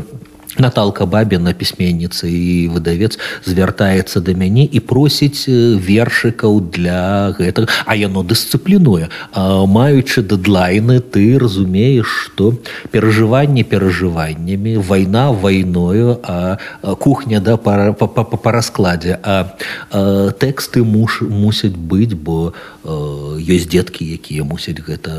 Наталка 0.58 1.06
бабіна 1.06 1.52
пісьменніца 1.54 2.26
і 2.26 2.68
выдавец 2.74 3.18
звяртаецца 3.46 4.20
да 4.20 4.34
мяне 4.34 4.66
і 4.66 4.80
просіць 4.82 5.46
вершыкаў 5.48 6.60
для 6.74 7.30
гэтага 7.38 7.70
а 7.86 7.94
яно 7.94 8.26
дысцыплінуе. 8.26 9.08
Маючы 9.34 10.22
дэдлайны 10.26 10.98
ты 11.00 11.38
разумееш 11.38 12.06
што 12.26 12.58
перажыванне 12.90 13.62
перажываннямі 13.62 14.82
вайна 14.82 15.30
вайною 15.32 16.18
а 16.22 16.58
кухня 16.98 17.40
да 17.40 17.56
па, 17.56 17.92
па, 17.92 18.06
па, 18.06 18.24
па 18.24 18.50
раскладзе. 18.52 19.18
А, 19.22 19.54
а 19.92 20.30
тэксты 20.34 20.82
муж 20.82 21.22
мусяць 21.22 21.78
быць 21.78 22.18
бо 22.18 22.52
ёсць 22.84 23.70
дзеткі 23.70 24.02
якія 24.18 24.42
мусяць 24.42 24.82
гэта 24.82 25.14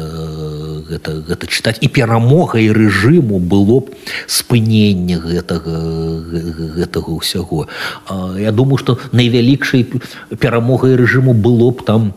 гэта, 0.90 1.22
гэта 1.24 1.48
чытаць. 1.48 1.78
І 1.82 1.88
перамогай 1.88 2.72
рэжыму 2.74 3.40
было 3.40 3.80
б 3.86 3.94
спынення 4.28 5.20
гэтага 5.30 5.78
гэтага 6.80 7.10
ўсяго. 7.14 7.68
Я 8.38 8.52
думаю 8.52 8.82
что 8.82 8.98
найвялікшай 9.12 9.86
перамогай 10.40 10.98
рэжыму 10.98 11.34
было 11.34 11.72
б 11.72 11.86
там 11.86 12.12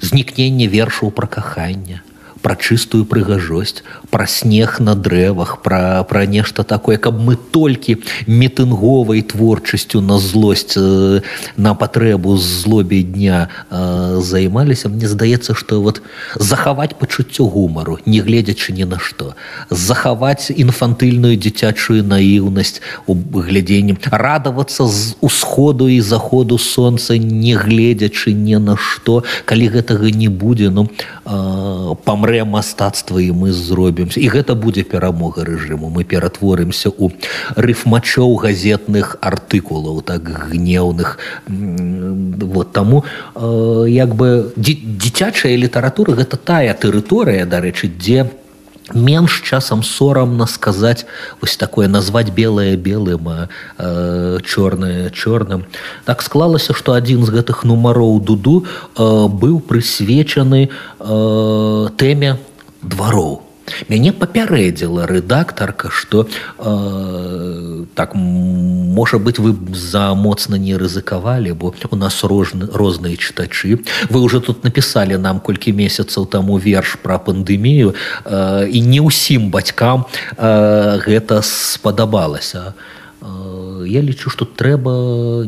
знікненне 0.00 0.66
вершаў 0.66 1.12
пра 1.12 1.28
кахання 1.28 2.02
пра 2.44 2.60
чыстую 2.60 3.08
прыгажосць 3.08 3.80
пра 4.12 4.26
снег 4.28 4.76
на 4.78 4.94
дрэвах 4.94 5.64
пра 5.64 6.04
пра 6.04 6.26
нешта 6.28 6.62
такое 6.62 7.00
каб 7.00 7.16
мы 7.16 7.36
толькі 7.36 7.96
мітынговай 8.28 9.22
творчасцю 9.24 10.04
на 10.04 10.18
злосць 10.20 10.76
э, 10.76 11.20
на 11.56 11.72
патрэбу 11.74 12.36
злобе 12.36 13.02
дня 13.02 13.48
э, 13.70 14.20
займаліся. 14.20 14.88
Мне 14.88 15.08
здаецца 15.08 15.54
што 15.56 15.80
вот 15.80 16.02
захаваць 16.36 16.92
пачуццё 17.00 17.48
гумару 17.48 17.98
не 18.04 18.20
гледзячы 18.20 18.76
ні 18.76 18.84
на 18.84 19.00
што 19.00 19.32
захаваць 19.70 20.52
інфантыльную 20.52 21.40
дзіцячую 21.40 22.04
наіўнасць 22.04 22.84
у 23.06 23.16
глядзенні 23.16 23.96
радавацца 24.12 24.84
з 24.84 25.16
усходу 25.24 25.88
і 25.88 26.00
заходу 26.00 26.58
сонца 26.58 27.16
не 27.16 27.56
гледзячы 27.56 28.36
не 28.36 28.60
на 28.60 28.76
што 28.76 29.24
калі 29.48 29.72
гэтага 29.72 30.12
не 30.12 30.28
будзе 30.28 30.68
ну 30.68 30.88
э, 31.24 31.96
памрэ 32.04 32.33
памрэ 32.34 32.44
мастацтва 32.44 33.20
і 33.20 33.30
мы 33.32 33.52
зробімся 33.52 34.20
і 34.20 34.28
гэта 34.28 34.54
будзе 34.54 34.82
перамога 34.82 35.44
рэжыму. 35.44 35.90
Мы 35.90 36.04
ператворымся 36.04 36.90
у 36.90 37.10
рыфмачоў 37.54 38.34
газетных 38.36 39.16
артыкулаў 39.20 40.02
так 40.02 40.50
гнеўных. 40.50 41.18
Вот 41.46 42.72
таму 42.72 43.04
э, 43.34 43.86
як 43.88 44.14
бы 44.14 44.52
дзіцячая 44.56 45.56
літаратура 45.56 46.14
гэта 46.14 46.36
тая 46.36 46.74
тэрыторыя 46.74 47.46
дарэчы 47.46 47.88
дзе 47.88 48.24
по 48.24 48.43
менш 48.92 49.40
часам 49.40 49.82
сорамна 49.82 50.46
сказаць 50.46 51.06
вось 51.40 51.56
такое 51.56 51.88
назваць 51.88 52.30
белае 52.30 52.76
белым 52.76 53.28
э, 53.28 54.38
чорнае 54.44 55.10
чорным 55.10 55.64
так 56.04 56.22
склалася 56.22 56.74
што 56.74 56.92
адзін 56.92 57.24
з 57.24 57.30
гэтых 57.30 57.64
нумароў 57.64 58.20
дуду 58.20 58.64
э, 58.64 59.28
быў 59.28 59.60
прысвечаны 59.60 60.68
э, 60.68 61.88
тэме 61.96 62.36
двароў 62.82 63.43
мяне 63.88 64.12
папярэдзіла 64.12 65.06
рэдактарка 65.06 65.90
что 65.90 66.28
э, 66.58 67.84
так 67.94 68.14
можа 68.14 69.18
быть 69.18 69.38
вы 69.38 69.56
за 69.74 70.14
моцна 70.14 70.56
не 70.56 70.76
рызыкавалі 70.76 71.52
бо 71.52 71.74
у 71.90 71.96
нас 71.96 72.24
розны 72.24 72.68
розныя 72.72 73.16
чытачы. 73.16 73.80
Вы 74.10 74.20
уже 74.20 74.40
тут 74.40 74.64
написали 74.64 75.16
нам 75.16 75.40
колькі 75.40 75.72
месяцаў 75.72 76.26
таму 76.26 76.58
верш 76.58 76.96
про 77.02 77.18
пандэмію 77.18 77.94
э, 78.24 78.68
і 78.68 78.80
не 78.80 79.00
ўсім 79.00 79.50
бацькам 79.50 80.06
э, 80.36 81.00
гэта 81.06 81.42
спадабалася. 81.42 82.74
а 82.76 82.94
я 83.24 84.00
лічу 84.04 84.30
што 84.30 84.44
трэба 84.44 84.92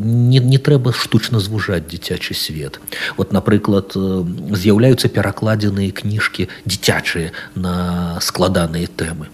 не, 0.01 0.39
не 0.39 0.57
трэба 0.57 0.93
штучна 0.93 1.39
звужаць 1.39 1.85
дзіцячы 1.87 2.33
свет. 2.33 2.79
Вот 3.17 3.31
напрыклад 3.31 3.93
з'яўляюцца 3.93 5.09
перакладзеныя 5.13 5.93
кніжкі 5.93 6.49
дзіцячыя 6.65 7.31
на 7.55 8.17
складаныя 8.21 8.89
тэмы 8.89 9.29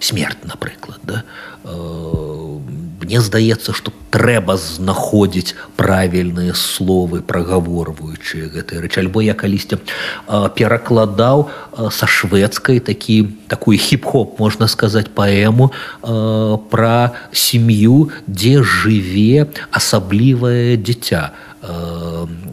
смерть 0.00 0.44
напрыклад 0.44 1.00
да? 1.04 1.24
Мне 3.06 3.20
здаецца 3.20 3.70
што 3.76 3.92
трэба 4.10 4.56
знаходзіць 4.56 5.54
правільныя 5.76 6.54
словы 6.56 7.20
прагаворваючыя 7.22 8.48
гэтыя 8.54 8.82
рэч 8.82 8.98
альбо 9.02 9.22
я 9.22 9.34
калісьці 9.34 9.78
перакладаў 10.56 11.46
са 11.92 12.06
шведскай 12.06 12.80
такі 12.80 13.30
такую 13.52 13.78
хіп-хоп 13.78 14.40
можна 14.42 14.66
сказаць 14.66 15.12
паэму 15.12 15.70
пра 16.72 16.98
сям'ю 17.30 18.10
дзе 18.26 18.62
жыве 18.62 19.46
асаблівае 19.70 20.80
дзіця 20.80 21.30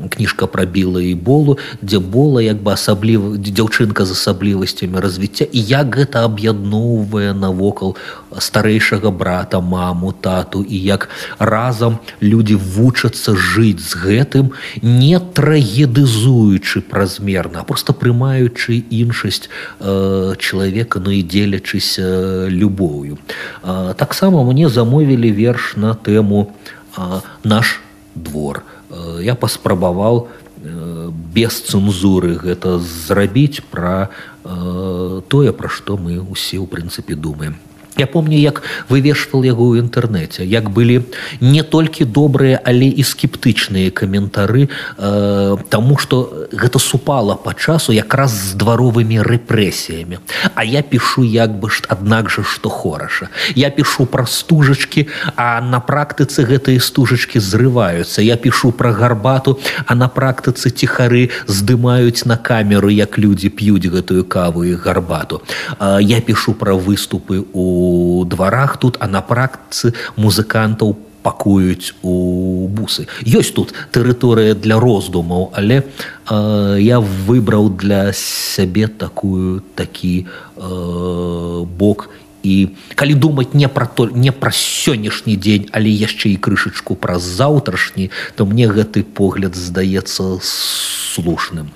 кніжка 0.09 0.47
пра 0.47 0.65
біла 0.65 1.01
і 1.01 1.15
болу 1.15 1.57
дзе 1.81 1.99
бола 1.99 2.41
як 2.41 2.61
бы 2.63 2.73
асабліва 2.73 3.37
дзяўчынка 3.37 4.05
з 4.05 4.11
асаблівасцямі 4.11 4.99
развіцця. 4.99 5.45
І 5.51 5.59
як 5.61 5.95
гэта 5.97 6.25
аб'ядноўвае 6.25 7.33
навокал 7.33 7.95
старэйшага 8.37 9.11
брата 9.11 9.61
маму 9.61 10.11
тату 10.11 10.63
і 10.63 10.77
як 10.77 11.09
разам 11.39 11.99
людзі 12.21 12.55
вучацца 12.55 13.35
жыць 13.35 13.81
з 13.81 13.93
гэтым 13.97 14.51
не 14.81 15.19
трагедызуючы 15.19 16.81
празмерна 16.81 17.63
просто 17.63 17.93
прымаючы 17.93 18.83
іншасць 18.89 19.49
э, 19.79 20.35
чалавека 20.37 20.99
ну 20.99 21.11
і 21.11 21.21
дзелячыся 21.23 22.47
любоўю. 22.49 23.17
Э, 23.63 23.93
таксама 23.97 24.43
мне 24.43 24.69
замовілі 24.69 25.31
верш 25.31 25.75
на 25.75 25.93
тэму 25.93 26.53
э, 26.97 27.21
наш 27.43 27.81
двор 28.15 28.63
Э, 28.63 28.72
я 29.21 29.35
паспрабаваў 29.35 30.27
э, 30.27 31.09
без 31.33 31.59
цэнзуры 31.61 32.37
гэта 32.37 32.79
зрабіць 32.79 33.65
пра 33.71 34.09
э, 34.43 35.21
тое 35.27 35.51
пра 35.51 35.69
што 35.69 35.97
мы 35.97 36.19
ўсе 36.21 36.57
ў 36.61 36.65
прынцыпе 36.67 37.15
думаем 37.15 37.57
Я 37.97 38.07
помню, 38.07 38.37
як 38.37 38.63
вывешвал 38.89 39.45
яго 39.45 39.77
ў 39.77 39.85
інтэрнэце, 39.85 40.41
як 40.49 40.73
былі 40.73 41.05
не 41.41 41.61
толькі 41.61 42.09
добрыя, 42.09 42.57
але 42.65 42.89
і 42.89 43.05
скептычныя 43.05 43.93
каментары, 43.93 44.65
э, 44.97 45.57
таму 45.69 45.97
што 46.01 46.49
гэта 46.49 46.81
супала 46.81 47.37
па 47.37 47.53
часу 47.53 47.93
якраз 47.93 48.33
з 48.33 48.57
дваровымі 48.57 49.21
рэпрэсіямі. 49.21 50.17
А 50.55 50.63
я 50.65 50.81
пішу 50.81 51.21
як 51.21 51.53
бы 51.61 51.69
ж 51.69 51.85
аднак 51.85 52.33
жа 52.33 52.41
што 52.41 52.69
хораша. 52.69 53.29
Я 53.53 53.69
пішу 53.69 54.09
пра 54.09 54.25
стужачкі, 54.25 55.05
а 55.37 55.61
на 55.61 55.77
практыцы 55.77 56.49
гэтыя 56.49 56.81
стужачкі 56.81 57.37
зрываюцца. 57.37 58.25
Я 58.25 58.41
пішу 58.41 58.73
пра 58.73 58.89
гарбату, 58.89 59.61
а 59.85 59.93
на 59.93 60.09
практыцы 60.09 60.73
ціхары 60.73 61.29
здымаюць 61.45 62.25
на 62.25 62.41
камеру, 62.41 62.89
як 62.89 63.21
людзі 63.21 63.53
п'юць 63.53 63.85
гэтую 63.85 64.25
каву 64.25 64.65
і 64.65 64.73
гарбату. 64.73 65.45
Э, 65.77 66.01
я 66.01 66.21
пішу 66.21 66.57
пра 66.57 66.73
выступы 66.73 67.45
у 67.53 67.82
дварах 68.25 68.77
тут 68.77 68.97
а 68.99 69.07
на 69.07 69.21
практыцы 69.21 69.93
музыкантаў 70.15 70.95
пакуюць 71.23 71.95
у 72.03 72.67
бусы. 72.67 73.07
Ёсць 73.23 73.55
тут 73.55 73.71
тэрыторыя 73.95 74.53
для 74.53 74.77
роздумаў 74.77 75.55
але 75.55 75.81
э, 75.81 76.77
я 76.83 76.99
выбраў 76.99 77.71
для 77.79 78.11
сябе 78.13 78.91
такую 78.91 79.63
такі 79.75 80.27
э, 80.27 81.63
бок. 81.65 82.11
І 82.43 82.75
калі 82.99 83.15
думаць 83.15 83.55
не 83.55 83.71
пра 83.71 83.87
то 83.87 84.11
не 84.11 84.35
пра 84.35 84.51
сённяшні 84.51 85.39
дзень 85.39 85.71
але 85.71 85.87
яшчэ 85.87 86.35
і 86.35 86.41
крышачку 86.43 86.99
праз 86.99 87.23
заўтрашні 87.23 88.11
то 88.35 88.45
мне 88.45 88.67
гэты 88.67 89.07
погляд 89.07 89.55
здаецца 89.55 90.43
слушным. 90.43 91.71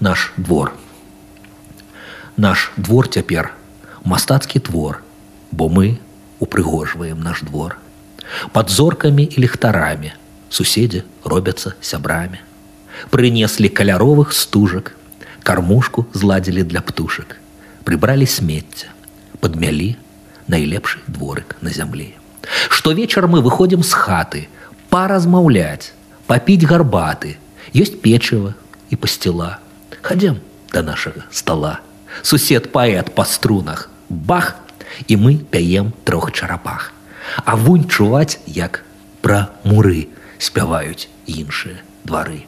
Наш 0.00 0.32
двор. 0.40 0.72
Наш 2.40 2.72
двор 2.80 3.12
цяпер. 3.12 3.52
Мастацкі 4.08 4.64
твор 4.64 5.04
бо 5.50 5.68
мы 5.68 5.98
упрыгожваем 6.38 7.20
наш 7.20 7.42
двор. 7.42 7.78
Пад 8.52 8.70
зоркамі 8.70 9.24
і 9.24 9.36
ліхтарамі 9.42 10.12
суседзі 10.50 11.02
робяцца 11.24 11.74
сябрамі. 11.80 12.42
Прынеслі 13.10 13.70
каляровых 13.70 14.32
стужак, 14.34 14.96
кармушку 15.42 16.06
зладзілі 16.12 16.62
для 16.62 16.80
птушак, 16.80 17.38
прыбралі 17.84 18.26
смецця, 18.26 18.92
падмялі 19.40 19.96
найлепшы 20.50 21.00
дворык 21.06 21.56
на 21.62 21.70
зямлі. 21.70 22.12
Штовечар 22.68 23.28
мы 23.30 23.40
выходзім 23.40 23.82
з 23.86 23.94
хаты, 23.94 24.42
паразмаўляць, 24.90 25.94
папіць 26.26 26.66
гарбаты, 26.66 27.38
ёсць 27.72 27.94
печыва 27.94 28.54
і 28.90 28.96
пасціла. 28.96 29.62
Хадзем 30.02 30.42
да 30.72 30.82
нашага 30.82 31.24
стола. 31.30 31.80
Сусед 32.22 32.72
паэт 32.74 33.14
па 33.14 33.24
струнах, 33.24 33.88
бах 34.10 34.58
і 35.08 35.16
мы 35.16 35.38
пяем 35.38 35.92
трох 36.04 36.32
чарапах. 36.32 36.92
А 37.44 37.54
вунь 37.56 37.88
чуваць, 37.88 38.40
як 38.46 38.84
пра 39.20 39.52
муры 39.64 40.08
спяваюць 40.38 41.08
іншыя 41.26 41.84
двары. 42.04 42.44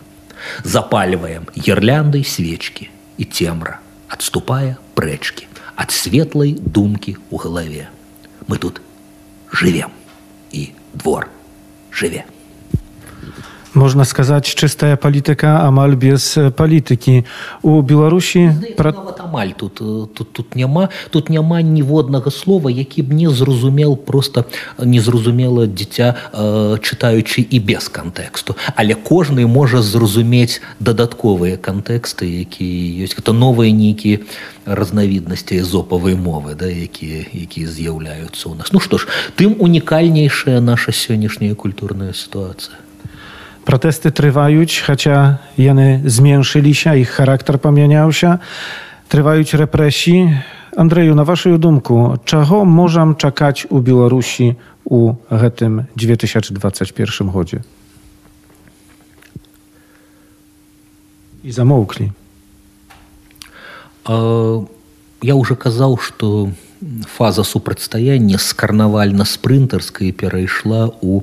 Запальваем 0.64 1.46
гірляндай 1.56 2.24
свечкі 2.24 2.90
і 3.18 3.24
цемра, 3.24 3.78
адступае 4.08 4.76
прэчкі 4.98 5.46
ад 5.76 5.90
светлай 5.90 6.56
думкі 6.58 7.16
ў 7.30 7.36
галаве. 7.38 7.84
Мы 8.46 8.58
тут 8.58 8.80
жывем 9.52 9.92
і 10.50 10.72
двор 10.92 11.28
жыве. 11.90 12.24
Можна 13.74 14.04
сказаць 14.04 14.44
чыстая 14.44 15.00
палітыка 15.00 15.64
амаль 15.64 15.96
без 15.96 16.36
палітыкі 16.36 17.24
у 17.64 17.80
беларусі 17.80 18.52
пра... 18.76 18.92
амаль 19.16 19.56
тут 19.56 19.80
тут 20.12 20.28
тут 20.32 20.54
няма 20.54 20.92
тут 21.08 21.32
няма 21.32 21.62
ніводнага 21.64 22.30
слова 22.30 22.68
які 22.68 23.02
б 23.02 23.16
не 23.16 23.30
зразумел 23.32 23.96
просто 23.96 24.44
незразумела 24.76 25.64
дзіця 25.64 26.12
э, 26.36 26.76
чытаючы 26.84 27.40
і 27.48 27.58
без 27.64 27.88
кантэксту. 27.88 28.60
Але 28.76 28.92
кожны 28.92 29.48
можа 29.48 29.80
зразумець 29.80 30.60
дадатковыя 30.76 31.56
кантэксты 31.56 32.28
якія 32.44 33.08
ёсць. 33.08 33.16
Гэта 33.16 33.32
новыя 33.32 33.72
нейкія 33.72 34.20
разнавіднасці 34.68 35.64
зопавай 35.64 36.12
мовы 36.12 36.54
да 36.60 36.68
якія 36.68 37.24
якія 37.32 37.72
з'яўляюцца 37.72 38.52
ў 38.52 38.54
нас. 38.60 38.68
Ну 38.68 38.84
што 38.84 39.00
ж 39.00 39.08
тым 39.32 39.56
унікальнейшая 39.56 40.60
наша 40.60 40.92
сённяшняя 40.92 41.56
культурная 41.56 42.12
сітуацыя 42.12 42.76
Protesty 43.65 44.11
trwając, 44.11 44.71
chociaż 44.87 45.35
jeny 45.57 46.01
zmięszyli 46.05 46.75
się, 46.75 46.97
ich 46.97 47.09
charakter 47.09 47.61
pomieniał 47.61 48.13
się, 48.13 48.37
trwając 49.09 49.53
represji. 49.53 50.29
Andrzeju, 50.77 51.15
na 51.15 51.25
waszej 51.25 51.59
dumku, 51.59 52.17
czego 52.25 52.65
możemy 52.65 53.15
czekać 53.15 53.67
u 53.69 53.81
Białorusi 53.81 54.55
u 54.85 55.13
tym 55.55 55.83
2021 55.95 57.29
chodzie? 57.29 57.59
I 61.43 61.51
zamokli. 61.51 62.11
Я 65.21 65.35
уже 65.35 65.55
казаў, 65.55 65.97
што 65.97 66.51
фаза 67.07 67.43
супрацьстаяння 67.43 68.37
з 68.37 68.53
карнавальна-спрынтарскай 68.53 70.11
перайшла 70.11 70.91
у 71.01 71.21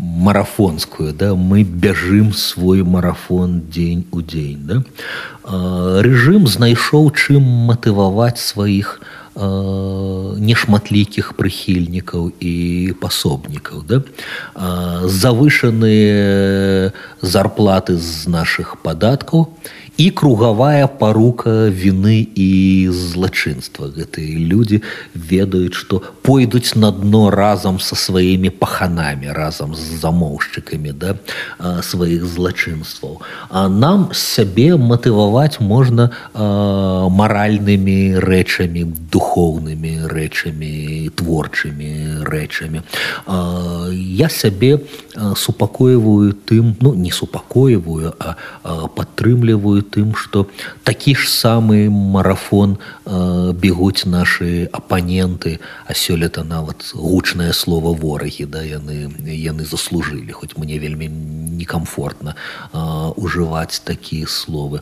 марафонскую 0.00 1.12
да 1.12 1.34
мы 1.34 1.62
бяжым 1.62 2.32
свой 2.32 2.82
марафон 2.82 3.62
дзень 3.68 4.06
у 4.12 4.22
дзень 4.22 4.60
да. 4.64 4.82
Рэжым 5.44 6.46
знайшоў 6.46 7.10
чым 7.12 7.42
матываваць 7.68 8.40
сваіх 8.40 9.00
нешматлікіх 9.40 11.34
прыхільнікаў 11.38 12.32
і 12.40 12.94
пасобнікаў 13.00 13.82
да. 13.86 14.02
Завышаныя 15.06 16.92
зарплаты 17.22 17.96
з 17.96 18.26
наших 18.26 18.76
падаткаў 18.82 19.48
і 19.48 19.79
кругавая 20.08 20.86
парука 20.88 21.68
віны 21.68 22.24
і 22.24 22.88
злачынства. 22.88 23.92
Гэтыя 23.92 24.40
людзі 24.40 24.80
ведаюць 25.12 25.76
што 25.76 26.00
пойдуць 26.24 26.72
на 26.72 26.88
дно 26.88 27.28
разам 27.28 27.76
са 27.76 27.96
сваімі 27.96 28.48
паханамі 28.48 29.28
разам 29.28 29.76
з 29.76 30.00
замоўшчыкамі 30.00 30.96
да 30.96 31.20
сваіх 31.84 32.24
злачынстваў. 32.24 33.20
А 33.50 33.68
нам 33.68 34.08
сябе 34.16 34.80
матываваць 34.80 35.60
можна 35.60 36.08
маральнымі 36.32 38.16
рэчамі 38.24 38.86
духоўнымі 39.12 40.08
рэчамі 40.08 41.12
творчымі 41.12 42.24
рэчамі. 42.24 42.80
Я 44.24 44.28
сябе 44.32 44.80
супакойваю 45.36 46.32
тым 46.48 46.72
ну 46.80 46.94
не 46.94 47.12
супакойваю 47.12 48.16
а 48.16 48.36
падтрымліваю 48.96 49.89
тым 49.90 50.14
што 50.14 50.46
такі 50.84 51.14
ж 51.14 51.28
самы 51.28 51.90
марафон 51.90 52.78
э, 53.04 53.52
бегуць 53.52 54.06
нашы 54.06 54.68
апаненты 54.72 55.58
а 55.86 55.94
сёлета 55.94 56.44
нават 56.44 56.92
гучнае 56.94 57.52
слово 57.52 57.94
ворагі 57.94 58.46
да 58.46 58.62
яны 58.62 59.10
яны 59.26 59.64
заслужылі 59.64 60.32
хоць 60.32 60.56
мне 60.56 60.78
вельмі 60.78 61.08
некамфортна 61.60 62.34
э, 62.72 62.78
ужываць 63.16 63.82
такія 63.84 64.26
словы. 64.26 64.80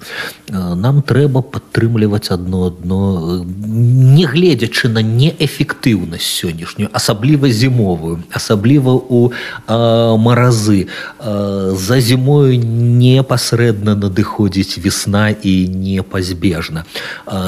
Э, 0.49 0.75
нам 0.75 1.03
трэба 1.03 1.43
падтрымліваць 1.43 2.31
одно 2.31 2.67
одно 2.71 3.45
не 3.45 4.27
гледзячы 4.27 4.89
на 4.89 5.03
неэфектыўнасць 5.03 6.29
сённяшнюю 6.29 6.89
асабліва 6.93 7.51
зімовую 7.51 8.23
асабліва 8.33 8.95
у 9.09 9.31
э, 9.31 10.17
маразы. 10.17 10.87
Э, 11.19 11.75
за 11.75 12.01
зімою 12.01 12.59
непасрэдна 12.59 13.95
надыходзіць 13.95 14.79
весна 14.89 15.29
і 15.31 15.69
непазбежна. 15.69 16.85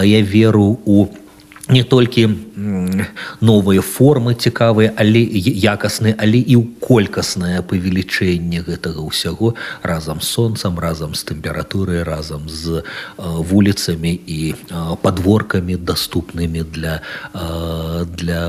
Я 0.05 0.21
веру 0.23 0.79
у 0.85 1.09
не 1.71 1.83
толькі 1.85 2.27
новыя 3.41 3.83
формы 3.83 4.35
цікавыя 4.35 4.91
але 4.99 5.23
якасныя 5.23 6.19
але 6.19 6.43
і 6.43 6.59
ў 6.59 6.65
колькаснае 6.83 7.63
павелічэнне 7.63 8.67
гэтага 8.67 9.05
ўсяго 9.07 9.55
разам 9.87 10.19
з 10.21 10.27
сонцам 10.35 10.83
разам 10.83 11.15
з 11.15 11.23
тэмпературай 11.31 12.03
разам 12.03 12.51
з 12.51 12.83
вуліцамі 13.19 14.13
і 14.27 14.41
подворкамі 15.07 15.79
доступнымі 15.79 16.67
для 16.67 17.01
для 18.19 18.43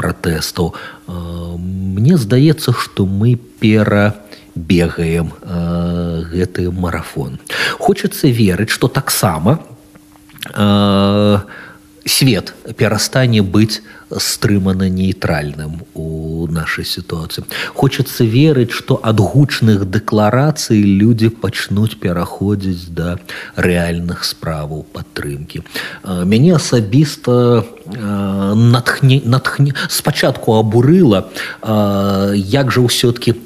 пратэстаў 0.00 0.72
мне 1.06 2.16
здаецца 2.16 2.72
што 2.72 3.04
мы 3.04 3.36
пера 3.60 4.24
бегаем 4.54 5.32
гэты 6.30 6.70
марафон. 6.70 7.38
Хочацца 7.78 8.28
верыць 8.28 8.70
што 8.70 8.88
таксама 8.88 9.60
у 10.54 11.40
свет 12.06 12.54
перастане 12.76 13.42
быць 13.42 13.80
стрымана 14.18 14.88
нейтральным 14.88 15.82
у 15.94 16.46
нашай 16.52 16.84
сітуацыі. 16.84 17.44
Хочацца 17.74 18.24
верыць 18.24 18.70
што 18.70 19.00
ад 19.02 19.20
гучных 19.20 19.88
дэкларацый 19.88 20.84
людзі 20.84 21.32
пачнуць 21.32 21.96
пераходзіць 21.96 22.92
да 22.92 23.16
рэальных 23.56 24.24
справаў 24.28 24.84
падтрымкі. 24.92 25.64
Мяне 26.04 26.54
асабіста 26.60 27.64
натхне 27.88 29.22
натхне 29.24 29.72
спачатку 29.88 30.60
абурыла 30.60 31.32
як 31.64 32.70
жа 32.70 32.84
ўсё-кі 32.84 33.40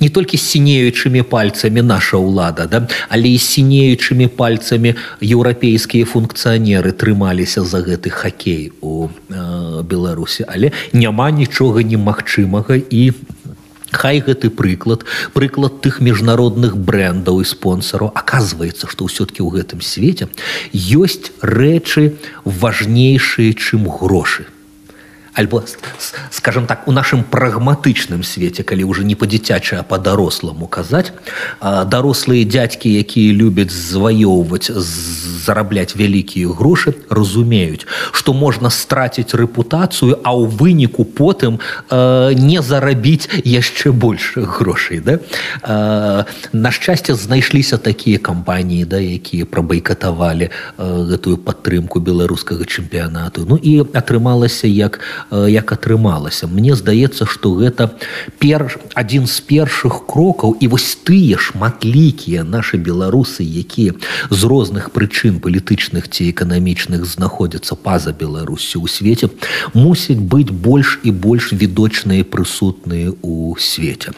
не 0.00 0.08
толькі 0.08 0.40
сінеючымі 0.40 1.22
пальцамі 1.22 1.82
наша 1.82 2.18
ўлада 2.18 2.66
да 2.66 2.86
але 3.08 3.34
і 3.34 3.38
сінеючымі 3.38 4.28
пальцамі 4.28 4.94
еўрапейскія 5.20 6.08
функцыянеры 6.08 6.92
трымаліся 6.92 7.64
за 7.64 7.84
гэты 7.84 8.10
хакей 8.10 8.72
у 8.80 9.08
э, 9.08 9.82
беларусі 9.82 10.44
але 10.48 10.72
няма 10.92 11.30
нічога 11.30 11.82
немагчымага 11.82 12.80
і 12.90 13.12
хай 13.94 14.20
гэты 14.20 14.50
прыклад 14.50 15.06
прыклад 15.34 15.78
тых 15.84 16.02
міжнародных 16.02 16.76
брендаў 16.76 17.40
і 17.40 17.46
спонсараў. 17.46 18.10
Оказывается 18.14 18.90
что 18.90 19.06
ўсё-кі 19.06 19.40
ў 19.46 19.62
гэтым 19.62 19.80
свеце 19.80 20.28
ёсць 20.74 21.30
рэчы 21.40 22.18
важнейшыя 22.44 23.54
чым 23.54 23.86
грошы 23.86 24.50
альбо 25.34 25.62
скажем 26.30 26.66
так 26.66 26.88
у 26.88 26.92
нашым 26.92 27.24
прагматычным 27.24 28.22
свеце 28.22 28.62
калі 28.62 28.84
уже 28.84 29.04
не 29.04 29.14
па-дзіцячы 29.14 29.76
а 29.76 29.82
по-даросламу 29.82 30.66
казаць 30.66 31.12
дарослыя 31.60 32.46
дзядзькі 32.46 32.88
якія 33.02 33.34
любяць 33.34 33.72
зваёўваць 33.74 34.70
зарабляць 35.44 35.92
вялікія 35.96 36.48
грошы 36.48 36.94
разумеюць 37.10 37.86
што 38.12 38.32
можна 38.32 38.70
страціць 38.70 39.36
рэпутацыю 39.36 40.18
а 40.24 40.32
ў 40.32 40.48
выніку 40.48 41.04
потым 41.04 41.60
не 41.90 42.62
зарабіць 42.62 43.28
яшчэ 43.44 43.92
больш 43.92 44.34
грошай 44.36 45.00
да? 45.04 45.18
На 46.52 46.70
шчасце 46.70 47.14
знайшліся 47.14 47.76
такія 47.78 48.18
кампаніі 48.18 48.84
да 48.84 48.98
якія 48.98 49.44
прабайкатавалі 49.44 50.50
гэтую 50.78 51.36
падтрымку 51.44 52.00
беларускага 52.00 52.64
чэмпіянату. 52.64 53.46
Ну 53.48 53.56
і 53.60 53.84
атрымалася 53.92 54.66
як 54.66 55.00
як 55.30 55.72
атрымалася. 55.72 56.46
Мне 56.46 56.74
здаецца 56.74 57.26
что 57.26 57.54
гэта 57.54 57.90
пер 58.38 58.78
адзін 58.94 59.26
з 59.26 59.40
першых 59.40 60.06
крокаў 60.06 60.56
і 60.60 60.68
вось 60.72 60.96
тыя 61.04 61.38
шматлікія 61.38 62.44
наши 62.44 62.76
беларусы 62.76 63.44
якія 63.44 63.94
з 64.30 64.40
розных 64.44 64.90
прычын 64.90 65.33
палітычных 65.40 66.08
ці 66.08 66.28
эканамічных 66.30 67.04
знаходзяцца 67.04 67.74
па-за 67.74 68.12
беларусю 68.12 68.82
у 68.82 68.88
свеце 68.90 69.30
мусіць 69.74 70.18
быць 70.18 70.50
больш 70.50 70.98
і 71.04 71.10
больш 71.10 71.52
відочныя 71.52 72.24
прысутныя 72.24 73.14
у 73.22 73.56
свеце. 73.58 74.12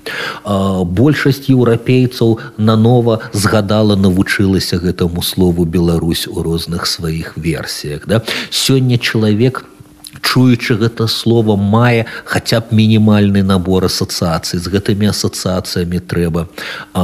Большасць 0.45 1.49
еўрапейцаў 1.53 2.39
нанова 2.57 3.21
згадала 3.33 3.97
навучылася 3.97 4.81
гэтаму 4.83 5.23
слову 5.23 5.65
Беларусь 5.65 6.27
у 6.27 6.43
розных 6.43 6.87
сваіх 6.87 7.37
версіях 7.37 8.07
да? 8.07 8.23
Сёння 8.51 8.99
чалавек 8.99 9.65
у 9.65 9.76
чуючы 10.27 10.75
гэта 10.75 11.07
слово 11.07 11.55
мае 11.57 12.07
хаця 12.27 12.59
б 12.59 12.75
мінімальны 12.75 13.47
набор 13.47 13.87
асацыяцый. 13.87 14.59
З 14.59 14.67
гэтымі 14.75 15.15
асацыяцыямі 15.15 16.03
трэба 16.03 16.51
э, 16.51 17.03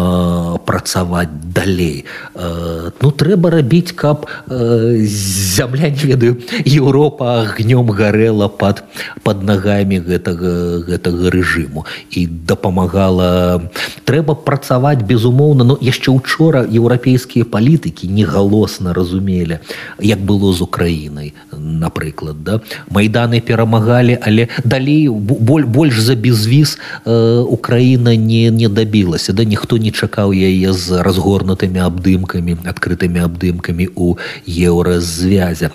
працаваць 0.67 1.31
далей. 1.31 2.05
Э, 2.35 2.91
ну 2.99 3.09
трэба 3.15 3.55
рабіць 3.55 3.95
каб 3.95 4.27
э, 4.51 5.07
зямля 5.07 5.95
не 5.95 6.11
ведаю 6.11 6.43
Еўропа 6.67 7.47
агнём 7.47 7.95
гарэла 7.95 8.49
под 8.51 8.83
под 9.23 9.47
нагамі 9.47 10.03
гэтага 10.03 10.83
гэтага 10.91 11.31
рэжыму 11.31 11.87
і 12.11 12.27
дапамагала. 12.27 13.71
Трэба 14.05 14.35
працаваць 14.35 15.07
безумоўна. 15.07 15.63
Но 15.65 15.79
яшчэ 15.79 16.11
учора 16.11 16.67
еўрапейскія 16.67 17.47
палітыкі 17.47 18.11
негалосна 18.11 18.91
разумелі 18.91 19.63
як 20.03 20.19
было 20.19 20.51
з 20.53 20.61
украінай 20.67 21.35
напрыклад 21.53 22.43
да? 22.43 22.61
Мы 22.91 23.12
майданы 23.13 23.41
перамагалі 23.41 24.19
але 24.21 24.49
далей 24.65 25.09
боль 25.09 25.65
больш 25.65 26.01
за 26.01 26.15
безвіз 26.15 26.79
э, 27.05 27.41
украина 27.41 28.17
не 28.17 28.51
не 28.51 28.69
дабілася 28.69 29.33
да? 29.33 29.45
Ніхто 29.45 29.77
не 29.77 29.91
чакаў 29.91 30.33
яе 30.33 30.73
з 30.73 31.03
разгорнутымі 31.03 31.81
абдымкамі 31.81 32.57
адкрытымі 32.65 33.21
абдымкамі 33.21 33.89
у 33.95 34.17
еўразвязя 34.49 35.71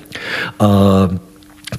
а 0.59 1.09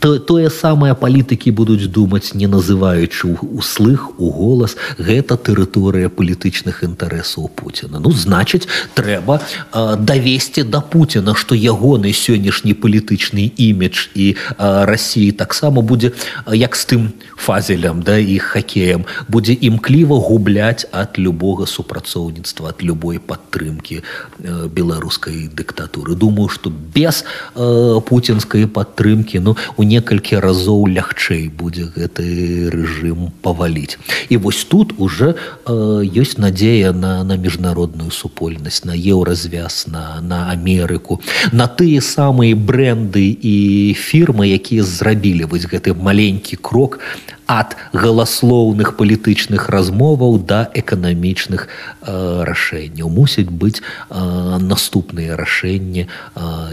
то 0.01 0.18
тое 0.18 0.51
самае 0.53 0.93
палітыкі 0.93 1.51
будуць 1.57 1.89
думаць 1.89 2.36
не 2.36 2.47
называючы 2.47 3.32
услых 3.41 4.20
у 4.20 4.28
голас 4.28 4.76
гэта 5.01 5.41
тэрыторыя 5.41 6.12
палітычных 6.12 6.84
інтарэсаў 6.84 7.49
Пуціна. 7.49 7.97
Ну 7.99 8.12
значыць 8.12 8.68
трэба 8.93 9.41
э, 9.41 9.97
давесці 9.97 10.68
да 10.68 10.84
Пуціна 10.84 11.32
што 11.34 11.57
ягоны 11.57 12.12
сённяшні 12.12 12.76
палітычны 12.76 13.49
імідж 13.57 14.12
і 14.14 14.36
э, 14.36 14.84
рассіі 14.84 15.32
таксама 15.32 15.80
будзе 15.80 16.12
як 16.53 16.76
з 16.76 16.84
тым 16.84 17.09
фазелем 17.36 18.05
да 18.05 18.20
іх 18.20 18.43
хакеем 18.53 19.09
будзе 19.28 19.57
імкліва 19.57 20.20
губляць 20.20 20.84
ад 20.93 21.16
любога 21.16 21.64
супрацоўніцтва 21.64 22.76
ад 22.76 22.84
любой 22.84 23.18
падтрымкі 23.18 24.05
э, 24.05 24.68
беларускай 24.68 25.49
дыктатуры. 25.49 26.12
Думаю 26.12 26.53
што 26.53 26.68
без 26.68 27.24
э, 27.57 28.01
пуцінскай 28.05 28.68
падтрымкі 28.68 29.41
ну 29.41 29.57
у 29.79 29.87
некалькі 29.87 30.43
разоў 30.43 30.91
лягчэй 30.91 31.47
будзе 31.55 31.87
гэты 31.95 32.68
рэжым 32.74 33.31
паваліць. 33.43 33.99
І 34.29 34.37
вось 34.43 34.64
тут 34.66 34.99
уже 34.99 35.35
э, 35.39 35.72
ёсць 36.03 36.37
надзея 36.39 36.93
на 36.93 37.22
на 37.22 37.37
міжнародную 37.39 38.11
супольнасць 38.11 38.85
на 38.85 38.99
еўразвяз 38.99 39.87
на 39.87 40.20
на 40.20 40.51
Амерыку 40.51 41.20
на 41.53 41.70
тыя 41.70 42.03
самыя 42.03 42.59
бренды 42.59 43.31
і 43.31 43.95
фірмы 43.95 44.51
якія 44.51 44.83
зрабілі 44.83 45.47
вось 45.47 45.70
гэты 45.70 45.95
маленькі 45.95 46.59
крок 46.59 46.99
ад 47.47 47.79
галаслоўных 47.95 48.99
палітычных 48.99 49.70
размоваў 49.72 50.43
да 50.43 50.68
эканамічных 50.74 51.70
э, 52.03 52.45
рашэнняў. 52.45 53.09
Мусяць 53.09 53.49
быць 53.49 53.81
э, 53.81 54.59
наступныя 54.59 55.39
рашэнні 55.39 56.05
э, 56.05 56.11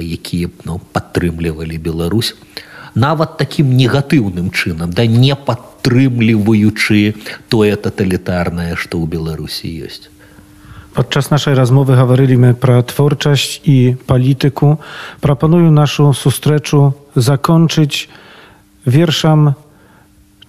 якія 0.02 0.50
ну, 0.66 0.82
падтрымлівалі 0.92 1.78
Беларусь 1.78 2.36
нават 2.96 3.38
таким 3.38 3.76
негатыўным 3.78 4.50
чынам 4.52 4.92
да 4.96 5.06
не 5.06 5.36
падтрымліваючы 5.36 7.16
тое 7.52 7.76
таталітарнае 7.76 8.76
што 8.76 8.98
ў 8.98 9.06
беларусі 9.06 9.68
ёсць. 9.84 10.10
Podczas 10.96 11.30
naszej 11.30 11.56
rozmowy 11.56 11.96
говорили 11.96 12.54
про 12.54 12.82
творчасць 12.82 13.60
і 13.68 14.00
палітыку. 14.08 14.80
Прапаную 15.20 15.68
нашу 15.72 16.14
сустрэчу 16.16 16.96
закончыць 17.16 18.08
вершам 18.86 19.56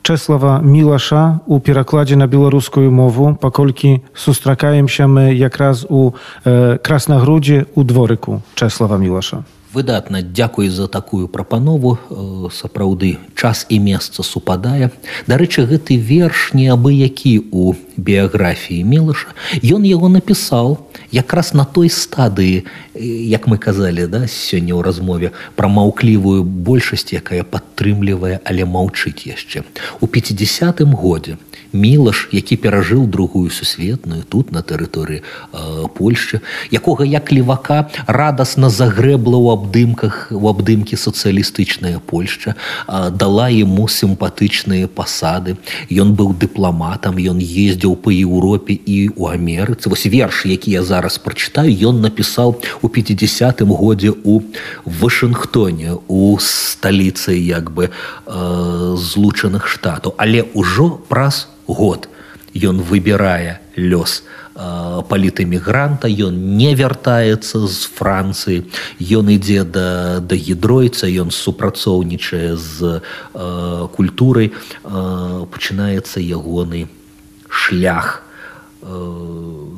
Czesława 0.07 0.61
Milasza 0.63 1.41
u 1.47 1.59
перакладзе 1.59 2.17
на 2.17 2.27
беларускую 2.27 2.93
мову, 2.95 3.35
паколькі 3.35 4.07
сустракаемся 4.15 5.11
мы 5.11 5.35
якраз 5.35 5.85
у 5.91 6.15
e, 6.45 6.79
краснагрудзе 6.79 7.67
у 7.75 7.83
дворыку 7.83 8.43
Czesława 8.55 8.99
Milasza 8.99 9.43
выдатна 9.77 10.23
дзякуй 10.25 10.69
за 10.73 10.89
такую 10.89 11.29
прапанову 11.29 11.99
э, 11.99 12.49
сапраўды 12.49 13.21
час 13.37 13.67
і 13.69 13.77
месца 13.79 14.25
супадае. 14.25 14.89
Дарэчы 15.29 15.69
гэты 15.69 16.01
верш 16.01 16.57
не 16.57 16.73
абы 16.73 16.97
які 16.97 17.45
у 17.53 17.77
біяграфіі 18.01 18.81
мелыша 18.89 19.37
ён 19.61 19.85
яго 19.85 20.09
напісаў 20.09 20.81
якраз 21.13 21.53
на 21.53 21.69
той 21.69 21.93
стадыі 21.93 22.65
як 22.97 23.45
мы 23.45 23.61
казалі 23.61 24.09
да 24.09 24.25
сёння 24.25 24.73
ў 24.73 24.81
размове 24.81 25.37
пра 25.61 25.69
маўклівую 25.69 26.41
большасць 26.41 27.13
якая 27.13 27.45
падтрымлівае 27.45 28.41
але 28.49 28.65
маўчыць 28.65 29.29
яшчэ. 29.29 29.61
У 30.01 30.09
50 30.09 30.81
годзе 30.97 31.37
мілаш 31.73 32.29
які 32.33 32.57
перажыў 32.57 33.07
другую 33.07 33.51
сусветную 33.51 34.23
тут 34.29 34.53
на 34.53 34.63
тэрыторыі 34.63 35.23
э, 35.23 35.89
польшчы 35.95 36.41
якога 36.71 37.05
як 37.05 37.33
левака 37.33 37.89
радасна 38.07 38.71
загрэбла 38.71 39.39
ў 39.39 39.47
абдымках 39.57 40.29
у 40.31 40.49
абдымкі 40.49 40.97
сацыялістычная 40.97 41.99
польшча 41.99 42.55
э, 42.55 43.11
дала 43.11 43.49
ему 43.49 43.89
сімпатычныя 43.89 44.89
пасады. 44.89 45.57
Ён 45.91 46.15
быў 46.15 46.35
дыпламатам 46.35 47.19
ён 47.19 47.39
ездзіў 47.41 47.97
по 47.97 48.11
еўропе 48.11 48.75
і 48.75 49.11
у 49.17 49.29
амерыцы. 49.29 49.89
Вось 49.89 50.07
верш 50.07 50.47
які 50.47 50.71
я 50.71 50.83
зараз 50.83 51.19
прачытаю 51.19 51.73
ён 51.73 52.01
напісаў 52.01 52.61
у 52.83 52.89
50 52.89 53.63
годзе 53.63 54.13
у 54.25 54.41
вашынгтоне 54.85 55.99
у 56.09 56.39
сталіцы 56.39 57.37
як 57.37 57.71
бы 57.71 57.91
э, 57.91 58.97
злучаных 58.97 59.67
штатаў. 59.67 60.15
Але 60.19 60.45
ўжо 60.55 61.01
праз 61.09 61.49
год. 61.67 62.09
Ён 62.55 62.81
выбірае 62.81 63.61
лёс 63.77 64.25
э, 64.57 65.03
палітэмігранта 65.09 66.09
ён 66.09 66.57
не 66.57 66.75
вяртаецца 66.75 67.69
з 67.69 67.79
францыі. 67.85 68.65
Ён 69.01 69.29
ідзе 69.29 69.65
да 69.65 70.21
да 70.21 70.35
гідройца 70.35 71.07
ён 71.07 71.31
супрацоўнічае 71.31 72.57
з 72.57 73.03
э, 73.35 73.89
культурай. 73.93 74.53
Э, 74.85 75.45
пачынаецца 75.53 76.21
ягоны 76.21 76.89
шлях. 77.49 78.25
Э, 78.81 78.89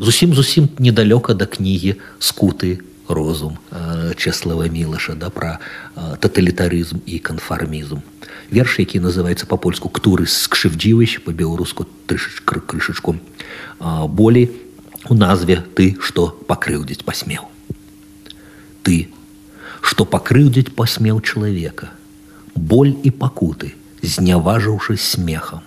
зусім 0.01 0.35
зусім 0.35 0.69
недалёка 0.79 1.35
да 1.35 1.47
кнігі 1.47 1.99
скуты 2.19 2.79
розум 3.08 3.58
э, 3.72 4.16
чеслава 4.16 4.68
мілаша 4.68 5.16
да 5.16 5.30
пра 5.30 5.60
э, 5.96 6.18
таталітарызм 6.18 7.04
і 7.06 7.20
канфармізм 7.20 8.00
верш 8.52 8.80
які 8.80 9.00
называется 9.00 9.46
по-польску 9.46 9.90
ктуры 9.90 10.26
скшывдзівач 10.26 11.20
по-беларуску 11.20 11.86
крышачку 12.46 13.16
болей 14.08 14.52
у 15.10 15.16
назве 15.16 15.64
ты 15.76 15.98
што 16.00 16.32
пакрыўдзіць 16.48 17.04
пасмеў 17.04 17.44
ты 18.84 19.10
што 19.82 20.06
пакрыўдзіць 20.06 20.72
пасмеў 20.72 21.20
чалавека 21.22 21.92
боль 22.56 22.96
і 23.04 23.12
пакуты 23.12 23.76
зняважыўшы 24.02 24.96
смехам 24.98 25.62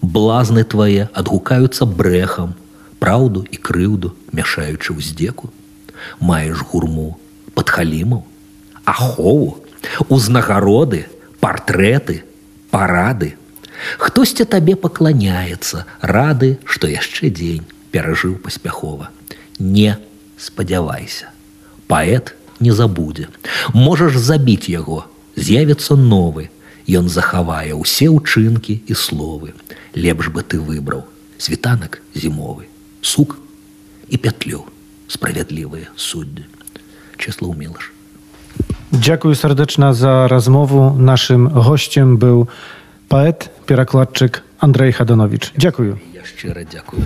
блазны 0.00 0.64
твае 0.64 1.08
адгукаюцца 1.12 1.84
брэхам 1.84 2.54
праўду 2.98 3.44
і 3.44 3.56
крыўду 3.56 4.16
мяшаючы 4.32 4.96
ўздзеку 4.96 5.52
маеш 6.19 6.61
гурму 6.71 7.17
падхалімаў 7.55 8.23
ахову 8.85 9.57
узнагароды 10.09 11.05
партрэты 11.39 12.23
парады? 12.71 13.35
Хтосьці 13.99 14.45
табе 14.49 14.75
пакланяецца 14.79 15.85
рады 16.01 16.57
што 16.65 16.91
яшчэ 16.91 17.29
дзень 17.29 17.65
перажыў 17.91 18.35
паспяхова. 18.43 19.09
Не 19.59 19.97
спадзявайся 20.37 21.31
паэт 21.87 22.35
не 22.59 22.71
забудзе. 22.71 23.27
Можаш 23.73 24.15
забіць 24.17 24.69
яго 24.69 25.05
з'явіцца 25.35 25.95
новы. 25.95 26.49
Ён 26.85 27.09
захавае 27.09 27.73
ўсе 27.73 28.13
ўчынкі 28.13 28.77
і 28.85 28.93
словы. 28.93 29.57
Лепш 29.97 30.29
бы 30.29 30.45
ты 30.45 30.61
выбраў 30.61 31.01
світанак 31.37 32.01
зімовы 32.13 32.69
сук 33.01 33.37
і 34.09 34.17
пятлю 34.17 34.65
справядлівыя 35.07 35.87
суддзі 35.95 36.45
числа 37.17 37.47
умілаш 37.47 37.91
Dziękuję 38.93 39.35
serdecznie 39.35 39.93
za 39.93 40.27
rozmowę. 40.27 40.95
Naszym 40.97 41.49
gościem 41.49 42.17
był 42.17 42.47
poet, 43.09 43.49
pierakładczyk 43.65 44.43
Andrzej 44.59 44.93
Hadanowicz. 44.93 45.53
Dziękuję. 45.57 45.95
Ja 46.13 46.25
szczerze 46.25 46.65
dziękuję. 46.65 47.05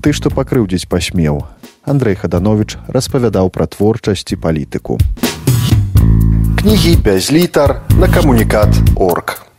Ты 0.00 0.12
што 0.16 0.30
пакрыўдзіць 0.32 0.88
пасмеў. 0.88 1.44
Андрэй 1.84 2.16
Хаданович 2.16 2.76
распавядаў 2.88 3.50
пра 3.52 3.66
творчасць 3.68 4.32
і 4.32 4.36
палітыку. 4.40 4.96
Кнігі 6.56 6.96
без 7.04 7.28
літар 7.32 7.80
на 8.00 8.08
камунікат 8.08 8.72
орг. 8.96 9.49